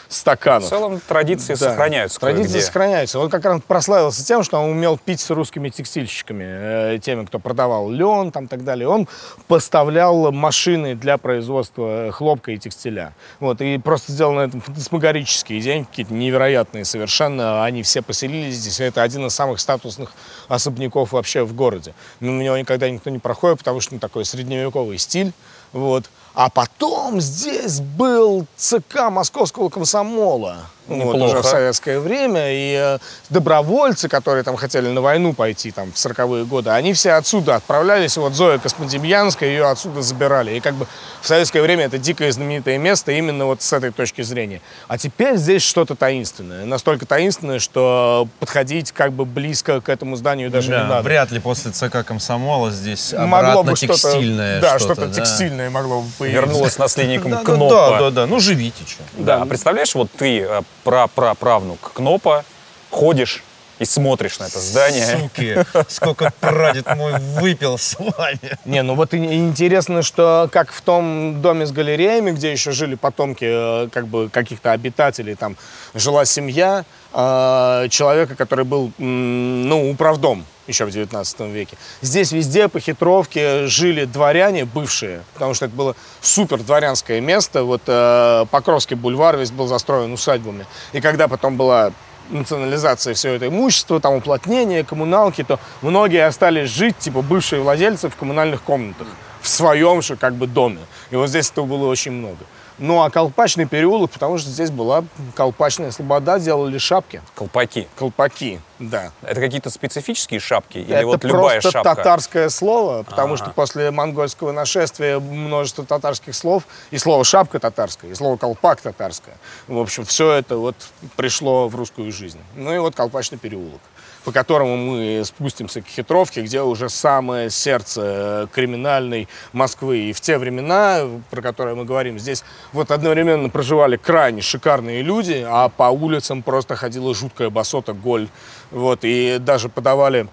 В 0.09 0.13
стаканов. 0.15 0.67
целом 0.67 0.99
традиции 1.07 1.53
Да. 1.53 1.69
сохраняются. 1.69 2.19
Традиции 2.19 2.47
кое-где. 2.53 2.65
сохраняются. 2.65 3.19
Он 3.19 3.29
как 3.29 3.45
раз 3.45 3.61
прославился 3.65 4.25
тем, 4.25 4.43
что 4.43 4.57
он 4.57 4.71
умел 4.71 4.97
пить 4.97 5.19
с 5.21 5.29
русскими 5.29 5.69
текстильщиками, 5.69 6.45
э, 6.47 6.99
теми, 6.99 7.25
кто 7.25 7.37
продавал 7.37 7.91
лен 7.91 8.31
там 8.31 8.45
и 8.45 8.47
так 8.47 8.63
далее. 8.63 8.87
Он 8.87 9.07
поставлял 9.47 10.31
машины 10.31 10.95
для 10.95 11.19
производства 11.19 12.11
хлопка 12.11 12.51
и 12.53 12.57
текстиля. 12.57 13.13
Вот, 13.39 13.61
и 13.61 13.77
просто 13.77 14.11
сделал 14.11 14.33
на 14.33 14.41
этом 14.41 14.61
фантасмагорические 14.61 15.61
деньги, 15.61 15.85
какие-то 15.85 16.13
невероятные 16.13 16.85
совершенно. 16.85 17.63
Они 17.63 17.83
все 17.83 18.01
поселились 18.01 18.55
здесь. 18.55 18.79
Это 18.79 19.03
один 19.03 19.27
из 19.27 19.35
самых 19.35 19.59
статусных 19.59 20.11
особняков 20.47 21.11
вообще 21.11 21.43
в 21.43 21.53
городе. 21.53 21.93
Мимо 22.19 22.41
него 22.41 22.57
никогда 22.57 22.89
никто 22.89 23.11
не 23.11 23.19
проходит, 23.19 23.59
потому 23.59 23.79
что 23.79 23.93
ну, 23.93 23.99
такой 23.99 24.25
средневековый 24.25 24.97
стиль. 24.97 25.33
Вот. 25.71 26.05
А 26.39 26.49
потом 26.49 27.19
здесь 27.19 27.81
был 27.81 28.45
ЦК 28.55 29.09
московского 29.11 29.67
комсомола. 29.67 30.69
Вот, 30.89 31.15
уже 31.15 31.25
Неплохо. 31.27 31.41
в 31.43 31.45
советское 31.45 31.99
время. 31.99 32.51
И 32.51 32.75
э, 32.75 32.97
добровольцы, 33.29 34.09
которые 34.09 34.43
там 34.43 34.55
хотели 34.55 34.87
на 34.89 35.01
войну 35.01 35.33
пойти 35.33 35.71
там, 35.71 35.91
в 35.91 35.95
40-е 35.95 36.45
годы, 36.45 36.71
они 36.71 36.93
все 36.93 37.11
отсюда 37.13 37.55
отправлялись. 37.55 38.17
Вот 38.17 38.33
Зоя 38.33 38.57
Космодемьянская, 38.59 39.49
ее 39.49 39.67
отсюда 39.69 40.01
забирали. 40.01 40.55
И 40.55 40.59
как 40.59 40.73
бы 40.75 40.87
в 41.21 41.27
советское 41.27 41.61
время 41.61 41.85
это 41.85 41.97
дикое 41.97 42.31
знаменитое 42.31 42.77
место 42.77 43.11
именно 43.11 43.45
вот 43.45 43.61
с 43.61 43.71
этой 43.73 43.91
точки 43.91 44.21
зрения. 44.23 44.61
А 44.87 44.97
теперь 44.97 45.35
здесь 45.37 45.61
что-то 45.63 45.95
таинственное. 45.95 46.65
Настолько 46.65 47.05
таинственное, 47.05 47.59
что 47.59 48.27
подходить 48.39 48.91
как 48.91 49.13
бы 49.13 49.25
близко 49.25 49.81
к 49.81 49.89
этому 49.89 50.15
зданию 50.15 50.49
даже 50.49 50.71
Да, 50.71 50.83
не 50.83 50.89
надо. 50.89 51.01
Вряд 51.03 51.31
ли 51.31 51.39
после 51.39 51.71
ЦК 51.71 52.03
комсомола 52.05 52.71
здесь 52.71 53.13
Могло 53.15 53.63
бы 53.63 53.75
что-то... 53.75 53.93
текстильное 53.93 54.59
Да, 54.61 54.79
что-то. 54.79 54.95
что-то 55.01 55.13
текстильное 55.13 55.69
могло 55.69 56.01
бы 56.01 56.07
появиться. 56.17 56.41
Вернулась 56.41 56.77
наследником 56.77 57.31
Да, 57.31 57.37
да, 57.37 57.43
Кнопа. 57.43 57.69
да, 57.91 57.99
да, 57.99 58.11
да. 58.11 58.25
Ну 58.27 58.39
живите, 58.39 58.83
что. 58.87 59.03
Да, 59.17 59.45
представляешь, 59.45 59.93
вот 59.95 60.09
ты, 60.17 60.39
э, 60.41 60.61
пра-пра-правнук 60.89 61.91
Кнопа, 61.93 62.43
ходишь 62.89 63.43
и 63.79 63.85
смотришь 63.85 64.39
на 64.39 64.45
это 64.45 64.59
здание. 64.59 65.19
Суки, 65.19 65.65
сколько 65.87 66.31
прадед 66.39 66.85
мой 66.95 67.13
выпил 67.19 67.77
с 67.77 67.97
вами. 67.97 68.39
Не, 68.65 68.83
ну 68.83 68.95
вот 68.95 69.13
интересно, 69.13 70.03
что 70.03 70.49
как 70.51 70.71
в 70.71 70.81
том 70.81 71.41
доме 71.41 71.65
с 71.65 71.71
галереями, 71.71 72.31
где 72.31 72.51
еще 72.51 72.71
жили 72.71 72.95
потомки 72.95 73.45
э, 73.85 73.89
как 73.89 74.07
бы 74.07 74.29
каких-то 74.29 74.73
обитателей, 74.73 75.35
там 75.35 75.55
жила 75.93 76.25
семья 76.25 76.83
э, 77.13 77.87
человека, 77.89 78.35
который 78.35 78.65
был, 78.65 78.91
ну, 78.97 79.89
управдом 79.89 80.45
еще 80.67 80.85
в 80.85 80.91
19 80.91 81.39
веке. 81.41 81.77
Здесь 82.01 82.31
везде 82.31 82.67
по 82.67 82.79
хитровке 82.79 83.65
жили 83.65 84.05
дворяне 84.05 84.65
бывшие, 84.65 85.23
потому 85.33 85.53
что 85.53 85.65
это 85.65 85.75
было 85.75 85.95
супер 86.21 86.59
дворянское 86.59 87.21
место. 87.21 87.63
Вот 87.63 87.81
э, 87.87 88.45
Покровский 88.51 88.95
бульвар 88.95 89.37
весь 89.37 89.51
был 89.51 89.67
застроен 89.67 90.13
усадьбами. 90.13 90.65
И 90.93 91.01
когда 91.01 91.27
потом 91.27 91.57
была 91.57 91.91
национализация 92.29 93.13
всего 93.13 93.33
этого 93.33 93.49
имущества, 93.49 93.99
там 93.99 94.15
уплотнение, 94.15 94.83
коммуналки, 94.83 95.43
то 95.43 95.59
многие 95.81 96.25
остались 96.25 96.69
жить, 96.69 96.97
типа 96.97 97.21
бывшие 97.21 97.61
владельцы, 97.61 98.09
в 98.09 98.15
коммунальных 98.15 98.61
комнатах, 98.61 99.07
в 99.41 99.47
своем 99.47 100.01
же 100.01 100.15
как 100.15 100.35
бы 100.35 100.47
доме. 100.47 100.79
И 101.11 101.15
вот 101.15 101.29
здесь 101.29 101.49
этого 101.49 101.65
было 101.65 101.87
очень 101.87 102.11
много. 102.11 102.45
Ну 102.79 103.01
а 103.03 103.09
Колпачный 103.09 103.65
переулок, 103.65 104.11
потому 104.11 104.37
что 104.37 104.49
здесь 104.49 104.71
была 104.71 105.03
Колпачная 105.35 105.91
слобода, 105.91 106.39
делали 106.39 106.77
шапки, 106.77 107.21
Колпаки. 107.35 107.87
колпаки, 107.97 108.59
да. 108.79 109.11
Это 109.21 109.41
какие-то 109.41 109.69
специфические 109.69 110.39
шапки? 110.39 110.77
Или 110.77 110.95
Это 110.95 111.05
вот 111.07 111.23
любая 111.25 111.59
просто 111.61 111.71
шапка? 111.71 111.95
татарское 111.95 112.49
слово, 112.49 113.03
потому 113.03 113.33
Ага. 113.33 113.43
что 113.43 113.53
после 113.53 113.91
монгольского 113.91 114.51
нашествия 114.53 115.19
множество 115.19 115.85
татарских 115.85 116.33
слов, 116.35 116.63
и 116.91 116.97
слово 116.97 117.23
шапка 117.25 117.59
татарское, 117.59 118.11
и 118.11 118.15
слово 118.15 118.37
колпак 118.37 118.79
татарское. 118.81 119.35
В 119.67 119.77
общем, 119.77 120.05
все 120.05 120.31
это 120.31 120.55
вот 120.57 120.75
пришло 121.17 121.67
в 121.67 121.75
русскую 121.75 122.11
жизнь. 122.11 122.39
Ну 122.55 122.73
и 122.73 122.77
вот 122.77 122.95
Колпачный 122.95 123.37
переулок. 123.37 123.81
По 124.23 124.31
которому 124.31 124.77
мы 124.77 125.23
спустимся 125.25 125.81
к 125.81 125.87
хитровке, 125.87 126.41
где 126.41 126.61
уже 126.61 126.89
самое 126.89 127.49
сердце 127.49 128.01
э, 128.03 128.47
криминальной 128.53 129.27
Москвы. 129.53 130.09
И 130.09 130.13
в 130.13 130.21
те 130.21 130.37
времена, 130.37 131.01
про 131.29 131.41
которые 131.41 131.75
мы 131.75 131.85
говорим, 131.85 132.19
здесь 132.19 132.43
вот 132.73 132.91
одновременно 132.91 133.49
проживали 133.49 133.97
крайне 133.97 134.41
шикарные 134.41 135.01
люди, 135.01 135.45
а 135.47 135.69
по 135.69 135.83
улицам 135.83 136.41
просто 136.41 136.75
ходила 136.75 137.13
жуткая 137.13 137.49
басота, 137.49 137.93
голь. 137.93 138.27
Вот, 138.71 138.99
и 139.03 139.37
даже 139.39 139.69
подавали 139.69 140.27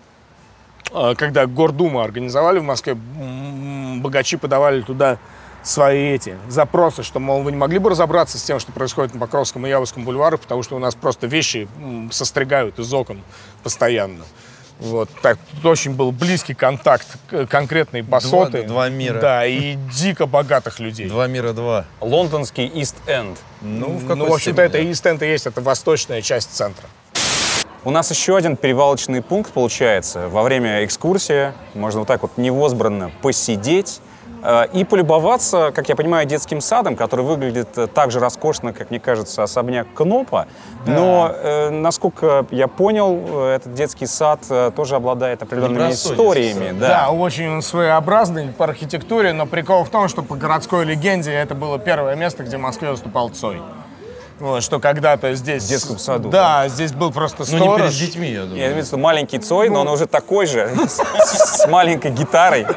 э, 0.93 1.15
когда 1.17 1.47
Гордума 1.47 2.03
организовали 2.03 2.59
в 2.59 2.65
Москве, 2.65 2.95
богачи 2.95 4.37
подавали 4.37 4.83
туда 4.83 5.19
свои 5.67 6.15
эти 6.15 6.37
запросы, 6.49 7.03
что, 7.03 7.19
мол, 7.19 7.43
вы 7.43 7.51
не 7.51 7.57
могли 7.57 7.79
бы 7.79 7.91
разобраться 7.91 8.39
с 8.39 8.43
тем, 8.43 8.61
что 8.61 8.73
происходит 8.73 9.15
на 9.15 9.21
Покровском 9.21 9.67
и 9.67 9.71
Яворском 9.71 10.05
бульварах, 10.05 10.41
потому 10.41 10.63
что 10.63 10.77
у 10.77 10.79
нас 10.79 10.95
просто 10.95 11.27
вещи 11.27 11.69
состригают 12.11 12.79
из 12.79 12.93
окон 12.95 13.23
постоянно. 13.63 14.25
Вот, 14.79 15.09
так, 15.23 15.39
тут 15.55 15.65
очень 15.65 15.95
был 15.95 16.13
близкий 16.13 16.53
контакт 16.53 17.07
к- 17.31 17.47
конкретной 17.47 18.03
басоты. 18.03 18.63
два 18.65 18.91
мира. 18.91 19.19
Да, 19.21 19.47
и 19.47 19.75
дико 19.75 20.27
богатых 20.27 20.81
людей. 20.81 21.09
Два 21.09 21.27
мира 21.27 21.53
два. 21.55 21.87
Лондонский 22.01 22.67
Ист-Энд. 22.67 23.39
Ну, 23.63 23.97
в 23.97 24.03
Ну, 24.03 24.09
какой 24.09 24.29
в 24.29 24.35
общем-то, 24.35 24.61
это 24.63 24.73
степени, 24.95 25.25
и 25.27 25.33
есть, 25.33 25.47
это 25.47 25.63
восточная 25.63 26.21
часть 26.21 26.55
центра. 26.55 26.87
У 27.85 27.91
нас 27.91 28.11
еще 28.11 28.37
один 28.37 28.57
перевалочный 28.57 29.23
пункт 29.23 29.51
получается. 29.53 30.29
Во 30.29 30.43
время 30.43 30.85
экскурсии 30.85 31.53
можно 31.73 32.01
вот 32.01 32.09
так 32.09 32.21
вот 32.21 32.33
невозбранно 32.37 33.11
посидеть 33.23 34.01
и 34.73 34.85
полюбоваться, 34.85 35.73
как 35.75 35.89
я 35.89 35.97
понимаю, 35.97 36.27
детским 36.27 36.61
садом, 36.61 36.95
который 36.95 37.25
выглядит 37.25 37.69
э, 37.77 37.87
так 37.87 38.11
же 38.11 38.21
роскошно, 38.21 38.73
как 38.73 38.91
мне 38.91 39.01
кажется, 39.01 39.43
особняк 39.43 39.87
Кнопа. 39.95 40.47
Но, 40.87 41.33
э, 41.35 41.71
насколько 41.71 42.47
я 42.51 42.69
понял, 42.69 43.19
э, 43.27 43.57
этот 43.57 43.75
детский 43.75 44.07
сад 44.07 44.41
э, 44.51 44.71
тоже 44.77 44.95
обладает 44.97 45.43
определенными 45.43 45.91
историями. 45.91 46.79
Да, 46.79 46.89
Да. 47.07 47.11
очень 47.11 47.49
он 47.49 47.63
своеобразный 47.63 48.49
по 48.49 48.65
архитектуре, 48.65 49.33
но 49.33 49.47
прикол 49.47 49.85
в 49.85 49.89
том, 49.91 50.09
что 50.09 50.23
по 50.23 50.37
городской 50.37 50.85
легенде 50.85 51.33
это 51.33 51.55
было 51.55 51.79
первое 51.79 52.15
место, 52.15 52.45
где 52.45 52.57
в 52.57 52.61
Москве 52.61 52.91
выступал 52.91 53.31
Цой. 53.31 53.61
Вот, 54.39 54.63
что 54.63 54.79
когда-то 54.81 55.35
здесь... 55.35 55.65
В 55.65 55.69
детском 55.69 55.99
саду, 55.99 56.29
Да, 56.29 56.69
здесь 56.69 56.93
был 56.93 57.11
просто 57.11 57.45
Ну, 57.51 57.53
не 57.55 57.59
перед 57.65 57.75
сторож. 57.75 57.95
детьми, 57.95 58.29
я 58.29 58.35
Я 58.35 58.41
думаю. 58.43 58.59
имею 58.59 58.75
в 58.83 58.87
виду 58.87 58.99
маленький 58.99 59.39
Цой, 59.39 59.71
но 59.71 59.81
он 59.81 59.89
уже 59.89 60.07
такой 60.07 60.45
же, 60.47 60.71
с 60.87 61.67
маленькой 61.69 62.11
гитарой. 62.13 62.67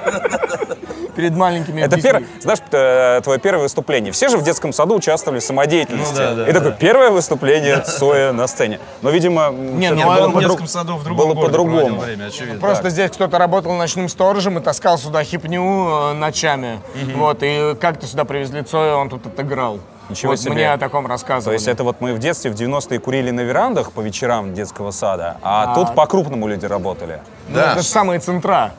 перед 1.16 1.34
маленькими 1.36 1.82
Это 1.82 2.02
первое, 2.02 2.24
знаешь, 2.42 2.60
э, 2.72 3.22
твое 3.24 3.40
первое 3.40 3.64
выступление. 3.64 4.12
Все 4.12 4.30
же 4.30 4.38
в 4.38 4.44
детском 4.44 4.74
саду 4.74 4.96
участвовали 4.96 5.40
в 5.40 5.44
самодеятельности. 5.44 6.14
Ну 6.14 6.18
да, 6.20 6.36
да, 6.36 6.48
И 6.50 6.54
такое 6.54 6.72
да. 6.72 6.78
первое 6.78 7.10
выступление 7.12 7.80
Цоя 7.82 8.32
на 8.32 8.48
сцене. 8.48 8.80
Но, 9.02 9.10
видимо, 9.10 9.50
Не, 9.52 9.92
ну, 9.92 10.10
а 10.10 10.16
было 10.16 10.28
в 10.30 10.40
детском 10.40 10.68
саду 10.68 10.96
в 10.96 11.04
другом 11.04 11.30
было 11.34 11.36
по-другому. 11.46 12.00
время, 12.00 12.26
очевидно. 12.26 12.60
Просто 12.60 12.84
Так. 12.84 12.92
здесь 12.92 13.12
кто-то 13.12 13.38
работал 13.38 13.74
ночным 13.74 14.10
сторожем 14.10 14.58
и 14.58 14.62
таскал 14.62 14.98
сюда 14.98 15.24
хипню 15.24 16.12
э, 16.12 16.14
ночами. 16.14 16.80
Вот, 17.16 17.40
и 17.42 17.76
как-то 17.80 18.06
сюда 18.08 18.26
привезли 18.26 18.62
Цоя, 18.64 18.96
он 18.96 19.10
тут 19.10 19.26
отыграл. 19.26 19.80
Ничего 20.10 20.32
вот 20.32 20.40
себе. 20.40 20.54
мне 20.54 20.74
о 20.74 20.78
таком 20.80 21.04
То 21.06 21.10
рассказывали. 21.12 21.54
есть 21.56 21.68
это 21.68 21.84
вот 21.84 22.02
мы 22.02 22.14
в 22.16 22.20
детстве, 22.20 22.50
в 22.50 22.56
90-е 22.56 23.00
курили 23.00 23.30
на 23.30 23.42
верандах 23.42 23.92
по 23.92 24.02
вечерам 24.02 24.56
детского 24.56 24.90
сада, 24.90 25.38
а, 25.44 25.76
тут 25.76 25.94
по-крупному 25.94 26.48
люди 26.48 26.66
работали. 26.66 27.22
Ну, 27.48 27.56
Да. 27.56 27.74
это 27.74 27.82
же 27.84 27.88
самые 27.88 28.20
центра. 28.20 28.72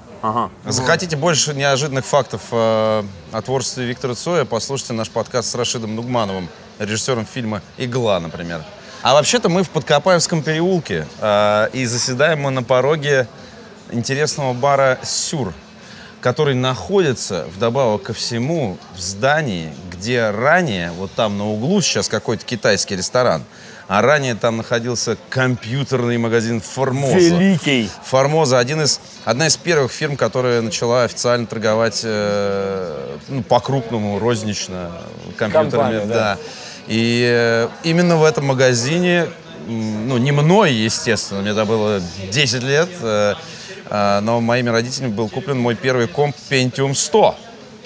Захотите 0.66 1.16
больше 1.16 1.54
неожиданных 1.54 2.04
фактов 2.04 2.42
э, 2.52 3.02
о 3.32 3.42
творчестве 3.42 3.86
Виктора 3.86 4.14
Цоя, 4.14 4.44
послушайте 4.44 4.92
наш 4.92 5.08
подкаст 5.08 5.50
с 5.50 5.54
Рашидом 5.54 5.94
Нугмановым, 5.96 6.48
режиссером 6.78 7.24
фильма 7.24 7.62
«Игла», 7.78 8.20
например. 8.20 8.62
А 9.02 9.14
вообще-то 9.14 9.48
мы 9.48 9.62
в 9.62 9.70
Подкопаевском 9.70 10.42
переулке, 10.42 11.06
э, 11.20 11.68
и 11.72 11.86
заседаем 11.86 12.42
мы 12.42 12.50
на 12.50 12.62
пороге 12.62 13.28
интересного 13.90 14.52
бара 14.52 14.98
«Сюр», 15.02 15.54
который 16.20 16.54
находится, 16.54 17.46
вдобавок 17.56 18.02
ко 18.02 18.12
всему, 18.12 18.76
в 18.94 19.00
здании, 19.00 19.72
где 19.90 20.28
ранее, 20.28 20.90
вот 20.90 21.12
там 21.12 21.38
на 21.38 21.48
углу 21.48 21.80
сейчас 21.80 22.10
какой-то 22.10 22.44
китайский 22.44 22.94
ресторан, 22.94 23.42
а 23.90 24.02
ранее 24.02 24.36
там 24.36 24.56
находился 24.56 25.18
компьютерный 25.30 26.16
магазин 26.16 26.60
«Формоза». 26.60 27.16
Великий. 27.16 27.90
Формоза 28.04 28.60
один 28.60 28.80
из, 28.82 29.00
одна 29.24 29.48
из 29.48 29.56
первых 29.56 29.90
фирм, 29.90 30.16
которая 30.16 30.60
начала 30.60 31.02
официально 31.02 31.44
торговать 31.44 32.02
э, 32.04 33.16
ну, 33.26 33.42
по-крупному, 33.42 34.20
рознично 34.20 34.92
компьютерами. 35.36 35.70
Компания, 35.70 36.04
да. 36.06 36.14
да. 36.14 36.38
И 36.86 37.24
э, 37.28 37.68
именно 37.82 38.16
в 38.16 38.22
этом 38.22 38.46
магазине, 38.46 39.26
ну, 39.66 40.18
не 40.18 40.30
мной, 40.30 40.72
естественно, 40.72 41.40
мне 41.40 41.50
тогда 41.50 41.64
было 41.64 42.00
10 42.30 42.62
лет, 42.62 42.90
э, 43.02 43.34
э, 43.86 44.20
но 44.20 44.40
моими 44.40 44.68
родителями 44.68 45.10
был 45.10 45.28
куплен 45.28 45.58
мой 45.58 45.74
первый 45.74 46.06
комп 46.06 46.36
Pentium 46.48 46.94
100. 46.94 47.34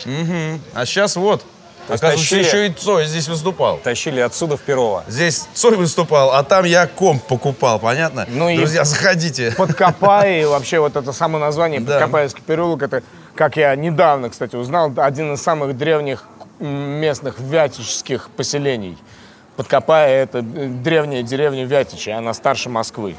Мгм. 0.04 0.60
А 0.74 0.84
сейчас 0.84 1.16
вот, 1.16 1.46
оказывается, 1.88 2.18
тащили- 2.36 2.44
еще 2.44 2.66
и 2.68 2.70
Цой 2.72 3.06
здесь 3.06 3.28
выступал. 3.28 3.78
Тащили 3.78 4.20
отсюда 4.20 4.56
в 4.56 4.60
Перово. 4.60 5.04
Здесь 5.08 5.46
Цой 5.54 5.76
выступал, 5.76 6.32
а 6.32 6.42
там 6.42 6.64
я 6.64 6.86
комп 6.86 7.22
покупал, 7.24 7.78
понятно? 7.78 8.26
Ну 8.28 8.48
и- 8.48 8.56
Друзья, 8.56 8.84
заходите. 8.84 9.52
Подкопай, 9.56 10.44
вообще 10.44 10.78
вот 10.80 10.96
это 10.96 11.12
само 11.12 11.38
название 11.38 11.80
Да. 11.80 11.98
Подкопаевский 11.98 12.42
переулок, 12.46 12.82
это, 12.82 13.02
как 13.34 13.56
я 13.56 13.74
недавно, 13.76 14.30
кстати, 14.30 14.56
узнал, 14.56 14.92
один 14.96 15.34
из 15.34 15.42
самых 15.42 15.76
древних 15.76 16.24
местных 16.60 17.38
вятических 17.40 18.30
поселений. 18.36 18.96
Подкопая 19.56 20.24
это 20.24 20.38
э, 20.38 20.42
древняя 20.42 21.22
деревня 21.22 21.64
Вятичи, 21.64 22.10
она 22.10 22.34
старше 22.34 22.68
Москвы. 22.68 23.14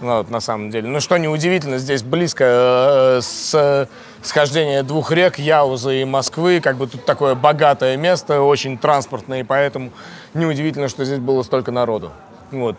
Ну, 0.00 0.18
вот, 0.18 0.30
на 0.30 0.40
самом 0.40 0.70
деле. 0.70 0.88
Ну, 0.88 1.00
что 1.00 1.16
неудивительно, 1.16 1.78
здесь 1.78 2.02
близко 2.02 2.44
э, 2.44 3.20
с 3.22 3.54
э, 3.54 3.86
схождения 4.22 4.82
двух 4.82 5.10
рек, 5.10 5.38
Яуза 5.38 5.90
и 5.90 6.04
Москвы, 6.04 6.60
как 6.60 6.76
бы 6.76 6.86
тут 6.86 7.06
такое 7.06 7.34
богатое 7.34 7.96
место, 7.96 8.42
очень 8.42 8.76
транспортное, 8.76 9.40
и 9.40 9.42
поэтому 9.42 9.90
неудивительно, 10.34 10.88
что 10.88 11.04
здесь 11.06 11.18
было 11.18 11.42
столько 11.42 11.72
народу. 11.72 12.12
Вот. 12.50 12.76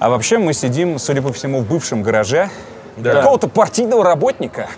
А 0.00 0.08
вообще 0.10 0.38
мы 0.38 0.52
сидим, 0.52 0.98
судя 0.98 1.22
по 1.22 1.32
всему, 1.32 1.60
в 1.60 1.68
бывшем 1.68 2.02
гараже 2.02 2.50
какого-то 3.00 3.48
партийного 3.48 4.02
работника. 4.02 4.68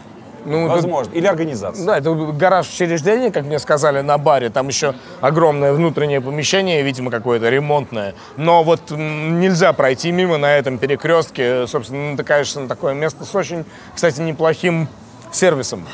Ну, 0.44 0.66
тут- 0.66 0.76
Возможно. 0.76 1.12
Или 1.12 1.26
организации. 1.26 1.84
Да, 1.84 1.98
это 1.98 2.12
гараж 2.14 2.68
учреждения, 2.68 3.30
как 3.30 3.44
мне 3.44 3.58
сказали, 3.58 4.00
на 4.00 4.18
баре. 4.18 4.50
Там 4.50 4.68
еще 4.68 4.94
огромное 5.20 5.72
внутреннее 5.72 6.20
помещение, 6.20 6.82
видимо, 6.82 7.10
какое-то 7.10 7.48
ремонтное. 7.48 8.14
Но 8.36 8.62
вот 8.64 8.90
нельзя 8.90 9.72
пройти 9.72 10.10
мимо 10.12 10.38
на 10.38 10.56
этом 10.56 10.78
перекрестке. 10.78 11.66
Собственно, 11.66 12.12
натыкаешься 12.12 12.60
на 12.60 12.68
такое 12.68 12.94
место 12.94 13.24
с 13.24 13.34
очень, 13.34 13.64
кстати, 13.94 14.20
неплохим 14.20 14.88
сервисом, 15.30 15.86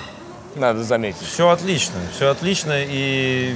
надо 0.57 0.83
заметить. 0.83 1.23
Все 1.27 1.49
отлично, 1.51 1.95
все 2.15 2.29
отлично 2.31 2.73
и 2.77 3.55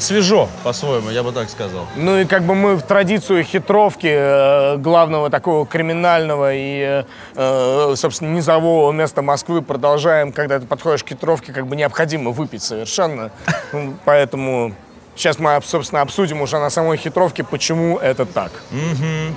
свежо, 0.00 0.48
по-своему, 0.64 1.10
я 1.10 1.22
бы 1.22 1.32
так 1.32 1.50
сказал. 1.50 1.86
Ну 1.96 2.18
и 2.18 2.24
как 2.24 2.44
бы 2.44 2.54
мы 2.54 2.76
в 2.76 2.82
традицию 2.82 3.44
хитровки, 3.44 4.08
э, 4.10 4.76
главного 4.78 5.30
такого 5.30 5.66
криминального 5.66 6.54
и, 6.54 6.80
э, 6.80 7.04
э, 7.36 7.94
собственно, 7.96 8.34
низового 8.34 8.92
места 8.92 9.22
Москвы 9.22 9.62
продолжаем, 9.62 10.32
когда 10.32 10.58
ты 10.58 10.66
подходишь 10.66 11.04
к 11.04 11.08
хитровке, 11.08 11.52
как 11.52 11.66
бы 11.66 11.76
необходимо 11.76 12.30
выпить 12.30 12.62
совершенно. 12.62 13.30
Ну, 13.72 13.94
Поэтому 14.04 14.74
сейчас 15.16 15.38
мы, 15.38 15.54
об- 15.54 15.64
собственно, 15.64 16.02
обсудим 16.02 16.40
уже 16.40 16.58
на 16.58 16.70
самой 16.70 16.96
хитровке, 16.96 17.44
почему 17.44 17.98
это 17.98 18.26
так. 18.26 18.50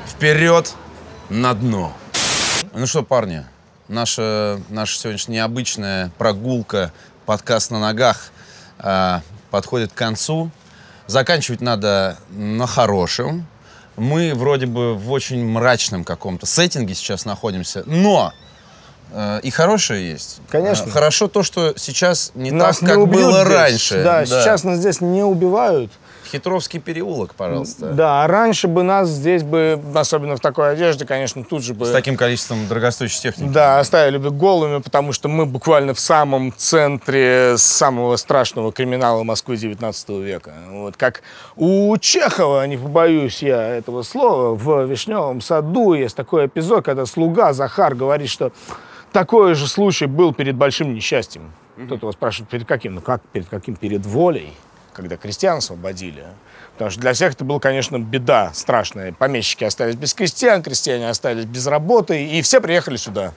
Вперед 0.08 0.74
на 1.30 1.54
дно. 1.54 1.94
Ну 2.74 2.88
что, 2.88 3.04
парни, 3.04 3.46
наша, 3.88 4.60
наша 4.70 4.98
сегодняшняя 4.98 5.36
необычная 5.36 6.12
прогулка, 6.18 6.92
подкаст 7.26 7.72
на 7.72 7.80
ногах 7.80 8.32
а, 8.80 9.22
подходит 9.54 9.92
к 9.92 9.96
концу. 9.96 10.50
Заканчивать 11.06 11.62
надо 11.62 12.18
на 12.32 12.66
хорошем. 12.66 13.46
Мы 13.98 14.34
вроде 14.34 14.66
бы 14.66 14.96
в 14.96 15.12
очень 15.12 15.46
мрачном 15.46 16.04
каком-то 16.04 16.48
сеттинге 16.48 16.96
сейчас 16.96 17.24
находимся, 17.26 17.84
но 17.86 18.34
э, 19.12 19.42
и 19.44 19.52
хорошее 19.52 20.10
есть. 20.10 20.40
Конечно. 20.50 20.90
Э, 20.90 20.90
Хорошо 20.90 21.28
то, 21.28 21.44
что 21.44 21.76
сейчас 21.78 22.32
не 22.34 22.50
Нас 22.50 22.78
так, 22.80 22.82
не 22.82 22.88
как 22.88 22.98
убьют 22.98 23.26
было 23.26 23.42
здесь. 23.44 23.54
раньше. 23.54 24.04
Да, 24.04 24.26
сейчас 24.26 24.64
нас 24.64 24.80
здесь 24.80 25.02
не 25.02 25.22
убивают. 25.22 25.92
Хитровский 26.34 26.80
переулок, 26.80 27.36
пожалуйста. 27.36 27.92
Да, 27.92 28.26
раньше 28.26 28.68
бы 28.68 28.82
нас 28.82 29.08
здесь 29.08 29.44
бы, 29.44 29.80
особенно 29.94 30.36
в 30.36 30.40
такой 30.40 30.72
одежде, 30.72 31.06
конечно, 31.06 31.44
тут 31.44 31.62
же 31.62 31.76
бы... 31.76 31.86
С 31.86 31.92
таким 31.92 32.18
количеством 32.18 32.68
дорогостоящей 32.68 33.22
техники. 33.22 33.52
Да, 33.54 33.80
оставили 33.80 34.18
бы 34.18 34.32
голыми, 34.32 34.82
потому 34.82 35.14
что 35.14 35.30
мы 35.30 35.46
буквально 35.46 35.94
в 35.94 36.00
самом 36.00 36.52
центре 36.58 37.54
самого 37.58 38.16
страшного 38.16 38.72
криминала 38.72 39.22
Москвы 39.22 39.58
19 39.58 40.10
века. 40.10 40.54
Вот 40.72 40.98
как 40.98 41.22
у 41.56 41.96
Чехова, 41.98 42.66
не 42.66 42.78
побоюсь 42.78 43.44
я 43.44 43.62
этого 43.62 44.02
слова, 44.02 44.56
в 44.56 44.86
«Вишневом 44.86 45.40
саду» 45.40 45.94
есть 45.94 46.16
такой 46.16 46.48
эпизод, 46.48 46.84
когда 46.84 47.06
слуга 47.06 47.54
Захар 47.54 47.94
говорит, 47.94 48.30
что 48.30 48.52
такой 49.12 49.54
же 49.54 49.68
случай 49.68 50.08
был 50.08 50.34
перед 50.34 50.56
большим 50.56 50.96
несчастьем. 50.96 51.54
Кто-то 51.76 52.06
его 52.06 52.12
спрашивает, 52.12 52.50
перед 52.50 52.68
каким? 52.68 52.96
Ну 52.96 53.02
как 53.02 53.22
перед 53.32 53.48
каким? 53.48 53.76
Перед 53.76 54.04
волей. 54.04 54.52
Когда 54.94 55.18
крестьян 55.18 55.58
освободили. 55.58 56.24
Потому 56.74 56.92
что 56.92 57.02
для 57.02 57.14
всех 57.14 57.34
это 57.34 57.44
была, 57.44 57.60
конечно, 57.60 58.00
беда 58.00 58.52
страшная. 58.54 59.14
Помещики 59.14 59.64
остались 59.64 59.96
без 59.96 60.14
крестьян, 60.14 60.64
крестьяне 60.64 61.10
остались 61.10 61.46
без 61.46 61.68
работы, 61.68 62.26
и 62.26 62.42
все 62.42 62.62
приехали 62.62 62.98
сюда. 62.98 63.34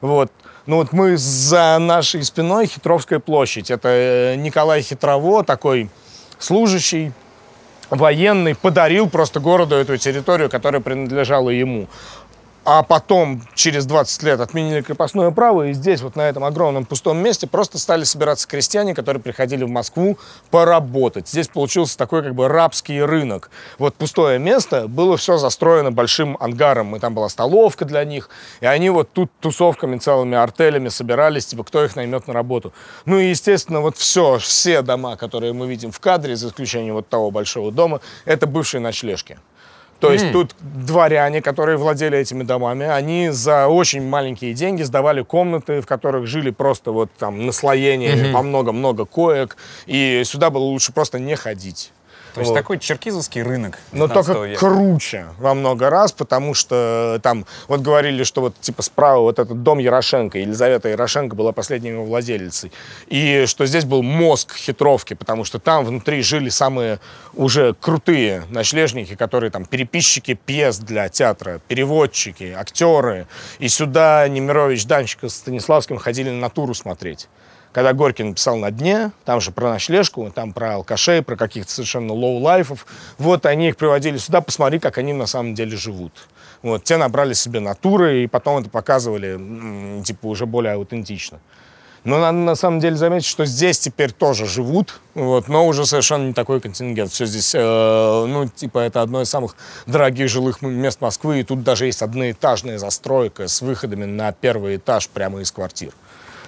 Вот. 0.00 0.30
Ну 0.66 0.76
вот 0.76 0.92
мы 0.92 1.16
за 1.16 1.78
нашей 1.78 2.22
спиной 2.24 2.66
Хитровская 2.66 3.18
площадь. 3.18 3.70
Это 3.70 3.88
э, 3.88 4.34
Николай 4.36 4.82
Хитрово, 4.82 5.44
такой 5.44 5.88
служащий, 6.38 7.12
военный, 7.90 8.54
подарил 8.54 9.08
просто 9.08 9.40
городу 9.40 9.76
эту 9.76 9.96
территорию, 9.96 10.50
которая 10.50 10.80
принадлежала 10.80 11.50
ему 11.50 11.88
а 12.66 12.82
потом, 12.82 13.42
через 13.54 13.86
20 13.86 14.22
лет, 14.24 14.40
отменили 14.40 14.82
крепостное 14.82 15.30
право, 15.30 15.68
и 15.68 15.72
здесь, 15.72 16.00
вот 16.02 16.16
на 16.16 16.22
этом 16.22 16.42
огромном 16.42 16.84
пустом 16.84 17.16
месте, 17.18 17.46
просто 17.46 17.78
стали 17.78 18.02
собираться 18.02 18.48
крестьяне, 18.48 18.92
которые 18.92 19.22
приходили 19.22 19.62
в 19.62 19.70
Москву 19.70 20.18
поработать. 20.50 21.28
Здесь 21.28 21.46
получился 21.46 21.96
такой 21.96 22.24
как 22.24 22.34
бы 22.34 22.48
рабский 22.48 23.00
рынок. 23.00 23.50
Вот 23.78 23.94
пустое 23.94 24.40
место, 24.40 24.88
было 24.88 25.16
все 25.16 25.36
застроено 25.36 25.92
большим 25.92 26.36
ангаром, 26.40 26.96
и 26.96 26.98
там 26.98 27.14
была 27.14 27.28
столовка 27.28 27.84
для 27.84 28.04
них, 28.04 28.28
и 28.60 28.66
они 28.66 28.90
вот 28.90 29.12
тут 29.12 29.30
тусовками, 29.40 29.98
целыми 29.98 30.36
артелями 30.36 30.88
собирались, 30.88 31.46
типа, 31.46 31.62
кто 31.62 31.84
их 31.84 31.94
наймет 31.94 32.26
на 32.26 32.34
работу. 32.34 32.72
Ну 33.04 33.20
и, 33.20 33.26
естественно, 33.26 33.80
вот 33.80 33.96
все, 33.96 34.38
все 34.38 34.82
дома, 34.82 35.14
которые 35.16 35.52
мы 35.52 35.68
видим 35.68 35.92
в 35.92 36.00
кадре, 36.00 36.34
за 36.34 36.48
исключением 36.48 36.94
вот 36.94 37.08
того 37.08 37.30
большого 37.30 37.70
дома, 37.70 38.00
это 38.24 38.48
бывшие 38.48 38.80
ночлежки. 38.80 39.38
То 40.00 40.12
есть 40.12 40.26
mm. 40.26 40.32
тут 40.32 40.54
дворяне, 40.60 41.40
которые 41.40 41.78
владели 41.78 42.18
этими 42.18 42.42
домами, 42.42 42.86
они 42.86 43.30
за 43.30 43.66
очень 43.66 44.06
маленькие 44.06 44.52
деньги 44.52 44.82
сдавали 44.82 45.22
комнаты, 45.22 45.80
в 45.80 45.86
которых 45.86 46.26
жили 46.26 46.50
просто 46.50 46.92
вот 46.92 47.10
там 47.18 47.46
наслоениями 47.46 48.28
mm-hmm. 48.28 48.32
по 48.32 48.42
много-много 48.42 49.04
коек, 49.06 49.56
и 49.86 50.22
сюда 50.24 50.50
было 50.50 50.64
лучше 50.64 50.92
просто 50.92 51.18
не 51.18 51.34
ходить. 51.36 51.92
То 52.36 52.40
есть 52.40 52.50
вот. 52.50 52.56
такой 52.56 52.78
черкизовский 52.78 53.40
рынок. 53.40 53.78
Но 53.92 54.08
только 54.08 54.32
века. 54.44 54.58
круче 54.60 55.24
во 55.38 55.54
много 55.54 55.88
раз, 55.88 56.12
потому 56.12 56.52
что 56.52 57.18
там 57.22 57.46
вот 57.66 57.80
говорили, 57.80 58.24
что 58.24 58.42
вот 58.42 58.60
типа 58.60 58.82
справа 58.82 59.22
вот 59.22 59.38
этот 59.38 59.62
дом 59.62 59.78
Ярошенко, 59.78 60.38
Елизавета 60.38 60.90
Ярошенко 60.90 61.34
была 61.34 61.52
последней 61.52 61.90
его 61.90 62.04
владелицей. 62.04 62.72
И 63.06 63.46
что 63.46 63.64
здесь 63.64 63.86
был 63.86 64.02
мозг 64.02 64.54
хитровки, 64.54 65.14
потому 65.14 65.44
что 65.44 65.58
там 65.58 65.86
внутри 65.86 66.20
жили 66.20 66.50
самые 66.50 67.00
уже 67.32 67.72
крутые 67.72 68.42
ночлежники, 68.50 69.16
которые 69.16 69.50
там 69.50 69.64
переписчики 69.64 70.34
пьес 70.34 70.76
для 70.76 71.08
театра, 71.08 71.62
переводчики, 71.68 72.54
актеры. 72.54 73.28
И 73.60 73.68
сюда 73.68 74.28
Немирович-Данченко 74.28 75.24
с 75.24 75.36
Станиславским 75.36 75.96
ходили 75.96 76.28
натуру 76.28 76.74
смотреть 76.74 77.28
когда 77.76 77.92
Горький 77.92 78.22
написал 78.22 78.56
«На 78.56 78.70
дне», 78.70 79.10
там 79.26 79.38
же 79.38 79.50
про 79.50 79.68
ночлежку, 79.68 80.32
там 80.34 80.54
про 80.54 80.76
алкашей, 80.76 81.20
про 81.20 81.36
каких-то 81.36 81.70
совершенно 81.70 82.14
low-life 82.14 82.66
ов, 82.66 82.86
вот 83.18 83.44
они 83.44 83.68
их 83.68 83.76
приводили 83.76 84.16
сюда, 84.16 84.40
посмотри, 84.40 84.78
как 84.78 84.96
они 84.96 85.12
на 85.12 85.26
самом 85.26 85.54
деле 85.54 85.76
живут. 85.76 86.12
Вот, 86.62 86.84
те 86.84 86.96
набрали 86.96 87.34
себе 87.34 87.60
натуры, 87.60 88.22
и 88.24 88.26
потом 88.28 88.62
это 88.62 88.70
показывали, 88.70 90.02
типа, 90.02 90.28
уже 90.28 90.46
более 90.46 90.72
аутентично. 90.72 91.38
Но 92.04 92.18
надо 92.18 92.38
на 92.38 92.54
самом 92.54 92.80
деле 92.80 92.96
заметить, 92.96 93.26
что 93.26 93.44
здесь 93.44 93.78
теперь 93.78 94.10
тоже 94.10 94.46
живут, 94.46 94.98
вот, 95.14 95.48
но 95.48 95.66
уже 95.66 95.84
совершенно 95.84 96.28
не 96.28 96.32
такой 96.32 96.62
контингент. 96.62 97.10
Все 97.10 97.26
здесь, 97.26 97.54
э, 97.54 97.58
ну, 97.60 98.48
типа, 98.48 98.78
это 98.78 99.02
одно 99.02 99.20
из 99.20 99.28
самых 99.28 99.54
дорогих 99.84 100.30
жилых 100.30 100.62
мест 100.62 101.02
Москвы, 101.02 101.40
и 101.40 101.42
тут 101.42 101.62
даже 101.62 101.84
есть 101.84 102.00
одноэтажная 102.00 102.78
застройка 102.78 103.48
с 103.48 103.60
выходами 103.60 104.06
на 104.06 104.32
первый 104.32 104.76
этаж 104.76 105.10
прямо 105.10 105.42
из 105.42 105.52
квартир. 105.52 105.92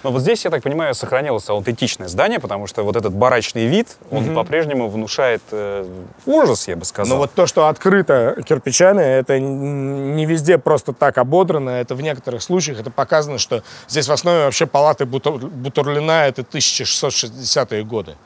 Но 0.03 0.12
вот 0.12 0.22
здесь, 0.22 0.44
я 0.44 0.51
так 0.51 0.62
понимаю, 0.62 0.94
сохранилось 0.94 1.49
аутентичное 1.49 2.09
здание, 2.09 2.38
потому 2.40 2.66
что 2.66 2.82
вот 2.82 2.96
этот 2.96 3.12
барачный 3.12 3.66
вид, 3.66 3.96
он 4.11 4.26
угу. 4.28 4.34
по-прежнему 4.34 4.88
внушает 4.88 5.42
э, 5.51 5.86
ужас, 6.26 6.68
я 6.68 6.76
бы 6.76 6.84
сказал. 6.84 7.16
Но 7.16 7.22
вот 7.22 7.32
то, 7.32 7.46
что 7.46 7.66
открыто 7.68 8.36
кирпичами, 8.46 9.03
это 9.03 9.38
не 9.38 10.26
везде 10.26 10.59
просто 10.59 10.92
так 10.92 11.18
ободрано, 11.18 11.70
это 11.70 11.94
в 11.94 12.01
некоторых 12.01 12.42
случаях 12.42 12.80
это 12.80 12.90
показано, 12.90 13.38
что 13.38 13.62
здесь 13.88 14.09
в 14.09 14.12
основе 14.12 14.44
вообще 14.44 14.66
палаты 14.66 15.05
Бутурлина 15.07 16.26
это 16.26 16.42
1660-е 16.42 17.84
годы. 17.84 18.16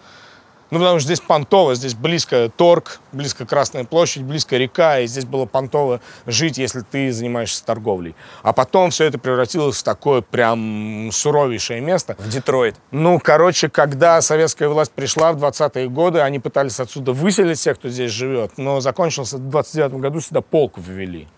Ну, 0.72 0.78
потому 0.78 1.00
что 1.00 1.04
здесь 1.04 1.20
понтово, 1.20 1.74
здесь 1.74 1.94
близко 1.94 2.48
торг, 2.48 3.00
близко 3.12 3.44
Красная 3.44 3.84
площадь, 3.84 4.22
близко 4.22 4.56
река, 4.56 5.00
и 5.00 5.06
здесь 5.06 5.26
было 5.26 5.44
понтово 5.44 6.00
жить, 6.24 6.56
если 6.56 6.80
ты 6.80 7.12
занимаешься 7.12 7.62
торговлей. 7.62 8.14
А 8.42 8.54
потом 8.54 8.88
все 8.88 9.04
это 9.04 9.18
превратилось 9.18 9.76
в 9.76 9.82
такое 9.82 10.22
прям 10.22 11.10
суровейшее 11.12 11.82
место. 11.82 12.16
В 12.18 12.26
Детройт. 12.26 12.76
Ну, 12.90 13.20
короче, 13.22 13.68
когда 13.68 14.22
советская 14.22 14.70
власть 14.70 14.92
пришла 14.92 15.34
в 15.34 15.44
20-е 15.44 15.90
годы, 15.90 16.20
они 16.20 16.38
пытались 16.38 16.80
отсюда 16.80 17.12
выселить 17.12 17.58
всех, 17.58 17.78
кто 17.78 17.90
здесь 17.90 18.10
живет, 18.10 18.52
но 18.56 18.80
закончился 18.80 19.36
в 19.36 19.50
29 19.50 20.00
году, 20.00 20.22
сюда 20.22 20.40
полк 20.40 20.78
ввели. 20.78 21.28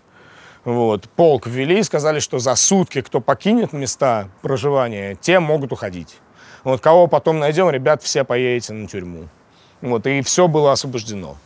Вот, 0.64 1.08
полк 1.16 1.48
ввели 1.48 1.80
и 1.80 1.82
сказали, 1.82 2.20
что 2.20 2.38
за 2.38 2.54
сутки, 2.54 3.00
кто 3.00 3.20
покинет 3.20 3.72
места 3.72 4.28
проживания, 4.42 5.16
те 5.16 5.40
могут 5.40 5.72
уходить. 5.72 6.20
Вот 6.64 6.80
кого 6.80 7.06
потом 7.06 7.38
найдем, 7.38 7.70
ребят, 7.70 8.02
все 8.02 8.24
поедете 8.24 8.72
на 8.72 8.88
тюрьму. 8.88 9.28
Вот, 9.80 10.06
и 10.06 10.22
все 10.22 10.48
было 10.48 10.72
освобождено. 10.72 11.36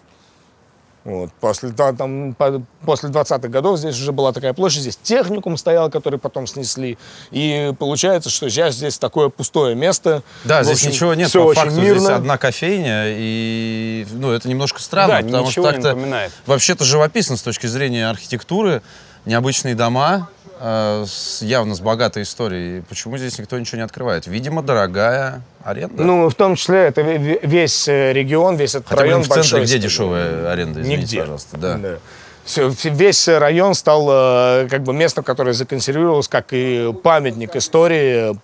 Вот. 1.09 1.31
После, 1.41 1.71
там, 1.71 2.37
после 2.85 3.09
20-х 3.09 3.49
годов 3.49 3.79
здесь 3.79 3.95
уже 3.95 4.13
была 4.13 4.33
такая 4.33 4.53
площадь, 4.53 4.83
здесь 4.83 4.97
техникум 4.97 5.57
стоял, 5.57 5.91
который 5.91 6.19
потом 6.19 6.47
снесли. 6.47 6.99
И 7.31 7.73
получается, 7.79 8.29
что 8.29 8.51
сейчас 8.51 8.75
здесь 8.75 8.99
такое 8.99 9.31
пустое 9.31 9.75
место. 9.75 10.23
Да, 10.45 10.63
здесь 10.63 10.77
общем, 10.77 10.91
ничего 10.91 11.15
нет, 11.15 11.33
по 11.33 11.55
факту 11.55 11.81
мирно. 11.81 12.01
здесь 12.01 12.11
одна 12.11 12.37
кофейня, 12.37 13.05
и 13.07 14.07
ну, 14.13 14.33
это 14.33 14.49
немножко 14.49 14.83
странно, 14.83 15.23
да, 15.23 15.23
потому 15.23 15.51
что 15.51 15.63
так-то 15.63 15.97
вообще-то 16.45 16.85
живописно 16.85 17.39
с 17.39 17.43
точки 17.43 17.67
зрения 17.67 18.11
архитектуры, 18.11 18.83
необычные 19.25 19.75
дома, 19.75 20.29
с, 20.61 21.43
явно 21.43 21.75
с 21.75 21.81
богатой 21.81 22.23
историей. 22.23 22.83
Почему 22.89 23.17
здесь 23.19 23.39
никто 23.39 23.59
ничего 23.59 23.79
не 23.79 23.85
открывает? 23.85 24.27
Видимо, 24.27 24.63
дорогая 24.63 25.43
аренда. 25.63 26.03
Ну, 26.03 26.29
в 26.29 26.35
том 26.35 26.57
числе, 26.57 26.79
это 26.79 27.03
весь 27.03 27.89
э, 27.89 28.13
регион, 28.13 28.57
весь 28.57 28.75
этот 28.75 28.89
Хотя 28.89 29.03
район 29.03 29.23
в 29.23 29.29
центре 29.29 29.41
большой. 29.41 29.65
где 29.65 29.79
дешевая 29.79 30.51
аренда, 30.51 30.81
извините, 30.81 31.03
Нигде. 31.03 31.21
пожалуйста. 31.21 31.57
Да. 31.57 31.75
да. 31.77 31.99
Все, 32.45 32.73
весь 32.85 33.29
район 33.29 33.75
стал 33.75 34.09
э, 34.11 34.69
как 34.71 34.83
бы 34.83 34.95
местом, 34.95 35.23
которое 35.23 35.53
законсервировалось 35.53 36.29
как 36.29 36.47
и 36.53 36.95
памятник 37.03 37.55
истории 37.57 38.39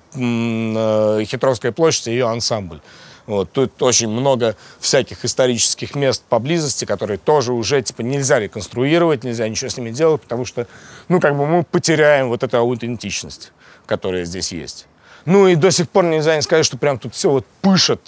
Хитровской 1.25 1.73
площади 1.73 2.11
и 2.11 2.13
ее 2.13 2.29
ансамбль. 2.29 2.81
Вот, 3.27 3.51
тут 3.53 3.83
очень 3.83 4.09
много 4.09 4.55
всяких 4.81 5.25
исторических 5.25 5.95
мест 5.95 6.23
поблизости, 6.29 6.85
которые 6.85 7.17
тоже 7.17 7.53
уже 7.53 7.81
типа 7.81 8.03
нельзя 8.03 8.39
реконструировать, 8.39 9.25
нельзя 9.25 9.49
ничего 9.49 9.71
с 9.71 9.77
ними 9.77 9.91
делать, 9.91 10.21
потому 10.21 10.45
что, 10.45 10.67
ну, 11.09 11.21
как 11.21 11.37
бы 11.37 11.47
мы 11.47 11.63
потеряем 11.63 12.29
вот 12.29 12.43
эту 12.43 12.59
аутентичность, 12.59 13.53
которая 13.87 14.25
здесь 14.25 14.53
есть. 14.53 14.87
Ну 15.25 15.49
и 15.49 15.55
до 15.55 15.71
сих 15.71 15.89
пор 15.89 16.05
нельзя 16.05 16.37
не 16.37 16.43
сказать, 16.43 16.67
что 16.67 16.77
прям 16.77 16.99
тут 16.99 17.15
все 17.15 17.31
вот 17.31 17.47
пышет 17.63 18.01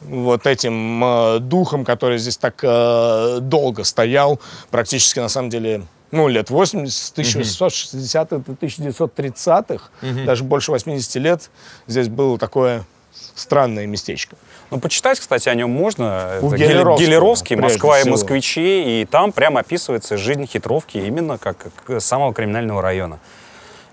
вот 0.00 0.46
этим 0.46 1.04
э, 1.04 1.38
духом, 1.38 1.84
который 1.84 2.18
здесь 2.18 2.36
так 2.36 2.58
э, 2.62 3.38
долго 3.40 3.84
стоял, 3.84 4.40
практически 4.70 5.20
на 5.20 5.28
самом 5.28 5.50
деле 5.50 5.82
ну, 6.10 6.28
лет 6.28 6.50
80, 6.50 7.18
1860-х, 7.18 8.36
1930-х, 8.36 9.90
угу. 10.02 10.24
даже 10.24 10.44
больше 10.44 10.72
80 10.72 11.14
лет 11.16 11.50
здесь 11.86 12.08
было 12.08 12.38
такое 12.38 12.84
странное 13.34 13.86
местечко. 13.86 14.36
Ну, 14.70 14.80
почитать, 14.80 15.20
кстати, 15.20 15.48
о 15.48 15.54
нем 15.54 15.70
можно. 15.70 16.38
У 16.40 16.52
Гелеровский, 16.52 17.06
Гелеровский 17.06 17.56
«Москва 17.56 17.96
всего. 17.96 18.08
и 18.08 18.10
москвичи», 18.10 19.00
и 19.02 19.04
там 19.04 19.32
прямо 19.32 19.60
описывается 19.60 20.16
жизнь 20.16 20.46
хитровки 20.46 20.98
именно 20.98 21.38
как, 21.38 21.66
как 21.84 22.00
самого 22.00 22.32
криминального 22.32 22.82
района. 22.82 23.18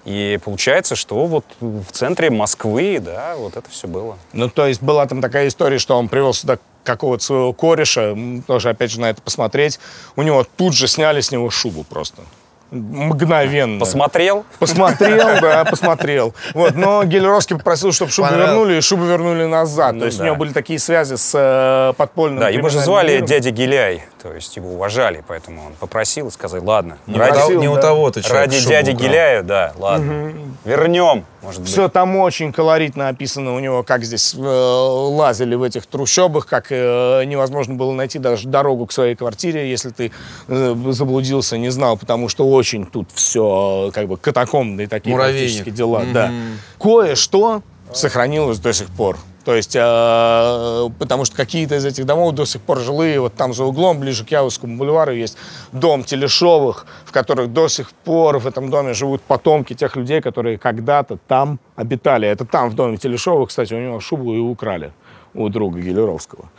И 0.06 0.40
получается, 0.44 0.96
что 0.96 1.26
вот 1.26 1.46
в 1.60 1.92
центре 1.92 2.32
Москвы, 2.32 3.00
да, 3.00 3.36
вот 3.36 3.56
это 3.56 3.70
все 3.70 3.88
было. 3.88 4.18
Ну, 4.34 4.50
то 4.50 4.66
есть 4.66 4.82
была 4.82 5.06
там 5.06 5.22
такая 5.22 5.48
история, 5.48 5.78
что 5.78 5.98
он 5.98 6.10
привел 6.10 6.34
сюда 6.34 6.58
какого-то 6.84 7.24
своего 7.24 7.54
кореша, 7.54 8.18
тоже, 8.48 8.70
опять 8.70 8.90
же, 8.90 9.00
на 9.00 9.12
это 9.12 9.22
посмотреть. 9.22 9.80
У 10.16 10.24
него 10.24 10.44
тут 10.58 10.74
же 10.74 10.88
сняли 10.88 11.22
с 11.22 11.32
него 11.32 11.52
шубу 11.52 11.84
просто 11.84 12.24
мгновенно. 12.72 13.80
Посмотрел? 13.80 14.46
Посмотрел, 14.60 15.28
да, 15.42 15.66
посмотрел. 15.66 16.34
Вот, 16.54 16.76
но 16.76 17.04
Гелеровский 17.04 17.58
попросил, 17.58 17.92
чтобы 17.92 18.12
шубу 18.12 18.30
вернули, 18.34 18.76
и 18.76 18.82
шубу 18.82 19.04
вернули 19.04 19.46
назад. 19.46 19.94
Ну, 19.94 20.00
то 20.02 20.06
есть 20.06 20.18
да. 20.18 20.24
у 20.24 20.28
него 20.28 20.36
были 20.38 20.54
такие 20.54 20.80
связи 20.80 21.16
с 21.16 21.32
э, 21.34 21.94
подпольным 21.98 22.40
Да, 22.40 22.50
его 22.50 22.70
же 22.70 22.80
звали 22.80 23.14
миром. 23.14 23.26
дядя 23.26 23.52
Геляй, 23.52 24.04
то 24.22 24.34
есть 24.34 24.56
его 24.56 24.74
уважали, 24.74 25.24
поэтому 25.28 25.66
он 25.66 25.74
попросил 25.74 26.28
и 26.28 26.32
сказал, 26.32 26.64
ладно. 26.64 26.98
Не, 27.08 27.18
ради, 27.18 27.34
просил, 27.34 27.60
не 27.60 27.68
да. 27.68 27.74
у 27.74 27.82
того 27.82 28.12
ты 28.12 28.22
Ради 28.22 28.66
дяди 28.66 28.92
украл. 28.92 29.08
Геляя, 29.08 29.42
да, 29.42 29.74
ладно. 29.78 30.30
Угу. 30.30 30.38
Вернем, 30.66 31.26
может 31.42 31.66
Все 31.66 31.84
быть. 31.84 31.94
там 31.94 32.16
очень 32.18 32.54
колоритно 32.54 33.08
описано 33.08 33.56
у 33.56 33.60
него, 33.60 33.82
как 33.84 34.04
здесь 34.04 34.36
э, 34.36 34.40
лазили 34.40 35.56
в 35.56 35.64
этих 35.64 35.88
трущобах, 35.88 36.46
как 36.46 36.68
э, 36.70 37.24
невозможно 37.26 37.74
было 37.74 37.94
найти 37.94 38.20
даже 38.20 38.48
дорогу 38.48 38.86
к 38.86 38.92
своей 38.92 39.16
квартире, 39.16 39.70
если 39.70 39.90
ты 39.90 40.12
э, 40.48 40.76
заблудился, 40.90 41.58
не 41.58 41.70
знал, 41.70 41.98
потому 41.98 42.30
что 42.30 42.48
очень 42.48 42.86
тут 42.86 43.10
все 43.14 43.90
как 43.94 44.08
бы 44.08 44.18
катакомные 44.18 44.88
такие 44.88 45.12
Муравейник. 45.12 45.42
практически 45.42 45.70
дела. 45.72 46.02
Mm-hmm. 46.02 46.14
Да. 46.14 46.32
Кое-что 46.80 47.64
сохранилось 47.92 48.60
до 48.60 48.74
сих 48.74 48.90
пор. 48.90 49.18
То 49.44 49.56
есть, 49.56 49.76
э, 49.76 50.90
потому 51.00 51.26
что 51.26 51.36
какие-то 51.36 51.76
из 51.76 51.86
этих 51.86 52.06
домов 52.06 52.34
до 52.36 52.46
сих 52.46 52.62
пор 52.62 52.80
жилые. 52.80 53.20
Вот 53.20 53.34
там 53.34 53.54
за 53.54 53.64
углом, 53.64 54.00
ближе 54.00 54.24
к 54.24 54.30
Яузскому 54.30 54.78
бульвару, 54.78 55.14
есть 55.14 55.38
дом 55.72 56.04
Телешовых, 56.04 56.86
в 57.06 57.12
которых 57.12 57.52
до 57.52 57.68
сих 57.68 57.92
пор 57.92 58.38
в 58.38 58.48
этом 58.48 58.70
доме 58.70 58.94
живут 58.94 59.22
потомки 59.22 59.74
тех 59.74 59.96
людей, 59.96 60.22
которые 60.22 60.58
когда-то 60.58 61.18
там 61.28 61.60
обитали. 61.76 62.28
Это 62.28 62.46
там, 62.46 62.70
в 62.70 62.76
доме 62.76 62.98
Телешовых, 62.98 63.50
кстати, 63.50 63.74
у 63.74 63.80
него 63.80 64.00
шубу 64.00 64.34
и 64.34 64.40
украли 64.40 64.92
у 65.34 65.50
друга 65.50 65.80
Гелеровского. 65.80 66.50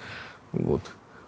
Вот. 0.53 0.81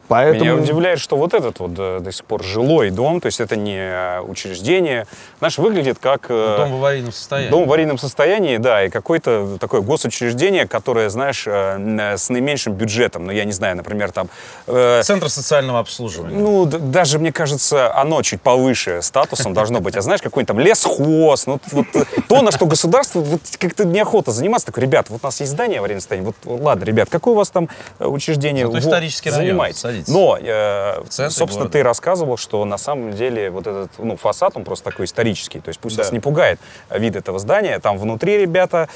Поэтому... 0.08 0.44
Меня 0.44 0.54
удивляет, 0.54 1.00
что 1.00 1.16
вот 1.16 1.34
этот 1.34 1.60
вот 1.60 1.72
до, 1.72 2.00
до 2.00 2.12
сих 2.12 2.24
пор 2.24 2.42
жилой 2.42 2.90
дом, 2.90 3.20
то 3.20 3.26
есть 3.26 3.40
это 3.40 3.56
не 3.56 3.78
э, 3.78 4.20
учреждение, 4.20 5.06
наш 5.40 5.58
выглядит 5.58 5.98
как... 5.98 6.26
Э, 6.28 6.56
дом 6.58 6.72
в 6.72 6.74
аварийном 6.74 7.12
состоянии. 7.12 7.50
Дом 7.50 7.62
в 7.62 7.66
аварийном 7.66 7.98
состоянии, 7.98 8.56
да, 8.58 8.84
и 8.84 8.90
какое-то 8.90 9.56
такое 9.58 9.80
госучреждение, 9.80 10.66
которое, 10.66 11.08
знаешь, 11.08 11.44
э, 11.46 12.16
с 12.16 12.28
наименьшим 12.28 12.74
бюджетом, 12.74 13.26
ну, 13.26 13.32
я 13.32 13.44
не 13.44 13.52
знаю, 13.52 13.76
например, 13.76 14.12
там... 14.12 14.28
Центр 14.66 15.30
социального 15.30 15.80
обслуживания. 15.80 16.36
Ну, 16.36 16.66
даже, 16.66 17.18
мне 17.18 17.32
кажется, 17.32 17.94
оно 17.94 18.22
чуть 18.22 18.42
повыше 18.42 19.00
статусом 19.02 19.54
должно 19.54 19.80
быть. 19.80 19.96
А 19.96 20.02
знаешь, 20.02 20.20
какой-нибудь 20.20 20.48
там 20.48 20.58
лесхоз, 20.58 21.46
ну, 21.46 21.60
вот, 21.72 21.86
то, 22.28 22.42
на 22.42 22.50
что 22.50 22.66
государство 22.66 23.20
вот, 23.20 23.40
как-то 23.58 23.84
неохота 23.84 24.32
заниматься. 24.32 24.66
Такой, 24.66 24.82
ребят, 24.82 25.08
вот 25.08 25.20
у 25.22 25.26
нас 25.26 25.40
есть 25.40 25.52
здание 25.52 25.78
аварийного 25.78 26.00
состояния, 26.00 26.26
вот, 26.26 26.60
ладно, 26.60 26.84
ребят, 26.84 27.08
какое 27.10 27.34
у 27.34 27.36
вас 27.36 27.50
там 27.50 27.68
учреждение? 27.98 28.66
Зато 28.66 28.78
исторический 28.78 29.30
район. 29.30 29.46
Занимаетесь 29.46 29.84
садиться. 29.94 30.12
Но, 30.12 30.38
э, 30.40 31.02
собственно, 31.10 31.46
города. 31.46 31.70
ты 31.70 31.82
рассказывал, 31.82 32.36
что 32.36 32.64
на 32.64 32.78
самом 32.78 33.12
деле 33.12 33.50
вот 33.50 33.66
этот 33.66 33.90
ну, 33.98 34.16
фасад, 34.16 34.56
он 34.56 34.64
просто 34.64 34.90
такой 34.90 35.06
исторический. 35.06 35.60
То 35.60 35.68
есть 35.68 35.80
пусть 35.80 35.96
да. 35.96 36.02
нас 36.02 36.12
не 36.12 36.20
пугает 36.20 36.60
вид 36.90 37.16
этого 37.16 37.38
здания. 37.38 37.78
Там 37.78 37.98
внутри, 37.98 38.38
ребята, 38.38 38.88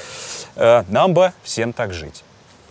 э, 0.55 0.83
нам 0.89 1.13
бы 1.13 1.33
всем 1.43 1.73
так 1.73 1.93
жить. 1.93 2.23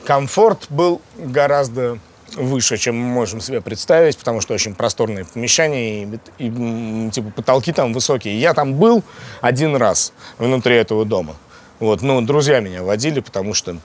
Комфорт 0.04 0.66
был 0.70 1.00
гораздо 1.16 1.98
выше, 2.36 2.76
чем 2.76 2.96
мы 2.96 3.08
можем 3.08 3.40
себе 3.40 3.60
представить, 3.60 4.18
потому 4.18 4.40
что 4.40 4.54
очень 4.54 4.74
просторные 4.74 5.24
помещения 5.24 6.04
и, 6.04 6.18
и 6.38 7.10
типа 7.10 7.30
потолки 7.30 7.72
там 7.72 7.92
высокие. 7.92 8.38
Я 8.38 8.54
там 8.54 8.74
был 8.74 9.02
один 9.40 9.76
раз 9.76 10.12
внутри 10.38 10.76
этого 10.76 11.04
дома. 11.04 11.36
Вот, 11.80 12.02
ну, 12.02 12.20
друзья 12.20 12.60
меня 12.60 12.82
водили, 12.82 13.20
потому 13.20 13.54
что 13.54 13.76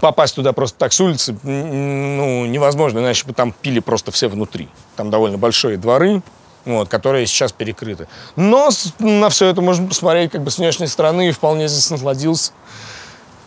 попасть 0.00 0.34
туда 0.34 0.52
просто 0.52 0.78
так 0.78 0.92
с 0.92 1.00
улицы 1.00 1.36
ну, 1.42 2.46
невозможно, 2.46 2.98
иначе 2.98 3.26
бы 3.26 3.32
там 3.32 3.52
пили 3.52 3.80
просто 3.80 4.10
все 4.10 4.28
внутри. 4.28 4.68
Там 4.96 5.10
довольно 5.10 5.38
большие 5.38 5.76
дворы, 5.76 6.22
вот, 6.64 6.88
которые 6.88 7.26
сейчас 7.26 7.52
перекрыты. 7.52 8.08
Но 8.34 8.70
на 8.98 9.28
все 9.28 9.46
это 9.46 9.60
можно 9.60 9.86
посмотреть 9.86 10.32
как 10.32 10.42
бы 10.42 10.50
с 10.50 10.58
внешней 10.58 10.88
стороны 10.88 11.28
и 11.28 11.32
вполне 11.32 11.68
здесь 11.68 11.90
насладился. 11.90 12.52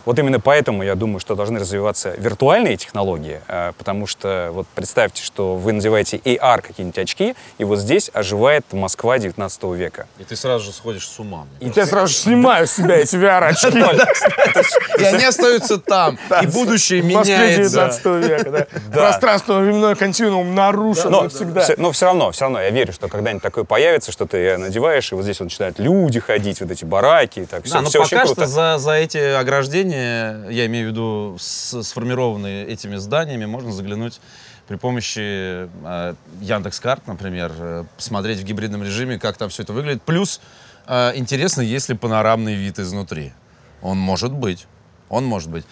Вот 0.04 0.18
именно 0.18 0.40
поэтому 0.40 0.82
я 0.82 0.94
думаю, 0.94 1.20
что 1.20 1.34
должны 1.34 1.58
развиваться 1.58 2.14
виртуальные 2.16 2.76
технологии, 2.76 3.40
э, 3.48 3.72
потому 3.76 4.06
что 4.06 4.50
вот 4.52 4.66
представьте, 4.74 5.22
что 5.22 5.56
вы 5.56 5.72
надеваете 5.72 6.16
AR 6.18 6.62
какие-нибудь 6.62 6.98
очки, 6.98 7.34
и 7.58 7.64
вот 7.64 7.78
здесь 7.78 8.10
оживает 8.12 8.64
Москва 8.72 9.18
19 9.18 9.62
века. 9.74 10.06
И 10.18 10.24
ты 10.24 10.36
сразу 10.36 10.64
же 10.64 10.72
сходишь 10.72 11.06
с 11.08 11.18
ума. 11.18 11.46
И 11.60 11.70
я 11.74 11.86
сразу 11.86 12.08
же 12.08 12.14
снимаю 12.14 12.66
с 12.66 12.72
себя 12.72 12.96
эти 12.96 13.16
VR-очки. 13.16 13.78
И 15.00 15.04
они 15.04 15.24
остаются 15.24 15.78
там, 15.78 16.18
и 16.42 16.46
будущее 16.46 17.02
меняется. 17.02 17.62
В 17.62 18.00
19 18.00 18.04
века, 18.28 18.66
Пространство-временной 18.92 19.96
континуум 19.96 20.54
нарушен 20.54 21.10
навсегда. 21.10 21.66
Но 21.76 21.92
все 21.92 22.06
равно, 22.06 22.30
все 22.30 22.44
равно, 22.44 22.60
я 22.60 22.70
верю, 22.70 22.92
что 22.92 23.08
когда-нибудь 23.08 23.42
такое 23.42 23.64
появится, 23.64 24.12
что 24.12 24.26
ты 24.26 24.56
надеваешь, 24.56 25.12
и 25.12 25.14
вот 25.14 25.24
здесь 25.24 25.40
начинают 25.40 25.78
люди 25.78 26.20
ходить, 26.20 26.60
вот 26.60 26.70
эти 26.70 26.84
бараки, 26.84 27.46
так 27.50 27.64
все, 27.64 27.82
все 27.84 28.02
очень 28.02 28.18
круто. 28.18 28.46
за, 28.46 28.78
за 28.78 28.92
эти 28.92 29.18
ограждения 29.18 29.89
здания, 29.90 30.50
я 30.50 30.66
имею 30.66 30.88
в 30.88 30.92
виду 30.92 31.36
сформированные 31.38 32.66
этими 32.66 32.96
зданиями, 32.96 33.46
можно 33.46 33.72
заглянуть 33.72 34.20
при 34.68 34.76
помощи 34.76 35.68
э, 35.68 36.14
Яндекс.Карт, 36.40 37.06
например, 37.08 37.52
э, 37.58 37.84
посмотреть 37.96 38.38
в 38.38 38.44
гибридном 38.44 38.84
режиме, 38.84 39.18
как 39.18 39.36
там 39.36 39.48
все 39.48 39.64
это 39.64 39.72
выглядит. 39.72 40.02
Плюс 40.02 40.40
э, 40.86 41.12
интересно, 41.16 41.62
есть 41.62 41.88
ли 41.88 41.96
панорамный 41.96 42.54
вид 42.54 42.78
изнутри. 42.78 43.32
Он 43.82 43.98
может 43.98 44.32
быть. 44.32 44.66
Он 45.08 45.24
может 45.24 45.50
быть. 45.50 45.64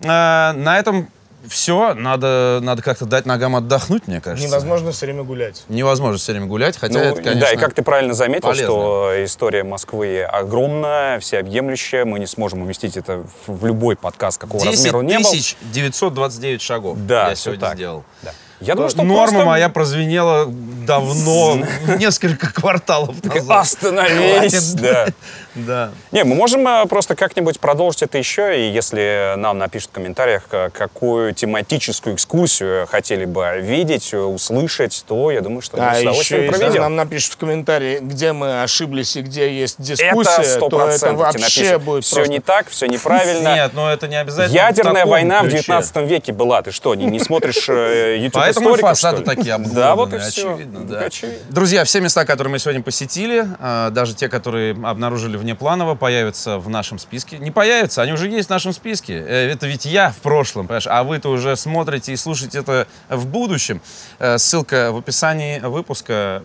Э, 0.00 0.52
на 0.52 0.78
этом 0.78 1.08
все, 1.48 1.94
надо, 1.94 2.60
надо 2.62 2.82
как-то 2.82 3.06
дать 3.06 3.26
ногам 3.26 3.56
отдохнуть, 3.56 4.06
мне 4.06 4.20
кажется. 4.20 4.46
Невозможно 4.46 4.92
все 4.92 5.06
время 5.06 5.22
гулять. 5.22 5.64
Невозможно 5.68 6.18
все 6.18 6.32
время 6.32 6.46
гулять, 6.46 6.76
хотя 6.76 6.98
ну, 6.98 7.04
это, 7.04 7.22
конечно, 7.22 7.40
Да, 7.40 7.52
и 7.52 7.56
как 7.56 7.74
ты 7.74 7.82
правильно 7.82 8.14
заметил, 8.14 8.48
полезно. 8.48 8.66
что 8.66 9.12
история 9.24 9.64
Москвы 9.64 10.22
огромная, 10.22 11.20
всеобъемлющая, 11.20 12.04
мы 12.04 12.18
не 12.18 12.26
сможем 12.26 12.62
уместить 12.62 12.96
это 12.96 13.24
в 13.46 13.66
любой 13.66 13.96
подкаст, 13.96 14.38
какого 14.38 14.64
размера 14.64 14.98
он 14.98 15.06
не 15.06 15.18
был. 15.18 15.32
10 15.32 15.56
929 15.72 16.62
шагов 16.62 16.98
да, 17.06 17.30
я 17.30 17.34
сегодня 17.34 17.60
так. 17.60 17.74
сделал. 17.76 18.04
Да. 18.22 18.32
Я 18.60 18.74
думаю, 18.74 18.90
что 18.90 19.02
Норма 19.02 19.24
просто... 19.24 19.44
моя 19.44 19.68
прозвенела 19.68 20.50
давно, 20.86 21.58
несколько 21.98 22.52
кварталов 22.52 23.22
назад. 23.24 23.60
Остановись! 23.62 24.74
Да. 24.74 25.06
Да. 25.56 25.90
Не, 26.12 26.24
мы 26.24 26.34
можем 26.34 26.68
э, 26.68 26.84
просто 26.86 27.14
как-нибудь 27.14 27.58
продолжить 27.60 28.02
это 28.02 28.18
еще, 28.18 28.60
и 28.60 28.70
если 28.70 29.32
нам 29.38 29.56
напишут 29.56 29.88
в 29.88 29.92
комментариях, 29.94 30.42
какую 30.48 31.32
тематическую 31.32 32.14
экскурсию 32.14 32.86
хотели 32.86 33.24
бы 33.24 33.58
видеть, 33.62 34.12
услышать, 34.12 35.02
то 35.08 35.30
я 35.30 35.40
думаю, 35.40 35.62
что 35.62 35.78
мы 35.78 35.84
а 35.84 35.94
с 35.94 36.00
удовольствием 36.02 36.42
еще, 36.42 36.50
проведем. 36.50 36.66
Если 36.66 36.78
нам 36.80 36.96
напишут 36.96 37.32
в 37.32 37.36
комментарии, 37.38 38.00
где 38.00 38.32
мы 38.34 38.62
ошиблись 38.62 39.16
и 39.16 39.22
где 39.22 39.50
есть 39.50 39.80
дискуссия, 39.80 40.42
это 40.42 40.68
то 40.68 40.88
это 40.88 41.12
вообще 41.14 41.78
будет 41.78 42.04
Все 42.04 42.16
просто... 42.16 42.32
не 42.32 42.40
так, 42.40 42.68
все 42.68 42.86
неправильно. 42.86 43.54
Нет, 43.54 43.72
но 43.74 43.90
это 43.90 44.08
не 44.08 44.20
обязательно 44.20 44.54
Ядерная 44.54 45.06
война 45.06 45.40
ключе. 45.40 45.58
в 45.58 45.60
19 45.62 45.96
веке 46.08 46.32
была. 46.32 46.62
Ты 46.62 46.70
что, 46.70 46.94
не, 46.94 47.06
не 47.06 47.18
смотришь 47.18 47.68
э, 47.68 48.16
YouTube 48.20 48.42
Поэтому 48.42 48.74
фасады 48.76 49.22
такие 49.22 49.54
обглоданные, 49.54 49.84
Да, 49.84 49.94
вот 49.94 50.12
и 50.12 50.18
все. 50.18 50.54
Очевидно, 50.54 50.75
да. 50.84 51.08
Друзья, 51.50 51.84
все 51.84 52.00
места, 52.00 52.24
которые 52.24 52.52
мы 52.52 52.58
сегодня 52.58 52.82
посетили, 52.82 53.46
э, 53.58 53.90
даже 53.90 54.14
те, 54.14 54.28
которые 54.28 54.72
обнаружили 54.72 55.36
внепланово, 55.36 55.94
появятся 55.94 56.16
появятся 56.16 56.58
в 56.58 56.68
нашем 56.68 56.98
списке. 56.98 57.38
Не 57.38 57.50
появятся, 57.50 58.02
они 58.02 58.12
уже 58.12 58.28
есть 58.28 58.48
в 58.48 58.50
нашем 58.50 58.72
списке. 58.72 59.14
Э, 59.14 59.50
это 59.52 59.66
ведь 59.66 59.84
я 59.84 60.10
в 60.10 60.16
прошлом, 60.16 60.66
понимаешь? 60.66 60.86
А 60.86 61.04
вы-то 61.04 61.30
уже 61.30 61.56
смотрите 61.56 62.12
и 62.12 62.16
слушаете 62.16 62.58
это 62.58 62.86
в 63.08 63.26
будущем. 63.26 63.80
Э, 64.18 64.38
ссылка 64.38 64.92
в 64.92 64.98
описании 64.98 65.60
выпуска. 65.60 66.42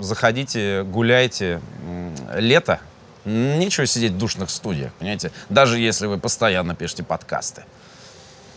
Заходите, 0.00 0.82
гуляйте. 0.84 1.60
Лето. 2.36 2.80
Нечего 3.24 3.86
сидеть 3.86 4.12
в 4.12 4.18
душных 4.18 4.50
студиях, 4.50 4.92
понимаете? 4.94 5.30
Даже 5.48 5.78
если 5.78 6.06
вы 6.06 6.18
постоянно 6.18 6.74
пишете 6.74 7.02
подкасты. 7.02 7.64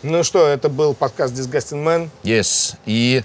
Ну 0.04 0.24
что, 0.24 0.47
это 0.47 0.70
был 0.70 0.93
подкаст 0.93 1.34
Disgusting 1.34 1.84
Man. 1.84 2.10
Yes. 2.24 2.76
И 2.86 3.24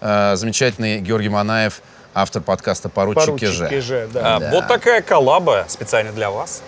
Э, 0.00 0.36
замечательный 0.36 1.00
Георгий 1.00 1.28
Манаев, 1.28 1.82
автор 2.14 2.42
подкаста 2.42 2.88
«Поручики, 2.88 3.26
Поручики 3.26 3.44
же». 3.46 3.80
же 3.80 4.08
да. 4.12 4.36
А, 4.36 4.40
да. 4.40 4.50
Вот 4.50 4.66
такая 4.66 5.02
коллаба 5.02 5.66
специально 5.68 6.12
для 6.12 6.30
вас. 6.30 6.62